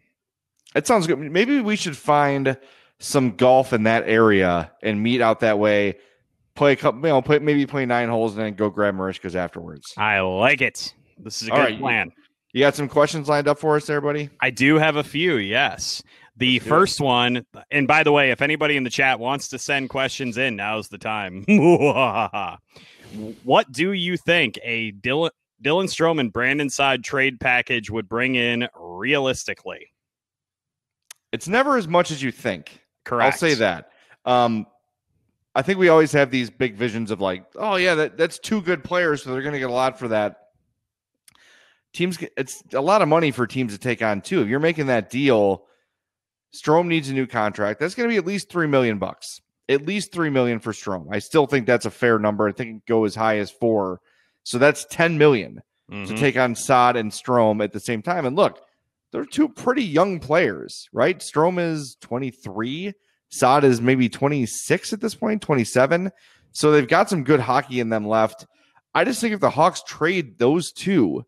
It 0.74 0.86
sounds 0.86 1.06
good. 1.06 1.18
Maybe 1.18 1.60
we 1.60 1.76
should 1.76 1.96
find 1.96 2.56
some 2.98 3.36
golf 3.36 3.72
in 3.72 3.84
that 3.84 4.08
area 4.08 4.72
and 4.82 5.02
meet 5.02 5.20
out 5.20 5.40
that 5.40 5.58
way. 5.58 5.96
Play 6.54 6.72
a 6.72 6.76
couple, 6.76 7.00
you 7.00 7.08
know, 7.08 7.22
play, 7.22 7.38
maybe 7.38 7.66
play 7.66 7.86
nine 7.86 8.08
holes 8.08 8.34
and 8.34 8.42
then 8.42 8.54
go 8.54 8.68
grab 8.68 8.94
Merichkas 8.94 9.34
afterwards. 9.34 9.94
I 9.96 10.20
like 10.20 10.60
it. 10.60 10.94
This 11.18 11.42
is 11.42 11.48
a 11.48 11.52
All 11.52 11.58
good 11.58 11.64
right, 11.64 11.78
plan. 11.78 12.12
You 12.52 12.60
got 12.60 12.74
some 12.74 12.88
questions 12.88 13.28
lined 13.28 13.48
up 13.48 13.58
for 13.58 13.76
us 13.76 13.86
there, 13.86 14.02
buddy? 14.02 14.28
I 14.40 14.50
do 14.50 14.76
have 14.76 14.96
a 14.96 15.04
few, 15.04 15.36
yes. 15.36 16.02
The 16.36 16.58
Let's 16.58 16.68
first 16.68 17.00
one, 17.00 17.46
and 17.70 17.88
by 17.88 18.02
the 18.02 18.12
way, 18.12 18.30
if 18.30 18.42
anybody 18.42 18.76
in 18.76 18.84
the 18.84 18.90
chat 18.90 19.18
wants 19.18 19.48
to 19.48 19.58
send 19.58 19.88
questions 19.88 20.36
in, 20.36 20.56
now's 20.56 20.88
the 20.88 20.98
time. 20.98 21.44
what 23.44 23.72
do 23.72 23.92
you 23.92 24.16
think 24.18 24.58
a 24.62 24.92
Dylan, 24.92 25.30
Dylan 25.62 25.84
Strome 25.84 26.20
and 26.20 26.32
Brandon 26.32 26.68
Saad 26.68 27.04
trade 27.04 27.40
package 27.40 27.90
would 27.90 28.08
bring 28.08 28.34
in 28.34 28.68
realistically? 28.78 29.88
It's 31.32 31.48
never 31.48 31.78
as 31.78 31.88
much 31.88 32.10
as 32.10 32.22
you 32.22 32.30
think. 32.32 32.80
Correct. 33.04 33.32
I'll 33.32 33.38
say 33.38 33.54
that. 33.54 33.90
Um, 34.26 34.66
I 35.54 35.62
think 35.62 35.78
we 35.78 35.88
always 35.88 36.12
have 36.12 36.30
these 36.30 36.50
big 36.50 36.76
visions 36.76 37.10
of 37.10 37.20
like, 37.20 37.44
oh 37.56 37.76
yeah, 37.76 37.94
that, 37.94 38.18
that's 38.18 38.38
two 38.38 38.60
good 38.60 38.84
players, 38.84 39.22
so 39.22 39.32
they're 39.32 39.42
going 39.42 39.54
to 39.54 39.58
get 39.58 39.70
a 39.70 39.72
lot 39.72 39.98
for 39.98 40.08
that. 40.08 40.48
Teams, 41.92 42.18
it's 42.36 42.62
a 42.72 42.80
lot 42.80 43.02
of 43.02 43.08
money 43.08 43.30
for 43.30 43.46
teams 43.46 43.72
to 43.72 43.78
take 43.78 44.02
on 44.02 44.20
too. 44.22 44.40
If 44.42 44.48
you're 44.48 44.60
making 44.60 44.86
that 44.86 45.10
deal, 45.10 45.66
Strome 46.54 46.86
needs 46.86 47.08
a 47.10 47.14
new 47.14 47.26
contract. 47.26 47.80
That's 47.80 47.94
going 47.94 48.08
to 48.08 48.12
be 48.12 48.18
at 48.18 48.26
least 48.26 48.48
three 48.50 48.66
million 48.66 48.98
bucks. 48.98 49.40
At 49.68 49.86
least 49.86 50.12
three 50.12 50.30
million 50.30 50.58
for 50.58 50.72
Strome. 50.72 51.06
I 51.10 51.18
still 51.18 51.46
think 51.46 51.66
that's 51.66 51.86
a 51.86 51.90
fair 51.90 52.18
number. 52.18 52.48
I 52.48 52.52
think 52.52 52.76
it 52.78 52.86
go 52.86 53.04
as 53.04 53.14
high 53.14 53.38
as 53.38 53.50
four. 53.50 54.00
So 54.44 54.58
that's 54.58 54.84
ten 54.86 55.18
million 55.18 55.62
to 55.90 55.96
Mhm. 55.96 56.18
take 56.18 56.36
on 56.36 56.54
Saad 56.54 56.96
and 56.96 57.10
Strome 57.12 57.62
at 57.62 57.72
the 57.72 57.80
same 57.80 58.02
time. 58.02 58.24
And 58.26 58.34
look, 58.36 58.60
they're 59.12 59.24
two 59.26 59.48
pretty 59.48 59.84
young 59.84 60.18
players, 60.20 60.88
right? 60.92 61.18
Strome 61.18 61.58
is 61.60 61.96
23. 62.00 62.92
Saad 63.30 63.64
is 63.64 63.80
maybe 63.80 64.08
26 64.08 64.92
at 64.92 65.00
this 65.00 65.14
point, 65.14 65.42
27. 65.42 66.10
So 66.52 66.70
they've 66.72 66.88
got 66.88 67.08
some 67.10 67.24
good 67.24 67.40
hockey 67.40 67.80
in 67.80 67.88
them 67.90 68.06
left. 68.06 68.46
I 68.94 69.04
just 69.04 69.20
think 69.20 69.32
if 69.34 69.40
the 69.40 69.50
Hawks 69.50 69.82
trade 69.86 70.38
those 70.38 70.72
two, 70.72 71.24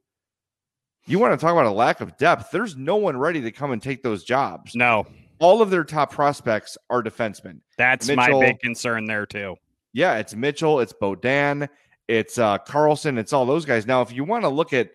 you 1.06 1.18
want 1.18 1.32
to 1.38 1.42
talk 1.42 1.52
about 1.52 1.66
a 1.66 1.70
lack 1.70 2.00
of 2.00 2.16
depth. 2.16 2.50
There's 2.50 2.76
no 2.76 2.96
one 2.96 3.16
ready 3.16 3.40
to 3.42 3.52
come 3.52 3.72
and 3.72 3.82
take 3.82 4.02
those 4.02 4.24
jobs. 4.24 4.74
No, 4.74 5.06
All 5.38 5.60
of 5.62 5.70
their 5.70 5.84
top 5.84 6.10
prospects 6.12 6.78
are 6.90 7.02
defensemen. 7.02 7.60
that's 7.76 8.06
Mitchell- 8.08 8.40
my 8.40 8.46
big 8.46 8.60
concern 8.60 9.04
there 9.04 9.26
too. 9.26 9.56
Yeah, 9.92 10.16
it's 10.16 10.34
Mitchell, 10.34 10.80
it's 10.80 10.92
Beaudin, 10.92 11.68
it's 12.08 12.38
uh, 12.38 12.58
Carlson, 12.58 13.16
it's 13.18 13.32
all 13.32 13.46
those 13.46 13.64
guys. 13.64 13.86
Now, 13.86 14.02
if 14.02 14.12
you 14.12 14.24
want 14.24 14.42
to 14.42 14.48
look 14.48 14.72
at 14.72 14.90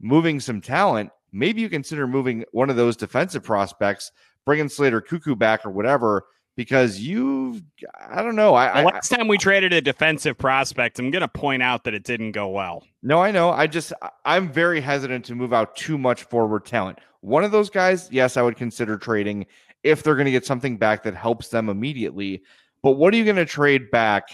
moving 0.00 0.38
some 0.40 0.60
talent, 0.60 1.10
maybe 1.32 1.60
you 1.62 1.68
consider 1.70 2.06
moving 2.06 2.44
one 2.52 2.68
of 2.68 2.76
those 2.76 2.96
defensive 2.96 3.42
prospects, 3.42 4.12
bringing 4.44 4.68
Slater 4.68 5.00
Koekkoek 5.00 5.38
back 5.38 5.64
or 5.64 5.70
whatever 5.70 6.24
because 6.56 7.00
you, 7.00 7.60
I 8.08 8.22
don't 8.22 8.36
know. 8.36 8.54
I, 8.54 8.68
The 8.68 8.78
I 8.88 8.92
last 8.94 9.08
time 9.08 9.28
we 9.28 9.38
traded 9.38 9.72
a 9.72 9.80
defensive 9.80 10.38
prospect, 10.38 10.98
I'm 10.98 11.10
going 11.10 11.22
to 11.22 11.28
point 11.28 11.62
out 11.62 11.84
that 11.84 11.94
it 11.94 12.04
didn't 12.04 12.32
go 12.32 12.48
well. 12.48 12.84
no, 13.02 13.20
I 13.22 13.30
know. 13.30 13.50
I 13.50 13.66
just 13.66 13.92
I- 14.02 14.10
I'm 14.24 14.50
very 14.52 14.80
hesitant 14.80 15.24
to 15.26 15.34
move 15.34 15.52
out 15.52 15.76
too 15.76 15.98
much 15.98 16.24
forward 16.24 16.64
talent. 16.64 16.98
One 17.20 17.42
of 17.44 17.50
those 17.52 17.70
guys, 17.70 18.08
yes, 18.12 18.36
I 18.36 18.42
would 18.42 18.56
consider 18.56 18.96
trading 18.98 19.46
if 19.82 20.02
they're 20.02 20.14
going 20.14 20.26
to 20.26 20.30
get 20.30 20.46
something 20.46 20.76
back 20.76 21.02
that 21.04 21.14
helps 21.14 21.48
them 21.48 21.68
immediately. 21.68 22.42
But 22.82 22.92
what 22.92 23.14
are 23.14 23.16
you 23.16 23.24
going 23.24 23.36
to 23.36 23.46
trade 23.46 23.90
back 23.90 24.28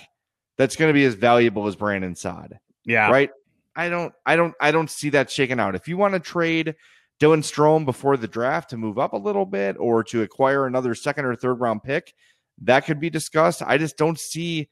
that's 0.57 0.77
going 0.77 0.89
to 0.89 0.93
be 0.95 1.05
as 1.05 1.14
valuable 1.14 1.66
as 1.68 1.77
Brandon 1.77 2.14
Saad? 2.14 2.59
Yeah. 2.85 3.11
right? 3.11 3.31
I 3.77 3.89
don't, 3.89 4.12
I 4.27 4.35
don't, 4.37 4.55
I 4.61 4.73
don't 4.73 4.91
see 4.91 5.11
that 5.11 5.31
shaking 5.31 5.61
out. 5.61 5.77
If 5.77 5.87
you 5.87 5.97
want 5.97 6.14
to 6.14 6.21
trade 6.21 6.75
Dylan 7.21 7.43
Strome 7.43 7.85
before 7.85 8.16
the 8.16 8.27
draft 8.27 8.71
to 8.71 8.77
move 8.77 8.99
up 8.99 9.12
a 9.12 9.16
little 9.18 9.45
bit 9.47 9.77
or 9.79 10.03
to 10.05 10.23
acquire 10.23 10.66
another 10.66 10.95
second 10.95 11.27
or 11.27 11.37
third 11.37 11.61
round 11.61 11.83
pick, 11.83 12.14
that 12.62 12.87
could 12.87 12.99
be 12.99 13.11
discussed. 13.11 13.62
I 13.64 13.79
just 13.79 13.97
don't 13.97 14.18
see 14.18 14.68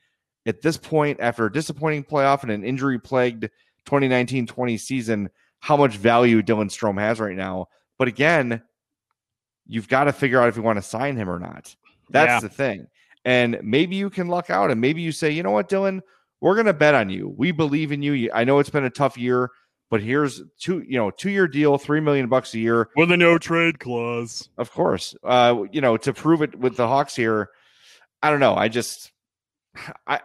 at 0.47 0.63
this 0.63 0.79
point, 0.79 1.19
after 1.21 1.45
a 1.47 1.53
disappointing 1.53 2.05
playoff 2.05 2.43
and 2.43 2.51
an 2.51 2.65
injury 2.65 2.99
plagued 2.99 3.43
2019 3.85 4.47
20 4.47 4.79
season, 4.79 5.29
how 5.61 5.77
much 5.77 5.97
value 5.97 6.41
Dylan 6.43 6.71
Strome 6.71 6.99
has 6.99 7.21
right 7.21 7.37
now. 7.37 7.67
But 7.99 8.09
again, 8.09 8.63
you've 9.67 9.89
got 9.89 10.05
to 10.05 10.13
figure 10.13 10.41
out 10.41 10.49
if 10.49 10.57
you 10.57 10.63
want 10.63 10.79
to 10.79 10.83
sign 10.83 11.17
him 11.17 11.29
or 11.29 11.39
not. 11.39 11.75
That's 12.09 12.29
Yeah. 12.31 12.41
the 12.41 12.49
thing. 12.49 12.87
And 13.27 13.59
maybe 13.63 13.97
you 13.97 14.09
can 14.09 14.29
luck 14.29 14.49
out 14.49 14.71
and 14.71 14.81
maybe 14.81 15.03
you 15.03 15.13
say, 15.13 15.31
you 15.31 15.43
know 15.43 15.51
what, 15.51 15.69
Dylan, 15.69 16.01
we're 16.41 16.55
going 16.55 16.67
to 16.67 16.73
bet 16.73 16.95
on 16.95 17.11
you. 17.11 17.35
We 17.37 17.53
believe 17.53 17.93
in 17.93 18.01
you. 18.01 18.13
You- 18.13 18.31
I 18.33 18.45
know 18.45 18.59
it's 18.59 18.71
been 18.71 18.85
a 18.85 18.91
tough 18.91 19.19
year, 19.19 19.51
but 19.91 20.03
here's 20.03 20.43
two, 20.59 20.85
you 20.87 20.99
know, 20.99 21.11
two 21.11 21.31
year 21.31 21.49
deal, 21.49 21.79
3 21.79 22.01
million 22.01 22.29
bucks 22.29 22.55
a 22.55 22.59
year. 22.59 22.89
With 22.97 23.11
a 23.11 23.17
no 23.17 23.39
trade 23.39 23.81
clause. 23.81 24.49
Of 24.59 24.71
course. 24.73 25.15
Uh, 25.23 25.65
you 25.73 25.81
know, 25.81 25.97
to 25.99 26.13
prove 26.13 26.43
it 26.43 26.59
with 26.59 26.77
the 26.77 26.87
Hawks 26.87 27.17
here, 27.17 27.51
I 28.23 28.31
don't 28.31 28.41
know. 28.41 28.55
I 28.55 28.69
just 28.69 29.13
I 30.07 30.21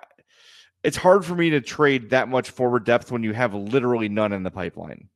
it's 0.84 0.98
hard 0.98 1.26
for 1.26 1.36
me 1.36 1.52
to 1.52 1.62
trade 1.62 2.10
that 2.10 2.28
much 2.28 2.50
forward 2.52 2.86
depth 2.86 3.12
when 3.12 3.24
you 3.24 3.34
have 3.34 3.54
literally 3.54 4.10
none 4.10 4.34
in 4.34 4.44
the 4.44 4.52
pipeline. 4.52 5.08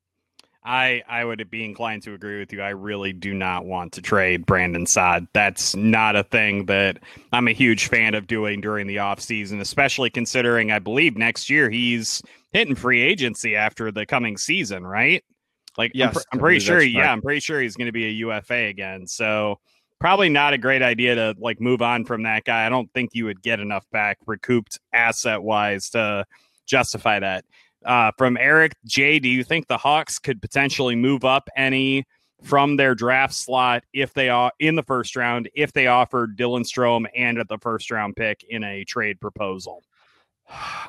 I 0.67 1.01
I 1.07 1.23
would 1.23 1.49
be 1.49 1.63
inclined 1.63 2.03
to 2.03 2.13
agree 2.13 2.39
with 2.39 2.51
you. 2.51 2.61
I 2.61 2.69
really 2.69 3.13
do 3.13 3.33
not 3.33 3.65
want 3.65 3.93
to 3.93 4.01
trade 4.01 4.45
Brandon 4.45 4.85
Saad. 4.85 5.25
That's 5.31 5.75
not 5.77 6.17
a 6.17 6.23
thing 6.23 6.65
that 6.65 6.99
I'm 7.31 7.47
a 7.47 7.53
huge 7.53 7.87
fan 7.87 8.13
of 8.15 8.27
doing 8.27 8.59
during 8.59 8.85
the 8.85 8.97
offseason, 8.97 9.61
especially 9.61 10.09
considering 10.09 10.69
I 10.69 10.79
believe 10.79 11.17
next 11.17 11.49
year 11.49 11.69
he's 11.69 12.21
hitting 12.51 12.75
free 12.75 13.01
agency 13.01 13.55
after 13.55 13.93
the 13.93 14.05
coming 14.05 14.35
season, 14.35 14.85
right? 14.85 15.23
Like 15.77 15.91
I'm 15.95 15.99
Yes, 15.99 16.13
pr- 16.13 16.19
I'm, 16.33 16.39
pretty 16.39 16.59
sure 16.59 16.81
yeah. 16.81 17.13
I'm 17.13 17.21
pretty 17.21 17.39
sure 17.39 17.61
he's 17.61 17.77
going 17.77 17.85
to 17.85 17.93
be 17.93 18.07
a 18.07 18.11
UFA 18.11 18.65
again. 18.65 19.07
So 19.07 19.59
probably 19.99 20.27
not 20.27 20.53
a 20.53 20.57
great 20.57 20.81
idea 20.81 21.15
to 21.15 21.35
like 21.39 21.61
move 21.61 21.81
on 21.81 22.03
from 22.03 22.23
that 22.23 22.43
guy. 22.43 22.65
I 22.65 22.69
don't 22.69 22.91
think 22.93 23.11
you 23.13 23.23
would 23.23 23.41
get 23.41 23.61
enough 23.61 23.85
back 23.91 24.17
recouped 24.25 24.79
asset 24.91 25.41
wise 25.41 25.91
to 25.91 26.25
justify 26.65 27.19
that. 27.21 27.45
Uh, 27.87 28.11
from 28.17 28.35
Eric 28.35 28.73
J, 28.85 29.17
do 29.17 29.29
you 29.29 29.45
think 29.45 29.67
the 29.67 29.77
Hawks 29.77 30.19
could 30.19 30.41
potentially 30.41 30.93
move 30.93 31.23
up 31.23 31.49
any 31.55 32.05
from 32.43 32.75
their 32.75 32.93
draft 32.93 33.33
slot 33.33 33.83
if 33.93 34.13
they 34.13 34.27
are 34.29 34.51
in 34.59 34.75
the 34.75 34.83
first 34.83 35.15
round 35.15 35.49
if 35.55 35.71
they 35.71 35.87
offered 35.87 36.37
Dylan 36.37 36.65
Strome 36.65 37.07
and 37.15 37.39
at 37.39 37.47
the 37.47 37.57
first 37.57 37.89
round 37.89 38.17
pick 38.17 38.45
in 38.49 38.63
a 38.65 38.83
trade 38.83 39.21
proposal? 39.21 39.83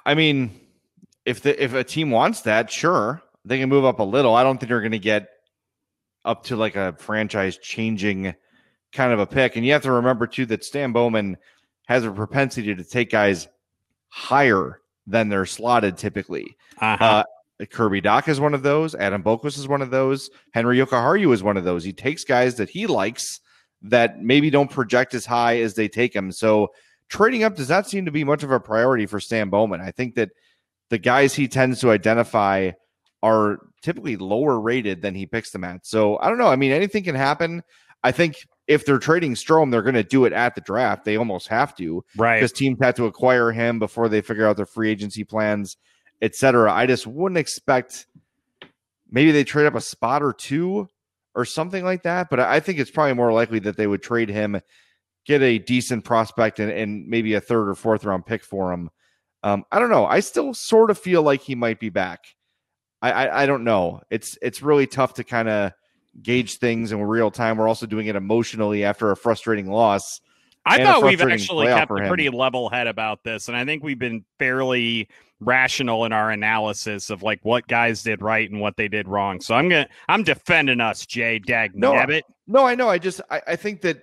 I 0.05 0.15
mean, 0.15 0.51
if 1.25 1.41
the 1.43 1.63
if 1.63 1.73
a 1.73 1.85
team 1.85 2.11
wants 2.11 2.43
that, 2.43 2.71
sure, 2.71 3.23
they 3.45 3.61
can 3.61 3.69
move 3.69 3.85
up 3.85 4.01
a 4.01 4.05
little. 4.05 4.35
I 4.35 4.43
don't 4.43 4.59
think 4.59 4.69
they're 4.69 4.81
going 4.81 4.91
to 4.91 4.99
get 4.99 5.29
up 6.25 6.45
to 6.45 6.57
like 6.57 6.75
a 6.75 6.97
franchise 6.99 7.59
changing 7.59 8.35
kind 8.93 9.13
of 9.13 9.21
a 9.21 9.27
pick. 9.27 9.55
And 9.55 9.65
you 9.65 9.73
have 9.73 9.83
to 9.83 9.93
remember 9.93 10.27
too 10.27 10.47
that 10.47 10.65
Stan 10.65 10.93
Bowman 10.93 11.37
has 11.87 12.05
a 12.05 12.11
propensity 12.11 12.75
to 12.75 12.85
take 12.85 13.11
guys 13.11 13.47
higher 14.09 14.81
than 15.09 15.29
they're 15.29 15.47
slotted 15.47 15.97
typically. 15.97 16.57
Uh-huh. 16.79 17.25
Uh, 17.61 17.65
Kirby 17.71 18.01
Dach 18.01 18.29
is 18.29 18.39
one 18.39 18.55
of 18.55 18.63
those. 18.63 18.95
Adam 18.95 19.23
Boqvist 19.23 19.59
is 19.59 19.67
one 19.67 19.83
of 19.83 19.91
those. 19.91 20.31
Henri 20.55 20.79
Jokiharju 20.79 21.33
is 21.33 21.43
one 21.43 21.57
of 21.57 21.65
those. 21.65 21.83
He 21.83 21.93
takes 21.93 22.23
guys 22.25 22.57
that 22.57 22.71
he 22.71 22.87
likes 22.87 23.41
that 23.83 24.21
maybe 24.21 24.51
don't 24.51 24.71
project 24.71 25.15
as 25.15 25.27
high 25.27 25.61
as 25.61 25.75
they 25.75 25.89
take 25.89 26.15
him. 26.15 26.31
So 26.31 26.69
trading 27.09 27.43
up 27.43 27.57
does 27.57 27.69
not 27.69 27.89
seem 27.89 28.05
to 28.05 28.13
be 28.13 28.23
much 28.23 28.43
of 28.43 28.53
a 28.53 28.61
priority 28.61 29.07
for 29.07 29.19
Stan 29.19 29.49
Bowman. 29.49 29.81
I 29.81 29.91
think 29.91 30.15
that 30.15 30.31
the 30.91 30.99
guys 30.99 31.35
he 31.35 31.49
tends 31.49 31.81
to 31.81 31.91
identify 31.91 32.73
are 33.23 33.59
typically 33.83 34.17
lower 34.17 34.61
rated 34.61 35.03
than 35.03 35.15
he 35.15 35.27
picks 35.27 35.51
them 35.51 35.65
at. 35.65 35.85
So 35.87 36.19
I 36.19 36.29
don't 36.29 36.39
know. 36.39 36.49
I 36.49 36.57
mean, 36.57 36.73
anything 36.73 37.05
can 37.05 37.15
happen. 37.15 37.63
I 38.05 38.13
think 38.13 38.37
if 38.69 38.85
they're 38.85 38.99
trading 38.99 39.35
Strome, 39.35 39.71
they're 39.71 39.83
going 39.83 39.95
to 39.95 40.05
do 40.05 40.27
it 40.27 40.33
at 40.35 40.55
the 40.55 40.61
draft. 40.61 41.05
They 41.05 41.17
almost 41.17 41.49
have 41.49 41.75
to 41.77 42.05
right. 42.17 42.37
because 42.37 42.53
teams 42.53 42.79
had 42.81 42.95
to 42.97 43.07
acquire 43.07 43.51
him 43.51 43.79
before 43.79 44.09
they 44.09 44.21
figure 44.21 44.47
out 44.47 44.57
their 44.57 44.67
free 44.67 44.91
agency 44.91 45.25
plans, 45.25 45.79
etc. 46.21 46.73
I 46.73 46.87
just 46.87 47.07
wouldn't 47.07 47.39
expect 47.39 48.07
maybe 49.11 49.33
they 49.33 49.43
trade 49.43 49.67
up 49.67 49.75
a 49.75 49.81
spot 49.81 50.23
or 50.23 50.35
two 50.35 50.87
or 51.35 51.47
something 51.47 51.83
like 51.83 52.03
that. 52.03 52.29
But 52.29 52.41
I 52.41 52.61
think 52.61 52.79
it's 52.79 52.91
probably 52.91 53.15
more 53.15 53.33
likely 53.33 53.59
that 53.61 53.79
they 53.79 53.87
would 53.87 54.03
trade 54.03 54.29
him, 54.29 54.61
get 55.25 55.41
a 55.41 55.59
decent 55.59 56.05
prospect, 56.05 56.61
and, 56.61 56.71
and 56.71 57.09
maybe 57.09 57.35
a 57.35 57.41
third 57.41 57.71
or 57.71 57.75
fourth 57.75 58.05
round 58.05 58.27
pick 58.27 58.45
for 58.45 58.73
him. 58.73 58.91
Um, 59.43 59.65
I 59.73 59.79
don't 59.79 59.91
know. 59.91 60.05
I 60.05 60.21
still 60.21 60.53
sort 60.53 60.91
of 60.91 60.99
feel 60.99 61.23
like 61.23 61.41
he 61.41 61.55
might 61.55 61.81
be 61.81 61.89
back. 61.89 62.21
I 63.01 63.13
I, 63.13 63.43
I 63.43 63.47
don't 63.47 63.65
know. 63.65 64.03
It's 64.11 64.37
it's 64.43 64.63
really 64.63 64.87
tough 64.87 65.15
to 65.15 65.25
kind 65.25 65.49
of 65.49 65.73
gauge 66.23 66.59
things 66.59 66.93
in 66.93 67.01
real 67.03 67.31
time. 67.31 67.57
We're 67.57 67.69
also 67.69 67.87
doing 67.87 68.07
it 68.07 68.17
emotionally 68.17 68.85
after 68.85 69.11
a 69.11 69.17
frustrating 69.17 69.71
loss. 69.71 70.21
I 70.67 70.85
thought 70.85 71.03
we've 71.03 71.21
actually 71.21 71.67
kept 71.67 71.91
a 71.91 72.09
pretty 72.09 72.29
level 72.29 72.69
head 72.69 72.87
about 72.87 73.25
this, 73.25 73.49
and 73.49 73.57
I 73.57 73.65
think 73.65 73.83
we've 73.83 73.99
been 73.99 74.25
fairly 74.39 75.09
rational 75.41 76.05
in 76.05 76.13
our 76.13 76.31
analysis 76.31 77.11
of 77.11 77.23
like 77.23 77.41
what 77.43 77.67
guys 77.69 78.03
did 78.03 78.21
right 78.23 78.51
and 78.51 78.61
what 78.61 78.77
they 78.77 78.89
did 78.89 79.09
wrong. 79.09 79.41
So 79.41 79.55
I'm 79.55 79.69
gonna 79.69 79.89
I'm 80.09 80.23
defending 80.23 80.81
us, 80.81 81.07
Jay 81.07 81.39
Dag 81.39 81.75
No, 81.75 81.93
Nabbit. 81.93 82.23
No, 82.47 82.67
I 82.67 82.75
know. 82.75 82.89
I 82.89 82.99
just 82.99 83.21
I, 83.31 83.41
I 83.49 83.57
think 83.57 83.81
that 83.83 84.03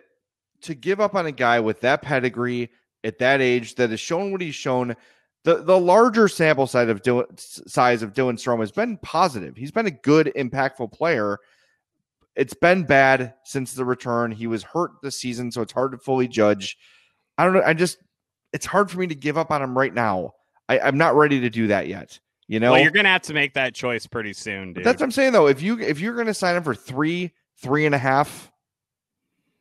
to 0.62 0.74
give 0.74 1.00
up 1.00 1.16
on 1.16 1.26
a 1.26 1.32
guy 1.32 1.60
with 1.60 1.82
that 1.82 2.02
pedigree 2.02 2.72
at 3.04 3.20
that 3.20 3.42
age 3.42 3.76
that 3.76 3.92
has 3.92 4.00
shown 4.00 4.32
what 4.32 4.42
he's 4.42 4.56
shown, 4.56 4.96
the 5.44 5.64
the 5.64 5.80
larger 5.80 6.28
sample 6.28 6.68
size 6.68 6.90
of 6.90 7.02
Dylan, 7.02 7.28
size 7.40 8.02
of 8.02 8.14
Dylan 8.14 8.34
Strome 8.34 8.62
has 8.62 8.72
been 8.72 8.98
positive. 8.98 9.56
He's 9.56 9.72
been 9.72 9.88
a 9.88 9.92
good, 9.92 10.32
impactful 10.36 10.92
player. 10.92 11.40
It's 12.36 12.54
been 12.54 12.84
bad 12.84 13.34
since 13.44 13.74
the 13.74 13.86
return. 13.86 14.32
He 14.32 14.48
was 14.48 14.64
hurt 14.64 14.92
this 15.02 15.20
season, 15.20 15.52
so 15.52 15.62
it's 15.62 15.74
hard 15.74 15.94
to 15.94 15.98
fully 15.98 16.28
judge. 16.28 16.78
I 17.38 17.46
don't 17.46 17.54
know. 17.54 17.64
I 17.66 17.74
just 17.74 17.98
it's 18.54 18.66
hard 18.66 18.92
for 18.92 19.00
me 19.00 19.08
to 19.08 19.16
give 19.16 19.38
up 19.38 19.52
on 19.52 19.62
him 19.62 19.78
right 19.78 19.94
now. 19.94 20.34
I, 20.68 20.80
I'm 20.80 20.98
not 20.98 21.16
ready 21.16 21.42
to 21.42 21.50
do 21.50 21.68
that 21.68 21.88
yet. 21.88 22.20
You 22.48 22.60
know, 22.60 22.74
well, 22.74 22.82
you're 22.82 22.92
gonna 22.92 23.10
have 23.10 23.24
to 23.24 23.34
make 23.34 23.54
that 23.56 23.74
choice 23.74 24.06
pretty 24.06 24.34
soon, 24.34 24.74
but 24.74 24.84
that's 24.84 25.00
what 25.00 25.06
I'm 25.06 25.12
saying 25.12 25.34
though. 25.34 25.48
If 25.48 25.62
you 25.62 25.80
if 25.80 26.00
you're 26.00 26.14
going 26.14 26.28
to 26.28 26.34
sign 26.34 26.56
him 26.56 26.64
for 26.64 26.76
three, 26.76 27.32
three 27.58 27.88
and 27.88 27.96
a 27.96 27.98
half, 27.98 28.52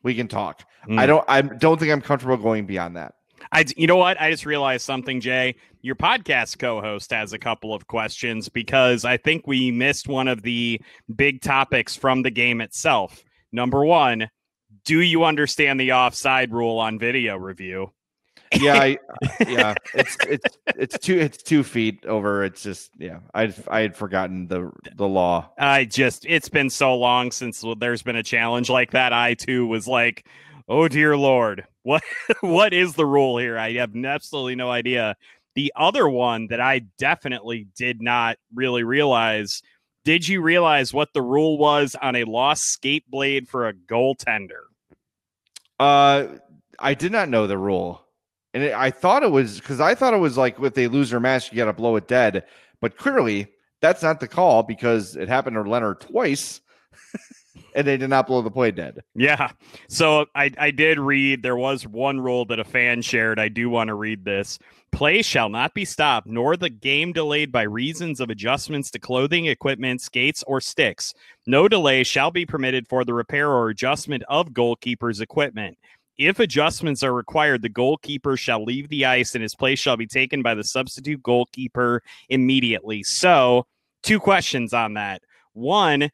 we 0.02 0.14
can 0.14 0.28
talk. 0.28 0.64
Mm. 0.86 0.98
I 0.98 1.06
don't. 1.06 1.24
I 1.26 1.40
don't 1.40 1.80
think 1.80 1.92
I'm 1.92 2.02
comfortable 2.02 2.36
going 2.36 2.66
beyond 2.66 2.96
that. 2.96 3.14
I, 3.52 3.64
you 3.76 3.86
know 3.86 3.96
what? 3.96 4.20
I 4.20 4.30
just 4.30 4.46
realized 4.46 4.84
something, 4.84 5.20
Jay. 5.20 5.56
Your 5.82 5.94
podcast 5.94 6.58
co-host 6.58 7.10
has 7.10 7.32
a 7.32 7.38
couple 7.38 7.74
of 7.74 7.86
questions 7.86 8.48
because 8.48 9.04
I 9.04 9.16
think 9.16 9.46
we 9.46 9.70
missed 9.70 10.08
one 10.08 10.28
of 10.28 10.42
the 10.42 10.80
big 11.14 11.40
topics 11.40 11.94
from 11.96 12.22
the 12.22 12.30
game 12.30 12.60
itself. 12.60 13.22
Number 13.52 13.84
one, 13.84 14.28
do 14.84 15.00
you 15.00 15.24
understand 15.24 15.78
the 15.78 15.92
offside 15.92 16.52
rule 16.52 16.78
on 16.78 16.98
video 16.98 17.36
review? 17.36 17.92
Yeah, 18.60 18.80
I, 18.80 18.98
yeah. 19.48 19.74
It's 19.94 20.16
it's 20.28 20.58
it's 20.76 20.98
two 20.98 21.18
it's 21.18 21.42
two 21.42 21.62
feet 21.62 22.04
over. 22.06 22.44
It's 22.44 22.62
just 22.62 22.90
yeah. 22.98 23.20
I 23.34 23.52
I 23.68 23.80
had 23.80 23.96
forgotten 23.96 24.46
the 24.48 24.70
the 24.96 25.08
law. 25.08 25.50
I 25.58 25.84
just 25.84 26.24
it's 26.28 26.48
been 26.48 26.70
so 26.70 26.94
long 26.96 27.30
since 27.30 27.64
there's 27.78 28.02
been 28.02 28.16
a 28.16 28.22
challenge 28.22 28.70
like 28.70 28.92
that. 28.92 29.12
I 29.12 29.34
too 29.34 29.66
was 29.66 29.86
like, 29.86 30.26
"Oh 30.68 30.88
dear 30.88 31.16
lord. 31.16 31.66
What 31.82 32.02
what 32.40 32.72
is 32.72 32.94
the 32.94 33.06
rule 33.06 33.38
here?" 33.38 33.58
I 33.58 33.72
have 33.74 33.94
absolutely 33.96 34.56
no 34.56 34.70
idea. 34.70 35.16
The 35.54 35.72
other 35.76 36.08
one 36.08 36.48
that 36.48 36.60
I 36.60 36.80
definitely 36.98 37.68
did 37.76 38.02
not 38.02 38.38
really 38.52 38.82
realize, 38.82 39.62
did 40.04 40.26
you 40.26 40.42
realize 40.42 40.92
what 40.92 41.12
the 41.14 41.22
rule 41.22 41.58
was 41.58 41.94
on 42.02 42.16
a 42.16 42.24
lost 42.24 42.64
skate 42.64 43.08
blade 43.08 43.48
for 43.48 43.68
a 43.68 43.72
goaltender? 43.72 44.64
Uh, 45.78 46.26
I 46.78 46.94
did 46.94 47.12
not 47.12 47.28
know 47.28 47.46
the 47.46 47.58
rule, 47.58 48.04
and 48.52 48.64
it, 48.64 48.74
I 48.74 48.90
thought 48.90 49.22
it 49.22 49.30
was 49.30 49.60
because 49.60 49.80
I 49.80 49.94
thought 49.94 50.14
it 50.14 50.18
was 50.18 50.36
like 50.36 50.58
if 50.60 50.74
they 50.74 50.88
lose 50.88 51.10
their 51.10 51.20
match, 51.20 51.52
you 51.52 51.56
got 51.56 51.66
to 51.66 51.72
blow 51.72 51.96
it 51.96 52.08
dead. 52.08 52.44
But 52.80 52.96
clearly, 52.96 53.48
that's 53.80 54.02
not 54.02 54.20
the 54.20 54.28
call 54.28 54.62
because 54.62 55.16
it 55.16 55.28
happened 55.28 55.56
to 55.56 55.62
Lehner 55.62 55.98
twice, 55.98 56.60
and 57.74 57.86
they 57.86 57.96
did 57.96 58.10
not 58.10 58.26
blow 58.26 58.42
the 58.42 58.50
play 58.50 58.70
dead. 58.70 59.00
Yeah. 59.14 59.50
So 59.88 60.26
I, 60.34 60.50
I 60.58 60.70
did 60.70 60.98
read 60.98 61.42
there 61.42 61.56
was 61.56 61.86
one 61.86 62.20
rule 62.20 62.44
that 62.46 62.58
a 62.58 62.64
fan 62.64 63.02
shared. 63.02 63.38
I 63.38 63.48
do 63.48 63.68
want 63.70 63.88
to 63.88 63.94
read 63.94 64.24
this. 64.24 64.58
Play 64.92 65.22
shall 65.22 65.48
not 65.48 65.74
be 65.74 65.84
stopped, 65.84 66.28
nor 66.28 66.56
the 66.56 66.70
game 66.70 67.12
delayed 67.12 67.50
by 67.50 67.62
reasons 67.62 68.20
of 68.20 68.30
adjustments 68.30 68.92
to 68.92 69.00
clothing, 69.00 69.46
equipment, 69.46 70.00
skates, 70.00 70.44
or 70.46 70.60
sticks. 70.60 71.12
No 71.46 71.66
delay 71.66 72.04
shall 72.04 72.30
be 72.30 72.46
permitted 72.46 72.86
for 72.86 73.04
the 73.04 73.12
repair 73.14 73.50
or 73.50 73.70
adjustment 73.70 74.22
of 74.28 74.52
goalkeeper's 74.52 75.20
equipment. 75.20 75.76
if 76.16 76.38
adjustments 76.38 77.02
are 77.02 77.12
required, 77.12 77.62
the 77.62 77.68
goalkeeper 77.68 78.36
shall 78.36 78.62
leave 78.64 78.88
the 78.88 79.04
ice 79.04 79.34
and 79.34 79.42
his 79.42 79.56
place 79.56 79.80
shall 79.80 79.96
be 79.96 80.06
taken 80.06 80.42
by 80.42 80.54
the 80.54 80.62
substitute 80.62 81.20
goalkeeper 81.24 82.02
immediately. 82.28 83.02
So, 83.02 83.66
two 84.04 84.20
questions 84.20 84.72
on 84.72 84.94
that. 84.94 85.22
One, 85.54 86.10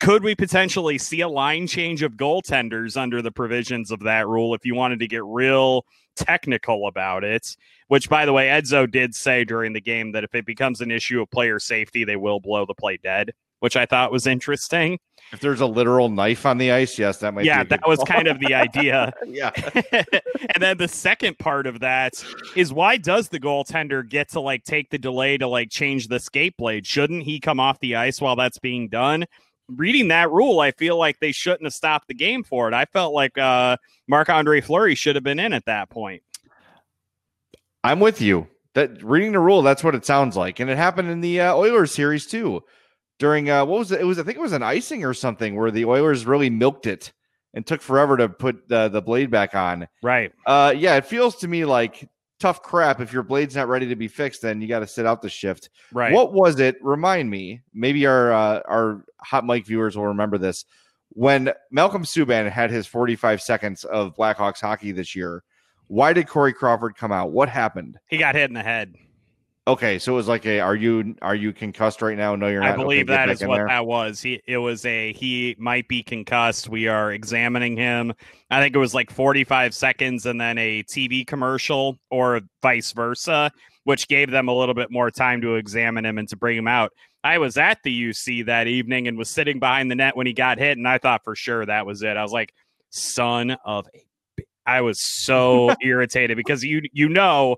could 0.00 0.22
we 0.22 0.34
potentially 0.34 0.98
see 0.98 1.20
a 1.20 1.28
line 1.28 1.66
change 1.66 2.02
of 2.02 2.14
goaltenders 2.14 2.96
under 2.96 3.22
the 3.22 3.30
provisions 3.30 3.90
of 3.90 4.00
that 4.00 4.26
rule 4.26 4.54
if 4.54 4.66
you 4.66 4.74
wanted 4.74 4.98
to 5.00 5.06
get 5.06 5.24
real 5.24 5.84
technical 6.16 6.88
about 6.88 7.24
it? 7.24 7.56
Which, 7.86 8.08
by 8.08 8.26
the 8.26 8.32
way, 8.32 8.48
Edzo 8.48 8.90
did 8.90 9.14
say 9.14 9.44
during 9.44 9.72
the 9.72 9.80
game 9.80 10.12
that 10.12 10.24
if 10.24 10.34
it 10.34 10.44
becomes 10.44 10.80
an 10.80 10.90
issue 10.90 11.22
of 11.22 11.30
player 11.30 11.58
safety, 11.58 12.04
they 12.04 12.16
will 12.16 12.40
blow 12.40 12.66
the 12.66 12.74
play 12.74 12.98
dead, 13.02 13.32
which 13.60 13.76
I 13.76 13.86
thought 13.86 14.10
was 14.10 14.26
interesting. 14.26 14.98
If 15.32 15.40
there's 15.40 15.60
a 15.60 15.66
literal 15.66 16.08
knife 16.08 16.44
on 16.44 16.58
the 16.58 16.72
ice, 16.72 16.98
yes, 16.98 17.18
that 17.18 17.34
might. 17.34 17.44
Yeah, 17.44 17.62
that 17.62 17.86
was 17.86 18.02
kind 18.04 18.28
of 18.28 18.40
the 18.40 18.54
idea. 18.54 19.12
yeah. 19.26 19.50
and 19.92 20.60
then 20.60 20.78
the 20.78 20.88
second 20.88 21.38
part 21.38 21.66
of 21.66 21.80
that 21.80 22.24
is 22.56 22.72
why 22.72 22.96
does 22.96 23.28
the 23.28 23.38
goaltender 23.38 24.08
get 24.08 24.30
to 24.30 24.40
like 24.40 24.64
take 24.64 24.90
the 24.90 24.98
delay 24.98 25.36
to 25.36 25.46
like 25.46 25.70
change 25.70 26.08
the 26.08 26.18
skate 26.18 26.56
blade? 26.56 26.86
Shouldn't 26.86 27.24
he 27.24 27.40
come 27.40 27.60
off 27.60 27.78
the 27.78 27.94
ice 27.94 28.20
while 28.20 28.36
that's 28.36 28.58
being 28.58 28.88
done? 28.88 29.26
Reading 29.68 30.08
that 30.08 30.30
rule, 30.30 30.60
I 30.60 30.72
feel 30.72 30.96
like 30.96 31.20
they 31.20 31.32
shouldn't 31.32 31.64
have 31.64 31.74
stopped 31.74 32.08
the 32.08 32.14
game 32.14 32.42
for 32.42 32.68
it. 32.68 32.74
I 32.74 32.86
felt 32.86 33.12
like 33.12 33.36
uh, 33.36 33.76
Marc 34.06 34.30
Andre 34.30 34.60
Fleury 34.60 34.94
should 34.94 35.14
have 35.14 35.24
been 35.24 35.38
in 35.38 35.52
at 35.52 35.66
that 35.66 35.90
point. 35.90 36.22
I'm 37.84 38.00
with 38.00 38.20
you. 38.20 38.48
That 38.74 39.02
reading 39.02 39.32
the 39.32 39.40
rule, 39.40 39.62
that's 39.62 39.82
what 39.82 39.94
it 39.94 40.06
sounds 40.06 40.36
like, 40.36 40.60
and 40.60 40.70
it 40.70 40.76
happened 40.76 41.10
in 41.10 41.20
the 41.20 41.40
uh, 41.40 41.54
Oilers 41.54 41.92
series 41.92 42.26
too. 42.26 42.62
During 43.18 43.50
uh, 43.50 43.64
what 43.64 43.80
was 43.80 43.92
it? 43.92 44.00
It 44.00 44.04
was 44.04 44.18
I 44.18 44.22
think 44.22 44.36
it 44.36 44.42
was 44.42 44.52
an 44.52 44.62
icing 44.62 45.04
or 45.04 45.14
something 45.14 45.56
where 45.56 45.70
the 45.70 45.84
Oilers 45.84 46.26
really 46.26 46.50
milked 46.50 46.86
it 46.86 47.12
and 47.54 47.66
took 47.66 47.82
forever 47.82 48.16
to 48.16 48.28
put 48.28 48.68
the 48.68 48.88
the 48.88 49.02
blade 49.02 49.30
back 49.30 49.54
on. 49.54 49.88
Right. 50.02 50.32
Uh, 50.46 50.74
yeah, 50.76 50.96
it 50.96 51.06
feels 51.06 51.36
to 51.36 51.48
me 51.48 51.64
like 51.64 52.08
tough 52.38 52.62
crap. 52.62 53.00
If 53.00 53.12
your 53.12 53.22
blade's 53.22 53.56
not 53.56 53.68
ready 53.68 53.88
to 53.88 53.96
be 53.96 54.08
fixed, 54.08 54.42
then 54.42 54.60
you 54.60 54.68
got 54.68 54.80
to 54.80 54.86
sit 54.86 55.06
out 55.06 55.22
the 55.22 55.28
shift. 55.28 55.70
Right. 55.92 56.12
What 56.12 56.32
was 56.32 56.60
it? 56.60 56.76
Remind 56.82 57.28
me. 57.30 57.62
Maybe 57.74 58.06
our 58.06 58.32
uh, 58.32 58.60
our 58.66 59.04
hot 59.20 59.44
mic 59.44 59.66
viewers 59.66 59.96
will 59.96 60.06
remember 60.06 60.38
this. 60.38 60.64
When 61.10 61.52
Malcolm 61.70 62.04
Subban 62.04 62.50
had 62.50 62.70
his 62.70 62.86
45 62.86 63.40
seconds 63.40 63.84
of 63.84 64.14
Blackhawks 64.16 64.60
hockey 64.60 64.92
this 64.92 65.16
year, 65.16 65.42
why 65.86 66.12
did 66.12 66.28
Corey 66.28 66.52
Crawford 66.52 66.96
come 66.96 67.12
out? 67.12 67.32
What 67.32 67.48
happened? 67.48 67.98
He 68.08 68.18
got 68.18 68.34
hit 68.34 68.50
in 68.50 68.54
the 68.54 68.62
head. 68.62 68.94
Okay, 69.68 69.98
so 69.98 70.12
it 70.12 70.16
was 70.16 70.28
like 70.28 70.46
a 70.46 70.60
are 70.60 70.74
you 70.74 71.14
are 71.20 71.34
you 71.34 71.52
concussed 71.52 72.00
right 72.00 72.16
now? 72.16 72.34
No, 72.34 72.48
you're 72.48 72.62
not. 72.62 72.72
I 72.72 72.76
believe 72.76 73.10
okay, 73.10 73.16
that 73.16 73.28
is 73.28 73.44
what 73.44 73.56
there. 73.56 73.66
that 73.68 73.84
was. 73.84 74.22
He 74.22 74.40
it 74.46 74.56
was 74.56 74.86
a 74.86 75.12
he 75.12 75.56
might 75.58 75.86
be 75.88 76.02
concussed. 76.02 76.70
We 76.70 76.88
are 76.88 77.12
examining 77.12 77.76
him. 77.76 78.14
I 78.50 78.62
think 78.62 78.74
it 78.74 78.78
was 78.78 78.94
like 78.94 79.10
45 79.10 79.74
seconds 79.74 80.24
and 80.24 80.40
then 80.40 80.56
a 80.56 80.82
TV 80.84 81.26
commercial 81.26 81.98
or 82.10 82.40
vice 82.62 82.92
versa, 82.92 83.50
which 83.84 84.08
gave 84.08 84.30
them 84.30 84.48
a 84.48 84.54
little 84.54 84.74
bit 84.74 84.90
more 84.90 85.10
time 85.10 85.42
to 85.42 85.56
examine 85.56 86.06
him 86.06 86.16
and 86.16 86.26
to 86.30 86.36
bring 86.36 86.56
him 86.56 86.68
out. 86.68 86.90
I 87.24 87.38
was 87.38 87.56
at 87.56 87.82
the 87.82 88.10
UC 88.10 88.46
that 88.46 88.66
evening 88.66 89.08
and 89.08 89.18
was 89.18 89.28
sitting 89.28 89.58
behind 89.58 89.90
the 89.90 89.94
net 89.96 90.16
when 90.16 90.26
he 90.26 90.32
got 90.32 90.58
hit, 90.58 90.78
and 90.78 90.86
I 90.86 90.98
thought 90.98 91.24
for 91.24 91.34
sure 91.34 91.64
that 91.66 91.84
was 91.86 92.02
it. 92.02 92.16
I 92.16 92.22
was 92.22 92.32
like, 92.32 92.54
son 92.90 93.56
of 93.64 93.86
a 93.94 93.98
b-" 94.36 94.44
I 94.66 94.80
was 94.82 95.00
so 95.00 95.74
irritated 95.82 96.36
because 96.36 96.62
you 96.64 96.82
you 96.92 97.08
know 97.08 97.56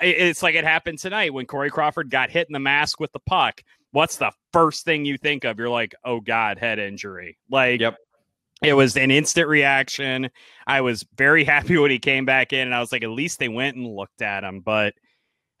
it's 0.00 0.42
like 0.42 0.54
it 0.54 0.64
happened 0.64 0.98
tonight 0.98 1.34
when 1.34 1.46
Corey 1.46 1.70
Crawford 1.70 2.10
got 2.10 2.30
hit 2.30 2.48
in 2.48 2.52
the 2.52 2.58
mask 2.58 3.00
with 3.00 3.12
the 3.12 3.20
puck. 3.20 3.60
What's 3.90 4.16
the 4.16 4.32
first 4.52 4.84
thing 4.84 5.04
you 5.04 5.18
think 5.18 5.44
of? 5.44 5.58
You're 5.58 5.68
like, 5.68 5.94
oh 6.04 6.20
God, 6.20 6.58
head 6.58 6.78
injury. 6.78 7.36
Like 7.50 7.80
Yep. 7.80 7.96
it 8.62 8.72
was 8.72 8.96
an 8.96 9.10
instant 9.10 9.48
reaction. 9.48 10.30
I 10.66 10.80
was 10.80 11.04
very 11.16 11.44
happy 11.54 11.76
when 11.76 11.90
he 11.90 11.98
came 11.98 12.24
back 12.24 12.52
in, 12.54 12.60
and 12.60 12.74
I 12.74 12.80
was 12.80 12.92
like, 12.92 13.02
at 13.04 13.10
least 13.10 13.38
they 13.38 13.48
went 13.48 13.76
and 13.76 13.86
looked 13.86 14.22
at 14.22 14.44
him. 14.44 14.60
But 14.60 14.94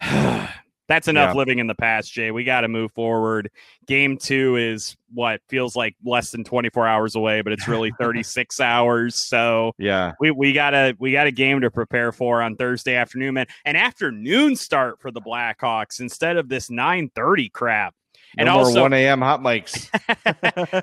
that's 0.92 1.08
enough 1.08 1.34
Yeah. 1.34 1.38
living 1.38 1.58
in 1.58 1.66
the 1.66 1.74
past, 1.74 2.12
Jay. 2.12 2.30
We 2.30 2.44
got 2.44 2.60
to 2.60 2.68
move 2.68 2.92
forward. 2.92 3.50
Game 3.86 4.18
two 4.18 4.56
is 4.56 4.94
what 5.14 5.40
feels 5.48 5.74
like 5.74 5.96
less 6.04 6.30
than 6.30 6.44
24 6.44 6.86
hours 6.86 7.14
away, 7.14 7.40
but 7.40 7.52
it's 7.52 7.66
really 7.66 7.90
36 7.98 8.60
hours. 8.60 9.16
So 9.16 9.72
Yeah, 9.78 10.12
we, 10.20 10.30
we 10.30 10.52
got 10.52 10.74
a 10.74 10.94
we 10.98 11.12
got 11.12 11.26
a 11.26 11.30
game 11.32 11.62
to 11.62 11.70
prepare 11.70 12.12
for 12.12 12.42
on 12.42 12.56
Thursday 12.56 12.94
afternoon, 12.94 13.34
man. 13.34 13.46
An 13.64 13.76
afternoon 13.76 14.54
start 14.56 15.00
for 15.00 15.10
the 15.10 15.20
Blackhawks 15.20 16.00
instead 16.00 16.36
of 16.36 16.48
this 16.48 16.68
9:30 16.68 17.50
crap. 17.52 17.94
no 18.36 18.40
And 18.42 18.48
also, 18.48 18.82
1 18.82 18.92
a.m. 18.92 19.20
hot 19.20 19.40
mics. 19.40 19.88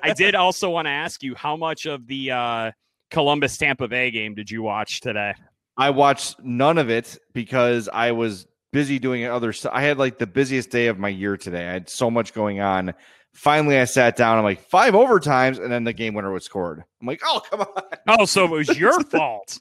I 0.02 0.12
did 0.14 0.34
also 0.34 0.70
want 0.70 0.86
to 0.86 0.90
ask 0.90 1.22
you 1.22 1.34
how 1.34 1.56
much 1.56 1.86
of 1.86 2.06
the 2.06 2.30
uh, 2.32 2.70
Columbus 3.10 3.56
Tampa 3.58 3.88
Bay 3.88 4.10
game 4.10 4.34
did 4.34 4.50
you 4.50 4.62
watch 4.62 5.00
today? 5.00 5.34
I 5.76 5.90
watched 5.90 6.40
none 6.42 6.78
of 6.78 6.90
it 6.90 7.16
because 7.32 7.88
I 7.92 8.12
was 8.12 8.46
busy 8.72 8.98
doing 8.98 9.24
other 9.26 9.52
stuff. 9.52 9.72
I 9.74 9.82
had 9.82 9.98
like 9.98 10.18
the 10.18 10.26
busiest 10.26 10.70
day 10.70 10.86
of 10.88 10.98
my 10.98 11.08
year 11.08 11.36
today. 11.36 11.68
I 11.68 11.72
had 11.72 11.88
so 11.88 12.10
much 12.10 12.32
going 12.34 12.60
on. 12.60 12.94
Finally, 13.32 13.78
I 13.78 13.84
sat 13.84 14.16
down. 14.16 14.38
I'm 14.38 14.44
like 14.44 14.60
five 14.68 14.94
overtimes, 14.94 15.62
and 15.62 15.70
then 15.72 15.84
the 15.84 15.92
game 15.92 16.14
winner 16.14 16.32
was 16.32 16.44
scored. 16.44 16.82
I'm 17.00 17.06
like, 17.06 17.20
oh 17.24 17.40
come 17.48 17.60
on. 17.60 17.66
Oh, 18.18 18.24
so 18.24 18.44
it 18.44 18.50
was 18.50 18.76
your 18.78 18.98
fault. 19.04 19.60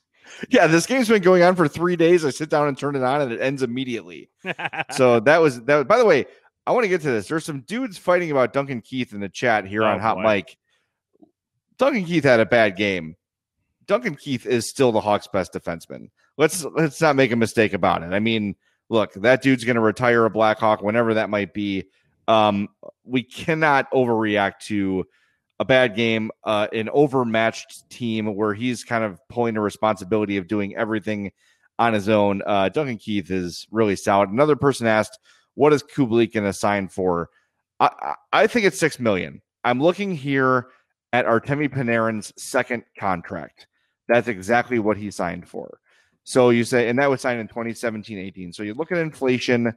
Yeah, 0.50 0.68
this 0.68 0.86
game's 0.86 1.08
been 1.10 1.22
going 1.22 1.44
on 1.44 1.56
for 1.56 1.68
three 1.68 1.96
days. 1.96 2.24
I 2.26 2.30
sit 2.32 2.50
down 2.50 2.68
and 2.68 2.78
turn 2.78 2.96
it 2.96 3.04
on, 3.04 3.22
and 3.22 3.32
it 3.32 3.42
ends 3.42 3.62
immediately. 3.64 4.30
so 4.92 5.20
that 5.22 5.40
was 5.42 5.62
that. 5.66 5.76
Was, 5.76 5.86
by 5.86 5.98
the 5.98 6.06
way, 6.06 6.26
I 6.66 6.72
want 6.72 6.84
to 6.84 6.88
get 6.90 7.02
to 7.02 7.12
this. 7.12 7.28
There's 7.28 7.46
some 7.46 7.62
dudes 7.62 7.98
fighting 7.98 8.32
about 8.32 8.54
Duncan 8.54 8.82
Keith 8.82 9.14
in 9.14 9.20
the 9.20 9.30
chat 9.30 9.66
here 9.66 9.84
Oh, 9.84 9.88
on 9.88 10.00
Hot 10.00 10.16
boy. 10.18 10.24
Mic. 10.24 10.58
Duncan 11.78 12.06
Keith 12.06 12.24
had 12.24 12.40
a 12.40 12.46
bad 12.46 12.76
game. 12.76 13.16
Duncan 13.88 14.16
Keith 14.16 14.46
is 14.46 14.68
still 14.70 14.92
the 14.92 15.02
Hawks' 15.02 15.28
best 15.28 15.54
defenseman. 15.54 16.10
Let's 16.38 16.64
let's 16.64 17.02
not 17.02 17.16
make 17.16 17.32
a 17.32 17.36
mistake 17.36 17.74
about 17.74 18.04
it. 18.04 18.14
I 18.14 18.20
mean, 18.20 18.56
look, 18.90 19.14
that 19.14 19.42
dude's 19.42 19.64
going 19.64 19.76
to 19.76 19.82
retire 19.82 20.26
a 20.26 20.30
Blackhawk 20.30 20.82
whenever 20.82 21.14
that 21.14 21.30
might 21.30 21.54
be. 21.54 21.86
Um, 22.28 22.70
we 23.04 23.24
cannot 23.24 23.90
overreact 23.92 24.60
to 24.68 25.06
a 25.60 25.66
bad 25.66 25.96
game, 25.96 26.32
uh, 26.44 26.68
an 26.74 26.90
overmatched 26.90 27.90
team 27.90 28.34
where 28.36 28.54
he's 28.54 28.84
kind 28.84 29.04
of 29.04 29.20
pulling 29.30 29.56
the 29.56 29.62
responsibility 29.62 30.38
of 30.38 30.48
doing 30.48 30.76
everything 30.76 31.32
on 31.78 31.94
his 31.94 32.10
own. 32.10 32.42
Uh, 32.46 32.70
Duncan 32.70 32.98
Keith 32.98 33.30
is 33.32 33.68
really 33.72 33.96
solid. 33.96 34.30
Another 34.30 34.56
person 34.56 34.88
asked, 34.88 35.20
"What 35.56 35.74
is 35.74 35.84
Kubalik 35.84 36.34
going 36.34 36.46
to 36.46 36.54
sign 36.54 36.88
for?" 36.88 37.30
I, 37.80 38.16
I, 38.34 38.48
think 38.48 38.66
it's 38.66 38.80
six 38.80 39.00
million. 39.00 39.42
I'm 39.64 39.82
looking 39.82 40.14
here 40.14 40.68
at 41.14 41.26
Artemi 41.26 41.70
Panarin's 41.70 42.34
second 42.38 42.84
contract. 42.98 43.68
That's 44.08 44.28
exactly 44.28 44.80
what 44.80 44.98
he 44.98 45.12
signed 45.12 45.48
for. 45.48 45.80
So 46.30 46.52
you 46.52 46.64
say, 46.64 46.90
and 46.90 47.00
that 47.00 47.10
was 47.10 47.22
signed 47.22 47.40
in 47.40 47.48
2017 47.48 48.20
18. 48.20 48.54
So 48.54 48.62
you 48.62 48.76
look 48.76 48.92
at 48.92 49.00
inflation, 49.00 49.74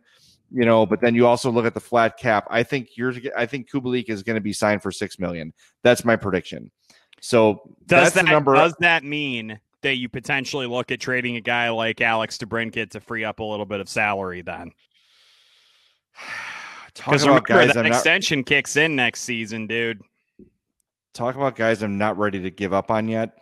you 0.50 0.66
know, 0.66 0.84
but 0.84 1.00
then 1.00 1.14
you 1.14 1.26
also 1.26 1.50
look 1.50 1.64
at 1.64 1.72
the 1.72 1.80
flat 1.80 2.18
cap. 2.18 2.46
I 2.50 2.62
think 2.62 2.94
yours, 2.94 3.18
I 3.34 3.46
think 3.46 3.70
Kubalik 3.70 4.10
is 4.10 4.22
going 4.22 4.34
to 4.34 4.40
be 4.42 4.52
signed 4.52 4.82
for 4.82 4.92
six 4.92 5.18
million. 5.18 5.54
That's 5.82 6.04
my 6.04 6.14
prediction. 6.14 6.70
So 7.22 7.62
Does 7.86 8.12
that's 8.12 8.14
that 8.16 8.26
the 8.26 8.30
number. 8.30 8.54
does 8.54 8.74
that 8.80 9.02
mean 9.02 9.60
that 9.80 9.96
you 9.96 10.10
potentially 10.10 10.66
look 10.66 10.90
at 10.90 11.00
trading 11.00 11.36
a 11.36 11.40
guy 11.40 11.70
like 11.70 12.02
Alex 12.02 12.36
DeBrincat 12.36 12.90
to 12.90 13.00
free 13.00 13.24
up 13.24 13.38
a 13.40 13.44
little 13.44 13.64
bit 13.64 13.80
of 13.80 13.88
salary 13.88 14.42
then? 14.42 14.72
talk 16.92 17.12
Because 17.12 17.22
about 17.22 17.48
remember 17.48 17.64
guys 17.64 17.68
that 17.68 17.86
I'm 17.86 17.92
not, 17.92 17.96
extension 17.96 18.44
kicks 18.44 18.76
in 18.76 18.94
next 18.94 19.22
season, 19.22 19.66
dude. 19.66 20.02
talk 21.14 21.34
about 21.34 21.56
guys 21.56 21.82
I'm 21.82 21.96
not 21.96 22.18
ready 22.18 22.42
to 22.42 22.50
give 22.50 22.74
up 22.74 22.90
on 22.90 23.08
yet. 23.08 23.38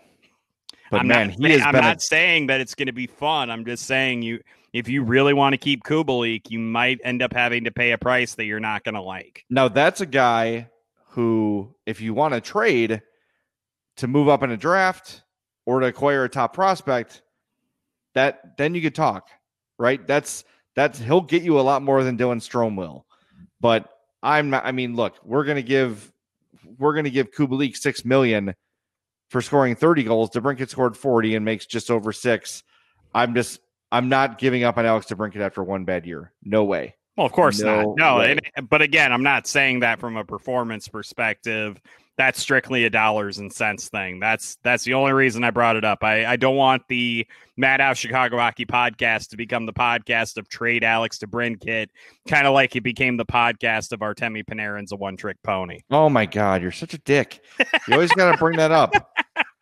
But 0.90 1.02
I'm 1.02 1.08
man, 1.08 1.28
not, 1.28 1.36
he 1.38 1.52
has 1.52 1.62
I'm 1.62 1.72
been. 1.72 1.82
not 1.82 1.98
a, 1.98 2.00
saying 2.00 2.48
that 2.48 2.60
it's 2.60 2.74
going 2.74 2.86
to 2.86 2.92
be 2.92 3.06
fun. 3.06 3.50
I'm 3.50 3.64
just 3.64 3.86
saying 3.86 4.22
you, 4.22 4.40
if 4.72 4.88
you 4.88 5.02
really 5.02 5.34
want 5.34 5.52
to 5.52 5.56
keep 5.56 5.84
Kubalik, 5.84 6.50
you 6.50 6.58
might 6.58 7.00
end 7.04 7.22
up 7.22 7.32
having 7.32 7.64
to 7.64 7.70
pay 7.70 7.92
a 7.92 7.98
price 7.98 8.34
that 8.34 8.44
you're 8.44 8.60
not 8.60 8.84
going 8.84 8.94
to 8.96 9.00
like. 9.00 9.44
Now 9.50 9.68
that's 9.68 10.00
a 10.00 10.06
guy 10.06 10.68
who, 11.10 11.74
if 11.86 12.00
you 12.00 12.12
want 12.14 12.34
to 12.34 12.40
trade 12.40 13.02
to 13.98 14.08
move 14.08 14.28
up 14.28 14.42
in 14.42 14.50
a 14.50 14.56
draft 14.56 15.22
or 15.64 15.80
to 15.80 15.86
acquire 15.86 16.24
a 16.24 16.28
top 16.28 16.54
prospect, 16.54 17.22
that 18.14 18.56
then 18.58 18.74
you 18.74 18.82
could 18.82 18.94
talk, 18.94 19.28
right? 19.78 20.04
That's 20.06 20.44
that's 20.74 20.98
he'll 20.98 21.20
get 21.20 21.42
you 21.42 21.60
a 21.60 21.62
lot 21.62 21.82
more 21.82 22.02
than 22.02 22.16
Dylan 22.18 22.38
Strome 22.40 22.76
will. 22.76 23.06
But 23.60 23.88
I'm 24.22 24.50
not. 24.50 24.64
I 24.64 24.72
mean, 24.72 24.96
look, 24.96 25.14
we're 25.24 25.44
gonna 25.44 25.62
give 25.62 26.10
we're 26.78 26.94
gonna 26.94 27.10
give 27.10 27.30
Kubalik 27.30 27.76
six 27.76 28.04
million 28.04 28.54
for 29.30 29.40
scoring 29.40 29.74
30 29.74 30.02
goals. 30.02 30.30
DeBrincat 30.30 30.68
scored 30.68 30.96
40 30.96 31.36
and 31.36 31.44
makes 31.44 31.64
just 31.64 31.90
over 31.90 32.12
six. 32.12 32.62
I'm 33.14 33.34
just 33.34 33.60
I'm 33.90 34.08
not 34.08 34.38
giving 34.38 34.64
up 34.64 34.76
on 34.76 34.84
Alex 34.84 35.06
DeBrincat 35.06 35.40
after 35.40 35.64
one 35.64 35.84
bad 35.84 36.04
year. 36.04 36.32
No 36.44 36.64
way. 36.64 36.94
Well, 37.16 37.26
of 37.26 37.32
course 37.32 37.60
No 37.60 37.94
not. 37.96 37.96
No, 37.96 38.36
but 38.68 38.82
again, 38.82 39.12
I'm 39.12 39.22
not 39.22 39.46
saying 39.46 39.80
that 39.80 39.98
from 39.98 40.16
a 40.16 40.24
performance 40.24 40.88
perspective. 40.88 41.80
That's 42.20 42.38
strictly 42.38 42.84
a 42.84 42.90
dollars 42.90 43.38
and 43.38 43.50
cents 43.50 43.88
thing. 43.88 44.20
That's 44.20 44.58
that's 44.62 44.84
the 44.84 44.92
only 44.92 45.14
reason 45.14 45.42
I 45.42 45.50
brought 45.50 45.76
it 45.76 45.86
up. 45.86 46.04
I, 46.04 46.26
I 46.26 46.36
don't 46.36 46.56
want 46.56 46.82
the 46.86 47.26
Madhouse 47.56 47.96
Chicago 47.96 48.36
Hockey 48.36 48.66
podcast 48.66 49.30
to 49.30 49.38
become 49.38 49.64
the 49.64 49.72
podcast 49.72 50.36
of 50.36 50.46
trade 50.46 50.84
Alex 50.84 51.16
DeBrincat, 51.16 51.86
kind 52.28 52.46
of 52.46 52.52
like 52.52 52.76
it 52.76 52.82
became 52.82 53.16
the 53.16 53.24
podcast 53.24 53.92
of 53.92 54.00
Artemi 54.00 54.44
Panarin's 54.44 54.92
a 54.92 54.96
one 54.96 55.16
trick 55.16 55.38
pony. 55.42 55.80
Oh 55.90 56.10
my 56.10 56.26
God, 56.26 56.60
you're 56.60 56.72
such 56.72 56.92
a 56.92 56.98
dick. 56.98 57.42
You 57.88 57.94
always 57.94 58.12
got 58.12 58.32
to 58.32 58.36
bring 58.36 58.58
that 58.58 58.70
up. 58.70 58.92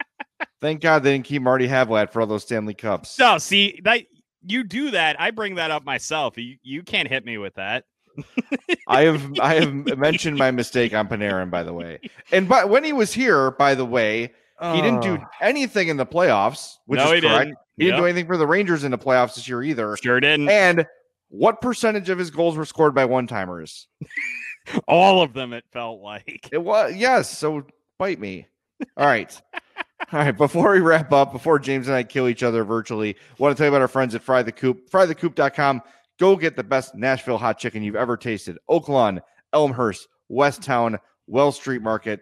Thank 0.60 0.80
God 0.80 1.04
they 1.04 1.12
didn't 1.12 1.26
keep 1.26 1.42
Marty 1.42 1.68
Havlat 1.68 2.10
for 2.10 2.20
all 2.20 2.26
those 2.26 2.42
Stanley 2.42 2.74
Cups. 2.74 3.20
No, 3.20 3.38
see 3.38 3.80
that 3.84 4.02
you 4.44 4.64
do 4.64 4.90
that. 4.90 5.20
I 5.20 5.30
bring 5.30 5.54
that 5.54 5.70
up 5.70 5.84
myself. 5.84 6.36
You 6.36 6.56
you 6.64 6.82
can't 6.82 7.06
hit 7.06 7.24
me 7.24 7.38
with 7.38 7.54
that. 7.54 7.84
I 8.86 9.02
have 9.02 9.38
I 9.40 9.54
have 9.54 9.98
mentioned 9.98 10.38
my 10.38 10.50
mistake 10.50 10.94
on 10.94 11.08
Panarin, 11.08 11.50
by 11.50 11.62
the 11.62 11.72
way. 11.72 12.00
And 12.32 12.48
but 12.48 12.68
when 12.68 12.84
he 12.84 12.92
was 12.92 13.12
here, 13.12 13.50
by 13.52 13.74
the 13.74 13.84
way, 13.84 14.32
he 14.60 14.82
didn't 14.82 15.02
do 15.02 15.18
oh. 15.20 15.26
anything 15.40 15.88
in 15.88 15.96
the 15.96 16.06
playoffs, 16.06 16.76
which 16.86 16.98
No, 16.98 17.12
is 17.12 17.22
he 17.22 17.28
correct. 17.28 17.44
didn't. 17.46 17.58
He 17.76 17.84
didn't 17.84 18.00
do 18.00 18.06
anything 18.06 18.26
for 18.26 18.36
the 18.36 18.46
Rangers 18.46 18.82
in 18.82 18.90
the 18.90 18.98
playoffs 18.98 19.36
this 19.36 19.48
year 19.48 19.62
either. 19.62 19.96
Sure 19.96 20.18
didn't. 20.18 20.48
And 20.48 20.84
what 21.28 21.60
percentage 21.60 22.08
of 22.08 22.18
his 22.18 22.30
goals 22.30 22.56
were 22.56 22.64
scored 22.64 22.94
by 22.94 23.04
one 23.04 23.26
timers? 23.28 23.86
All 24.88 25.22
of 25.22 25.32
them. 25.32 25.52
It 25.52 25.64
felt 25.72 26.00
like. 26.00 26.48
It 26.50 26.58
was 26.58 26.94
yes. 26.96 27.36
So 27.38 27.66
bite 27.98 28.18
me. 28.18 28.46
All 28.96 29.06
right. 29.06 29.40
All 30.12 30.18
right. 30.20 30.36
Before 30.36 30.72
we 30.72 30.80
wrap 30.80 31.12
up, 31.12 31.32
before 31.32 31.58
James 31.58 31.86
and 31.86 31.96
I 31.96 32.02
kill 32.02 32.28
each 32.28 32.42
other 32.42 32.64
virtually, 32.64 33.14
I 33.14 33.34
want 33.38 33.56
to 33.56 33.60
tell 33.60 33.66
you 33.66 33.72
about 33.72 33.82
our 33.82 33.88
friends 33.88 34.14
at 34.14 34.22
Fry 34.22 34.42
the 34.42 34.52
Coop. 34.52 34.90
FryTheCoop.com. 34.90 35.82
Go 36.18 36.36
get 36.36 36.56
the 36.56 36.64
best 36.64 36.94
Nashville 36.94 37.38
hot 37.38 37.58
chicken 37.58 37.82
you've 37.82 37.96
ever 37.96 38.16
tasted. 38.16 38.58
Oaklawn, 38.68 39.20
Elmhurst, 39.52 40.08
Westtown, 40.30 40.98
Wells 41.26 41.56
Street 41.56 41.82
Market. 41.82 42.20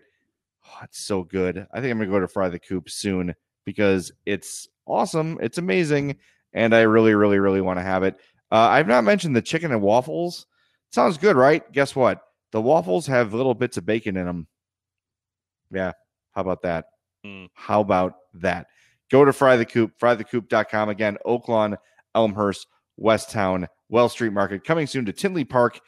Oh, 0.66 0.78
it's 0.82 1.00
so 1.00 1.22
good. 1.22 1.66
I 1.72 1.80
think 1.80 1.90
I'm 1.90 1.98
gonna 1.98 2.10
go 2.10 2.20
to 2.20 2.28
Fry 2.28 2.48
the 2.48 2.58
Coop 2.58 2.90
soon 2.90 3.34
because 3.64 4.12
it's 4.26 4.68
awesome. 4.86 5.38
It's 5.40 5.58
amazing, 5.58 6.16
and 6.52 6.74
I 6.74 6.82
really, 6.82 7.14
really, 7.14 7.38
really 7.38 7.60
want 7.60 7.78
to 7.78 7.84
have 7.84 8.02
it. 8.02 8.16
Uh, 8.50 8.56
I've 8.56 8.86
not 8.86 9.04
mentioned 9.04 9.34
the 9.34 9.42
chicken 9.42 9.72
and 9.72 9.82
waffles. 9.82 10.46
Sounds 10.92 11.18
good, 11.18 11.36
right? 11.36 11.70
Guess 11.72 11.96
what? 11.96 12.20
The 12.52 12.60
waffles 12.60 13.06
have 13.06 13.34
little 13.34 13.54
bits 13.54 13.76
of 13.76 13.86
bacon 13.86 14.16
in 14.16 14.26
them. 14.26 14.46
Yeah. 15.70 15.92
How 16.32 16.42
about 16.42 16.62
that? 16.62 16.86
Mm. 17.24 17.48
How 17.54 17.80
about 17.80 18.14
that? 18.34 18.68
Go 19.10 19.24
to 19.24 19.32
Fry 19.32 19.56
the 19.56 19.64
Coop, 19.64 19.92
frythecoop.com. 20.00 20.88
Again, 20.88 21.16
Oaklawn, 21.26 21.76
Elmhurst, 22.14 22.66
Westtown, 23.00 23.66
Wells 23.88 24.12
Street 24.12 24.32
Market, 24.32 24.64
coming 24.64 24.86
soon 24.86 25.04
to 25.06 25.12
Tinley 25.12 25.44
Park, 25.44 25.80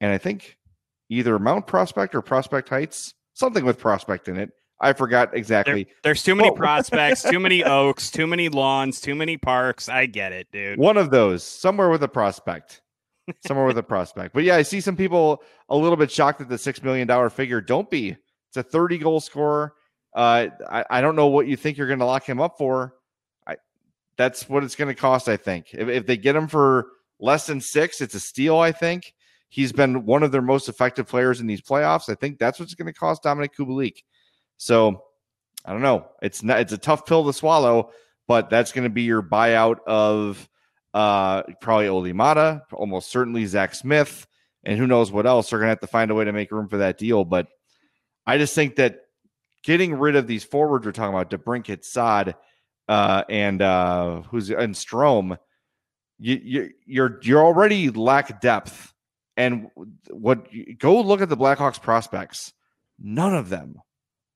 and 0.00 0.12
I 0.12 0.18
think 0.18 0.56
either 1.08 1.38
Mount 1.38 1.66
Prospect 1.66 2.14
or 2.14 2.22
Prospect 2.22 2.68
Heights, 2.68 3.14
something 3.34 3.64
with 3.64 3.78
Prospect 3.78 4.28
in 4.28 4.36
it. 4.38 4.50
I 4.80 4.92
forgot 4.92 5.30
There- 5.30 5.38
exactly. 5.38 5.86
there's 6.02 6.22
too 6.22 6.34
many 6.34 6.50
Oh. 6.50 6.54
prospects, 6.56 7.22
too 7.22 7.38
many 7.40 7.62
oaks, 7.64 8.10
too 8.10 8.26
many 8.26 8.48
lawns, 8.48 9.00
too 9.00 9.14
many 9.14 9.36
parks. 9.36 9.88
I 9.88 10.06
get 10.06 10.32
it, 10.32 10.48
dude. 10.52 10.78
One 10.78 10.96
of 10.96 11.10
those, 11.10 11.42
somewhere 11.44 11.88
with 11.90 12.02
a 12.02 12.08
prospect. 12.08 12.80
Somewhere 13.46 13.64
with 13.64 13.78
a 13.78 13.82
prospect. 13.82 14.34
But 14.34 14.42
yeah, 14.44 14.56
I 14.56 14.62
see 14.62 14.82
some 14.82 14.96
people 14.96 15.42
a 15.70 15.76
little 15.76 15.96
bit 15.96 16.10
shocked 16.10 16.42
at 16.42 16.48
the 16.50 16.56
$6 16.56 16.82
million 16.82 17.30
figure. 17.30 17.62
Don't 17.62 17.88
be. 17.88 18.08
It's 18.48 18.56
a 18.58 18.62
30 18.62 18.98
goal 18.98 19.18
scorer. 19.20 19.72
Uh, 20.14 20.48
I, 20.70 20.84
I 20.90 21.00
don't 21.00 21.16
know 21.16 21.28
what 21.28 21.46
you 21.46 21.56
think 21.56 21.78
you're 21.78 21.86
going 21.86 22.00
to 22.00 22.04
lock 22.04 22.28
him 22.28 22.38
up 22.40 22.58
for. 22.58 22.94
I 23.46 23.56
That's 24.18 24.46
what 24.46 24.62
it's 24.62 24.74
going 24.76 24.94
to 24.94 25.00
cost, 25.00 25.28
I 25.30 25.38
think. 25.38 25.68
If, 25.72 25.88
if 25.88 26.06
they 26.06 26.18
get 26.18 26.36
him 26.36 26.48
for 26.48 26.88
less 27.24 27.46
than 27.46 27.60
six, 27.60 28.00
it's 28.00 28.14
a 28.14 28.20
steal, 28.20 28.58
I 28.58 28.70
think. 28.70 29.14
He's 29.48 29.72
been 29.72 30.04
one 30.04 30.22
of 30.22 30.30
their 30.30 30.42
most 30.42 30.68
effective 30.68 31.08
players 31.08 31.40
in 31.40 31.46
these 31.46 31.62
playoffs. 31.62 32.08
I 32.08 32.14
think 32.14 32.38
that's 32.38 32.60
what's 32.60 32.74
going 32.74 32.92
to 32.92 32.92
cost 32.92 33.22
Dominik 33.22 33.54
Kubalik. 33.58 34.02
So 34.56 35.02
I 35.64 35.72
don't 35.72 35.82
know. 35.82 36.06
It's 36.20 36.42
not. 36.42 36.60
It's 36.60 36.72
a 36.72 36.78
tough 36.78 37.06
pill 37.06 37.24
to 37.24 37.32
swallow, 37.32 37.90
but 38.28 38.50
that's 38.50 38.72
going 38.72 38.84
to 38.84 38.90
be 38.90 39.02
your 39.02 39.22
buyout 39.22 39.78
of 39.86 40.48
uh 40.92 41.42
probably 41.60 41.88
Olli 41.88 42.12
Maatta, 42.12 42.62
almost 42.72 43.10
certainly 43.10 43.46
Zack 43.46 43.74
Smith, 43.74 44.26
and 44.64 44.78
who 44.78 44.86
knows 44.86 45.10
what 45.10 45.26
else. 45.26 45.50
They're 45.50 45.58
going 45.58 45.68
to 45.68 45.70
have 45.70 45.80
to 45.80 45.86
find 45.86 46.10
a 46.10 46.14
way 46.14 46.24
to 46.24 46.32
make 46.32 46.52
room 46.52 46.68
for 46.68 46.78
that 46.78 46.98
deal. 46.98 47.24
But 47.24 47.48
I 48.26 48.38
just 48.38 48.54
think 48.54 48.76
that 48.76 48.98
getting 49.62 49.94
rid 49.94 50.16
of 50.16 50.26
these 50.26 50.44
forwards 50.44 50.84
we're 50.84 50.92
talking 50.92 51.14
about, 51.14 51.30
DeBrincat, 51.30 51.84
Saad, 51.84 52.34
uh, 52.88 53.24
and 53.28 53.62
uh, 53.62 54.22
who's 54.22 54.50
and 54.50 54.74
Strome, 54.74 55.38
you, 56.18 56.40
you 56.42 56.70
you're 56.86 57.20
you're 57.22 57.44
already 57.44 57.90
lack 57.90 58.40
depth. 58.40 58.92
And 59.36 59.68
what 60.10 60.46
go 60.78 61.00
look 61.00 61.20
at 61.20 61.28
the 61.28 61.36
Blackhawks 61.36 61.80
prospects. 61.80 62.52
None 63.00 63.34
of 63.34 63.48
them 63.48 63.80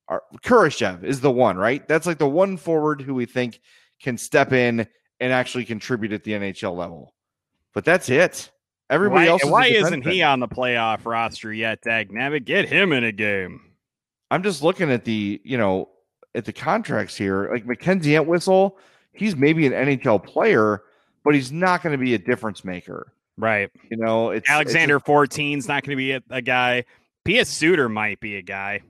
are 0.09 0.23
Kurashev 0.43 1.05
is 1.05 1.21
the 1.21 1.31
one, 1.31 1.57
right? 1.57 1.87
That's 1.87 2.07
like 2.07 2.19
the 2.19 2.29
one 2.29 2.57
forward 2.57 3.01
who 3.01 3.15
we 3.15 3.27
think 3.27 3.61
can 4.01 4.19
step 4.19 4.53
in 4.53 4.87
and 5.21 5.33
actually 5.33 5.65
contribute 5.65 6.13
at 6.13 6.25
the 6.25 6.33
NHL 6.33 6.77
level. 6.77 7.15
But 7.75 7.85
that's 7.85 8.09
it. 8.09 8.51
Everybody 8.91 9.27
why, 9.27 9.31
else. 9.31 9.45
Is 9.45 9.51
why 9.51 9.67
isn't 9.67 10.07
he 10.07 10.23
on 10.23 10.41
the 10.41 10.49
playoff 10.49 11.05
roster 11.05 11.53
yet, 11.53 11.83
Dag 11.83 12.11
Nabbit? 12.11 12.45
Get 12.45 12.69
him 12.69 12.93
in 12.93 13.05
a 13.05 13.13
game. 13.13 13.61
I'm 14.31 14.43
just 14.43 14.63
looking 14.63 14.91
at 14.91 15.05
the, 15.05 15.41
you 15.45 15.59
know, 15.59 15.91
at 16.35 16.45
the 16.45 16.53
contracts 16.53 17.15
here. 17.15 17.51
Like 17.53 17.67
Mackenzie 17.67 18.17
Entwistle, 18.17 18.79
he's 19.13 19.37
maybe 19.37 19.67
an 19.67 19.73
NHL 19.73 20.25
player, 20.25 20.83
but 21.29 21.35
he's 21.35 21.53
not 21.53 21.83
going 21.83 21.93
to 21.93 22.03
be 22.03 22.15
a 22.15 22.19
difference 22.19 22.65
maker. 22.65 23.13
Right. 23.37 23.69
You 23.91 23.99
know, 23.99 24.31
it's 24.31 24.49
Alexander 24.49 24.99
14's 24.99 25.69
not 25.69 25.83
going 25.83 25.91
to 25.91 25.97
be 25.97 26.13
a, 26.13 26.23
a 26.31 26.41
guy. 26.41 26.85
Pius 27.27 27.51
Suter 27.51 27.91
might 27.91 28.19
be 28.19 28.37
a 28.37 28.43
guy. 28.43 28.81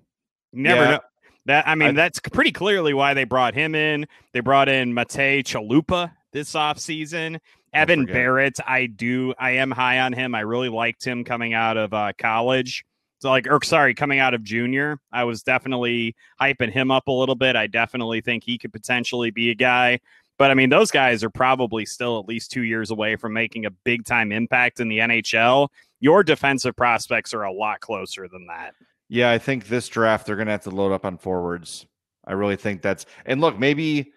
Never 0.53 0.81
Yeah. 0.83 0.91
know. 0.93 1.01
That 1.47 1.67
I 1.67 1.75
mean, 1.75 1.89
I- 1.89 1.93
that's 1.93 2.21
pretty 2.21 2.53
clearly 2.53 2.95
why 2.95 3.15
they 3.15 3.25
brought 3.25 3.55
him 3.55 3.75
in. 3.75 4.07
They 4.33 4.39
brought 4.39 4.69
in 4.69 4.93
Matej 4.95 5.41
Chalupa 5.43 6.13
this 6.33 6.53
offseason. 6.53 7.41
Evan. 7.75 8.07
Barratt, 8.07 8.61
I 8.65 8.87
do, 8.87 9.35
I 9.37 9.51
am 9.53 9.73
high 9.73 9.99
on 9.99 10.13
him. 10.13 10.37
I 10.37 10.41
really 10.41 10.69
liked 10.69 11.05
him 11.05 11.25
coming 11.25 11.55
out 11.55 11.77
of 11.77 11.93
uh, 11.93 12.13
college. 12.19 12.85
So 13.19 13.31
like, 13.31 13.49
or 13.51 13.61
sorry, 13.65 13.95
coming 13.95 14.21
out 14.21 14.33
of 14.35 14.45
junior, 14.45 15.01
I 15.13 15.25
was 15.25 15.43
definitely 15.43 16.15
hyping 16.41 16.71
him 16.71 16.93
up 16.93 17.09
a 17.09 17.13
little 17.13 17.35
bit. 17.35 17.57
I 17.57 17.67
definitely 17.67 18.21
think 18.21 18.45
he 18.45 18.59
could 18.59 18.73
potentially 18.73 19.33
be 19.33 19.51
a 19.51 19.57
guy. 19.57 19.99
But 20.39 20.53
I 20.53 20.55
mean, 20.55 20.71
those 20.71 20.91
guys 20.91 21.25
are 21.25 21.31
probably 21.31 21.85
still 21.85 22.21
at 22.21 22.29
least 22.29 22.53
two 22.53 22.63
years 22.63 22.91
away 22.91 23.17
from 23.17 23.33
making 23.33 23.67
a 23.67 23.71
big 23.71 24.05
time 24.05 24.33
impact 24.33 24.81
in 24.81 24.89
the 24.89 24.99
NHL. 24.99 25.69
Your 26.01 26.23
defensive 26.23 26.77
prospects 26.77 27.35
are 27.35 27.43
a 27.43 27.53
lot 27.53 27.81
closer 27.81 28.29
than 28.29 28.47
that. 28.47 28.75
Yeah, 29.09 29.31
I 29.31 29.39
think 29.39 29.67
this 29.67 29.89
draft 29.89 30.27
they're 30.27 30.37
going 30.37 30.47
to 30.47 30.53
have 30.53 30.63
to 30.63 30.71
load 30.71 30.93
up 30.93 31.05
on 31.05 31.19
forwards. 31.19 31.87
I 32.27 32.33
really 32.33 32.57
think 32.57 32.83
that's 32.83 33.07
and 33.27 33.41
look, 33.41 33.59
maybe 33.59 34.13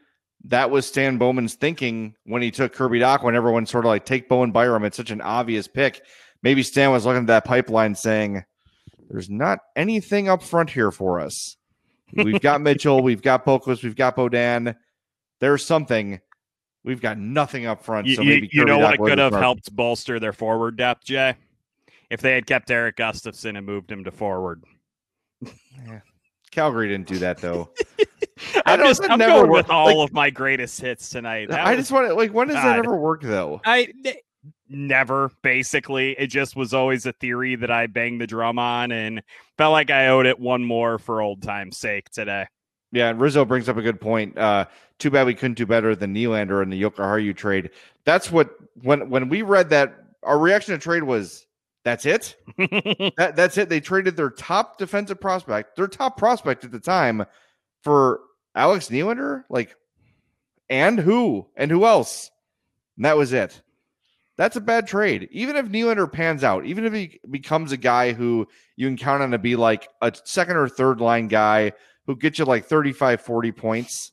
that 0.46 0.70
was 0.70 0.86
Stan 0.86 1.18
Bowman's 1.18 1.56
thinking 1.56 2.16
when 2.26 2.42
he 2.42 2.52
took 2.52 2.74
Kirby 2.74 3.00
Dach 3.00 3.24
when 3.24 3.36
everyone 3.36 3.66
sort 3.66 3.86
of 3.86 3.90
like 3.90 4.06
take 4.06 4.30
Bowen 4.30 4.52
Byram. 4.52 4.84
It's 4.84 4.98
such 4.98 5.12
an 5.12 5.22
obvious 5.22 5.68
pick. 5.68 6.04
Maybe 6.44 6.64
Stan 6.64 6.92
was 6.92 7.06
looking 7.06 7.22
at 7.22 7.28
that 7.28 7.46
pipeline 7.46 7.96
saying, 7.96 8.44
There's 9.10 9.30
not 9.30 9.60
anything 9.76 10.30
up 10.30 10.44
front 10.44 10.70
here 10.70 10.92
for 10.92 11.20
us. 11.20 11.58
We've 12.14 12.42
got 12.42 12.62
Mitchell, 12.62 13.02
we've 13.02 13.22
got 13.22 13.46
Boqvist, 13.46 13.84
we've 13.84 13.96
got 13.96 14.16
Beaudin. 14.16 14.76
There's 15.42 15.66
something. 15.66 16.22
We've 16.86 17.02
got 17.02 17.18
nothing 17.18 17.66
up 17.66 17.84
front. 17.84 18.08
You, 18.08 18.16
so 18.16 18.22
you- 18.22 18.30
maybe 18.30 18.50
you 18.54 18.64
know 18.64 18.78
what 18.80 18.98
was 19.00 19.10
could 19.10 19.20
have 19.20 19.34
helped 19.34 19.76
bolster 19.76 20.20
their 20.20 20.34
forward 20.34 20.78
depth, 20.78 21.04
Jay? 21.04 21.36
If 22.10 22.22
they 22.22 22.34
had 22.34 22.46
kept 22.46 22.72
Erik 22.72 22.96
Gustafsson 22.98 23.58
and 23.58 23.66
moved 23.66 23.92
him 23.92 24.04
to 24.06 24.12
forward. 24.12 24.64
Yeah. 25.42 26.00
Calgary 26.52 26.90
didn't 26.90 27.08
do 27.08 27.18
that 27.20 27.38
though. 27.40 27.70
I'm 28.66 28.80
don't- 28.80 28.88
just 28.88 29.04
I'm 29.10 29.20
never 29.20 29.32
going 29.34 29.50
worked. 29.52 29.68
with 29.68 29.70
all 29.70 29.98
Like- 30.00 30.10
of 30.10 30.14
my 30.14 30.30
greatest 30.30 30.80
hits 30.82 31.10
tonight. 31.10 31.50
That 31.50 31.66
I 31.66 31.72
was- 31.76 31.80
just 31.82 31.92
want 31.92 32.08
to 32.08 32.14
like 32.14 32.34
when 32.34 32.48
does 32.48 32.56
that 32.58 32.64
God. 32.78 32.80
ever 32.80 32.96
work 32.98 33.22
though? 33.22 33.62
I 33.66 33.88
n- 34.06 34.14
never 34.68 35.32
basically. 35.44 36.12
It 36.20 36.28
just 36.28 36.56
was 36.56 36.74
always 36.74 37.06
a 37.06 37.14
theory 37.14 37.56
that 37.56 37.72
I 37.72 37.88
banged 37.88 38.20
the 38.22 38.28
drum 38.28 38.60
on 38.60 38.92
and 38.92 39.22
felt 39.58 39.72
like 39.72 39.90
I 39.92 40.08
owed 40.08 40.26
it 40.26 40.40
one 40.40 40.64
more 40.66 40.98
for 40.98 41.22
old 41.22 41.42
time's 41.42 41.78
sake 41.78 42.10
today. 42.10 42.46
Yeah, 42.92 43.10
and 43.10 43.20
Rizzo 43.20 43.46
brings 43.46 43.70
up 43.70 43.78
a 43.78 43.82
good 43.82 44.02
point. 44.02 44.38
Uh, 44.38 44.66
too 45.00 45.10
bad 45.10 45.26
we 45.26 45.34
couldn't 45.34 45.58
do 45.58 45.66
better 45.66 45.96
than 45.96 46.14
Nylander 46.14 46.62
in 46.62 46.70
the 46.70 46.82
Jokiharju 46.82 47.36
trade. 47.36 47.70
That's 48.06 48.32
what 48.32 48.56
when 48.82 49.10
when 49.10 49.30
we 49.30 49.42
read 49.42 49.70
that, 49.70 49.96
our 50.24 50.38
reaction 50.38 50.74
to 50.74 50.80
trade 50.80 51.04
was 51.04 51.46
that's 51.84 52.06
it. 52.06 52.36
that, 52.58 53.34
that's 53.36 53.58
it. 53.58 53.70
They 53.70 53.80
traded 53.80 54.16
their 54.16 54.30
top 54.30 54.78
defensive 54.78 55.20
prospect, 55.20 55.76
their 55.76 55.88
top 55.88 56.18
prospect 56.18 56.64
at 56.64 56.72
the 56.72 56.80
time, 56.80 57.26
for 57.84 58.20
Alex 58.54 58.90
Nylander. 58.90 59.46
Like, 59.50 59.76
and 60.70 61.00
who 61.00 61.48
and 61.56 61.72
who 61.72 61.86
else? 61.86 62.30
And 62.98 63.06
that 63.06 63.18
was 63.18 63.34
it. 63.34 63.62
That's 64.38 64.56
a 64.56 64.62
bad 64.62 64.88
trade. 64.88 65.30
Even 65.32 65.56
if 65.56 65.68
Nylander 65.68 66.12
pans 66.12 66.44
out, 66.44 66.66
even 66.66 66.86
if 66.86 66.94
he 66.94 67.20
becomes 67.30 67.72
a 67.72 67.78
guy 67.78 68.14
who 68.14 68.48
you 68.76 68.88
can 68.88 68.98
count 68.98 69.24
on 69.24 69.32
to 69.32 69.38
be 69.38 69.56
like 69.56 69.88
a 70.02 70.14
second 70.24 70.58
or 70.58 70.68
third 70.68 71.00
line 71.00 71.28
guy 71.28 71.74
who 72.08 72.16
get 72.16 72.40
you 72.40 72.46
like 72.46 72.66
35, 72.66 73.22
40 73.22 73.52
points, 73.52 74.12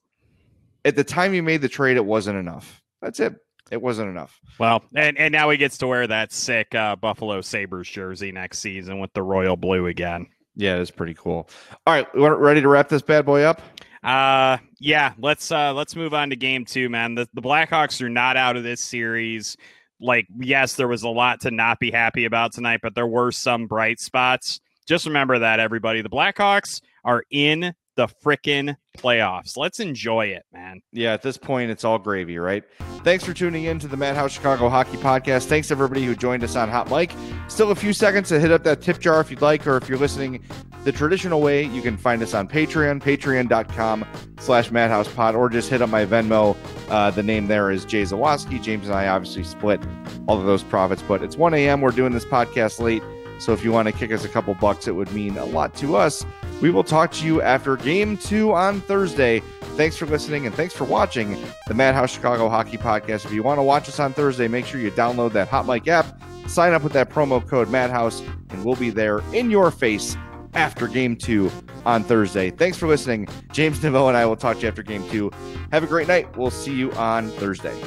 at 0.84 0.97
the 0.97 1.05
time 1.05 1.34
you 1.34 1.43
made 1.43 1.62
the 1.62 1.68
trade, 1.68 1.97
it 1.97 2.05
wasn't 2.05 2.39
enough. 2.39 2.82
That's 3.03 3.20
it. 3.20 3.34
It 3.70 3.82
wasn't 3.82 4.09
enough. 4.09 4.41
Well, 4.59 4.82
and, 4.95 5.18
and 5.18 5.32
now 5.32 5.51
he 5.51 5.59
gets 5.59 5.78
to 5.78 5.86
wear 5.86 6.07
that 6.07 6.32
sick 6.32 6.74
uh, 6.74 6.97
Buffalo 6.97 7.41
Sabres 7.43 7.89
jersey 7.89 8.32
next 8.32 8.61
season 8.61 8.99
with 8.99 9.12
the 9.12 9.22
royal 9.22 9.57
blue 9.57 9.86
again. 9.86 10.26
Yeah, 10.57 10.76
it's 10.78 10.91
pretty 10.91 11.14
cool. 11.14 11.49
All 11.86 11.95
right, 11.95 12.07
ready 12.14 12.61
to 12.61 12.68
wrap 12.68 12.89
this 12.89 13.03
bad 13.03 13.24
boy 13.24 13.43
up? 13.43 13.62
Uh 14.03 14.59
yeah, 14.78 15.12
let's 15.18 15.51
uh 15.51 15.72
let's 15.74 15.97
move 15.97 16.14
on 16.14 16.30
to 16.30 16.36
game 16.36 16.64
two, 16.64 16.89
man. 16.89 17.16
The 17.16 17.28
the 17.34 17.43
Blackhawks 17.43 18.01
are 18.01 18.09
not 18.09 18.36
out 18.36 18.57
of 18.57 18.62
this 18.62 18.80
series. 18.80 19.57
Like, 20.01 20.26
yes, 20.39 20.74
there 20.74 20.86
was 20.86 21.03
a 21.03 21.09
lot 21.09 21.41
to 21.41 21.51
not 21.51 21.80
be 21.80 21.91
happy 21.91 22.24
about 22.24 22.53
tonight, 22.53 22.80
but 22.82 22.95
there 22.95 23.07
were 23.07 23.32
some 23.32 23.66
bright 23.66 23.99
spots. 23.99 24.61
Just 24.86 25.07
remember 25.07 25.41
that, 25.41 25.59
everybody. 25.59 26.03
The 26.03 26.09
Blackhawks 26.09 26.80
are 27.09 27.25
in 27.31 27.73
the 27.97 28.07
frickin' 28.23 28.77
playoffs. 28.99 29.57
Let's 29.57 29.81
enjoy 29.81 30.27
it, 30.27 30.45
man. 30.53 30.83
Yeah, 30.93 31.15
at 31.15 31.23
this 31.23 31.39
point, 31.39 31.71
it's 31.71 31.83
all 31.83 31.99
gravy, 31.99 32.39
right? 32.39 32.63
Thanks 33.03 33.25
for 33.25 33.33
tuning 33.33 33.65
in 33.65 33.79
to 33.79 33.89
the 33.89 33.97
Madhouse 33.97 34.33
Chicago 34.33 34.69
Hockey 34.69 34.99
Podcast. 34.99 35.47
Thanks 35.47 35.71
everybody 35.71 36.05
who 36.05 36.15
joined 36.15 36.45
us 36.45 36.55
on 36.55 36.69
Hot 36.69 36.91
Mic. 36.91 37.11
Still 37.49 37.71
a 37.71 37.75
few 37.75 37.95
seconds 37.95 38.29
to 38.29 38.39
hit 38.39 38.53
up 38.53 38.63
that 38.65 38.83
tip 38.83 38.99
jar 39.01 39.21
if 39.21 39.31
you'd 39.31 39.41
like, 39.41 39.67
or 39.67 39.79
if 39.79 39.89
you're 39.89 39.99
listening 39.99 40.45
the 40.85 40.93
traditional 40.93 41.41
way, 41.41 41.65
you 41.65 41.81
can 41.81 41.97
find 41.97 42.23
us 42.23 42.35
on 42.35 42.47
Patreon, 42.47 43.03
patreon.com 43.03 44.05
slash 44.39 44.69
madhousepod, 44.69 45.35
or 45.35 45.49
just 45.49 45.71
hit 45.71 45.81
up 45.81 45.89
my 45.89 46.05
Venmo. 46.05 46.57
Uh, 46.91 47.11
the 47.11 47.23
name 47.23 47.47
there 47.49 47.71
is 47.71 47.87
Jay 47.87 48.03
Zawaski. 48.03 48.63
James 48.63 48.87
and 48.87 48.95
I 48.95 49.09
obviously 49.09 49.45
split 49.45 49.81
all 50.27 50.39
of 50.39 50.45
those 50.45 50.63
profits, 50.63 51.03
but 51.03 51.23
it's 51.23 51.39
1 51.39 51.55
a.m. 51.55 51.81
We're 51.81 51.91
doing 51.91 52.13
this 52.13 52.27
podcast 52.27 52.81
late. 52.81 53.03
So 53.41 53.53
if 53.53 53.65
you 53.65 53.73
want 53.73 53.87
to 53.87 53.93
kick 53.93 54.13
us 54.13 54.25
a 54.25 54.29
couple 54.29 54.55
bucks, 54.55 54.87
it 54.87 54.93
would 54.93 55.13
mean 55.13 55.37
a 55.39 55.45
lot 55.45 55.75
to 55.77 55.97
us. 55.97 56.25
We 56.61 56.71
will 56.71 56.85
talk 56.85 57.13
to 57.13 57.27
you 57.27 57.41
after 57.41 57.77
game 57.77 58.17
two 58.17 58.53
on 58.53 58.81
Thursday. 58.81 59.41
Thanks 59.77 59.97
for 59.97 60.07
listening 60.07 60.45
and 60.47 60.55
thanks 60.55 60.75
for 60.75 60.85
watching 60.85 61.37
the 61.69 61.75
Madhouse 61.75 62.13
Chicago 62.13 62.49
Hockey 62.49 62.77
Podcast. 62.77 63.25
If 63.25 63.33
you 63.33 63.45
want 63.45 63.59
to 63.59 63.63
watch 63.63 63.89
us 63.89 64.01
on 64.01 64.13
Thursday, 64.13 64.49
make 64.49 64.67
sure 64.67 64.81
you 64.81 64.91
download 64.91 65.33
that 65.35 65.47
Hot 65.49 65.67
Mic 65.67 65.87
app, 65.87 66.21
sign 66.49 66.73
up 66.73 66.83
with 66.83 66.93
that 66.95 67.11
promo 67.11 67.47
code 67.47 67.71
Madhouse, 67.71 68.21
and 68.51 68.65
we'll 68.65 68.75
be 68.75 68.91
there 68.91 69.21
in 69.33 69.51
your 69.53 69.71
face 69.71 70.17
after 70.55 70.89
game 70.89 71.15
two 71.15 71.51
on 71.87 72.03
Thursday. 72.03 72.51
Thanks 72.51 72.77
for 72.77 72.89
listening. 72.89 73.29
James 73.53 73.79
Neveau 73.79 74.09
and 74.09 74.17
I 74.17 74.27
will 74.27 74.37
talk 74.37 74.57
to 74.57 74.63
you 74.63 74.69
after 74.69 74.83
game 74.83 75.09
two. 75.11 75.31
Have 75.71 75.85
a 75.85 75.87
great 75.87 76.09
night. 76.09 76.37
We'll 76.37 76.51
see 76.51 76.75
you 76.75 76.91
on 76.93 77.29
Thursday. 77.33 77.81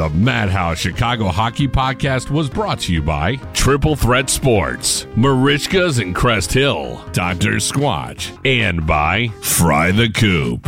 The 0.00 0.08
Madhouse 0.08 0.78
Chicago 0.78 1.28
Hockey 1.28 1.68
Podcast 1.68 2.30
was 2.30 2.48
brought 2.48 2.80
to 2.80 2.92
you 2.94 3.02
by 3.02 3.36
Triple 3.52 3.96
Threat 3.96 4.30
Sports, 4.30 5.04
Merichkas 5.14 6.00
and 6.00 6.14
Crest 6.14 6.54
Hill, 6.54 7.04
Dr. 7.12 7.56
Squatch, 7.56 8.34
and 8.46 8.86
by 8.86 9.28
Fry 9.42 9.92
the 9.92 10.08
Coop. 10.08 10.66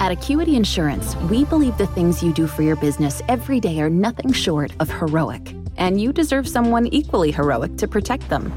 At 0.00 0.12
Acuity 0.12 0.56
Insurance, 0.56 1.14
we 1.30 1.44
believe 1.44 1.76
the 1.76 1.86
things 1.86 2.22
you 2.22 2.32
do 2.32 2.46
for 2.46 2.62
your 2.62 2.76
business 2.76 3.20
every 3.28 3.60
day 3.60 3.78
are 3.80 3.90
nothing 3.90 4.32
short 4.32 4.72
of 4.80 4.90
heroic, 4.90 5.54
and 5.78 6.00
you 6.00 6.12
deserve 6.12 6.46
someone 6.46 6.86
equally 6.88 7.30
heroic 7.30 7.76
to 7.78 7.88
protect 7.88 8.28
them. 8.28 8.52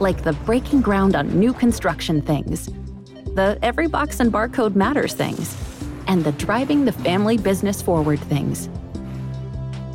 Like 0.00 0.24
the 0.24 0.32
breaking 0.44 0.80
ground 0.80 1.14
on 1.14 1.38
new 1.38 1.52
construction 1.52 2.20
things, 2.20 2.66
the 3.34 3.58
every 3.62 3.86
box 3.86 4.18
and 4.20 4.32
barcode 4.32 4.74
matters 4.74 5.14
things, 5.14 5.56
and 6.08 6.24
the 6.24 6.32
driving 6.32 6.84
the 6.84 6.92
family 6.92 7.38
business 7.38 7.80
forward 7.80 8.18
things. 8.20 8.68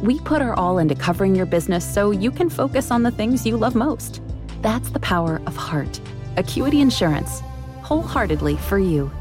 We 0.02 0.20
put 0.20 0.42
our 0.42 0.54
all 0.54 0.78
into 0.78 0.96
covering 0.96 1.36
your 1.36 1.48
business 1.48 1.84
so 1.84 2.12
you 2.12 2.32
can 2.32 2.50
focus 2.50 2.92
on 2.92 3.04
the 3.04 3.12
things 3.12 3.46
you 3.46 3.58
love 3.58 3.76
most. 3.76 4.22
That's 4.62 4.90
the 4.92 5.00
power 5.00 5.42
of 5.46 5.56
heart. 5.56 6.00
Acuity 6.38 6.82
Insurance, 6.82 7.42
wholeheartedly 7.82 8.58
for 8.58 8.78
you. 8.78 9.12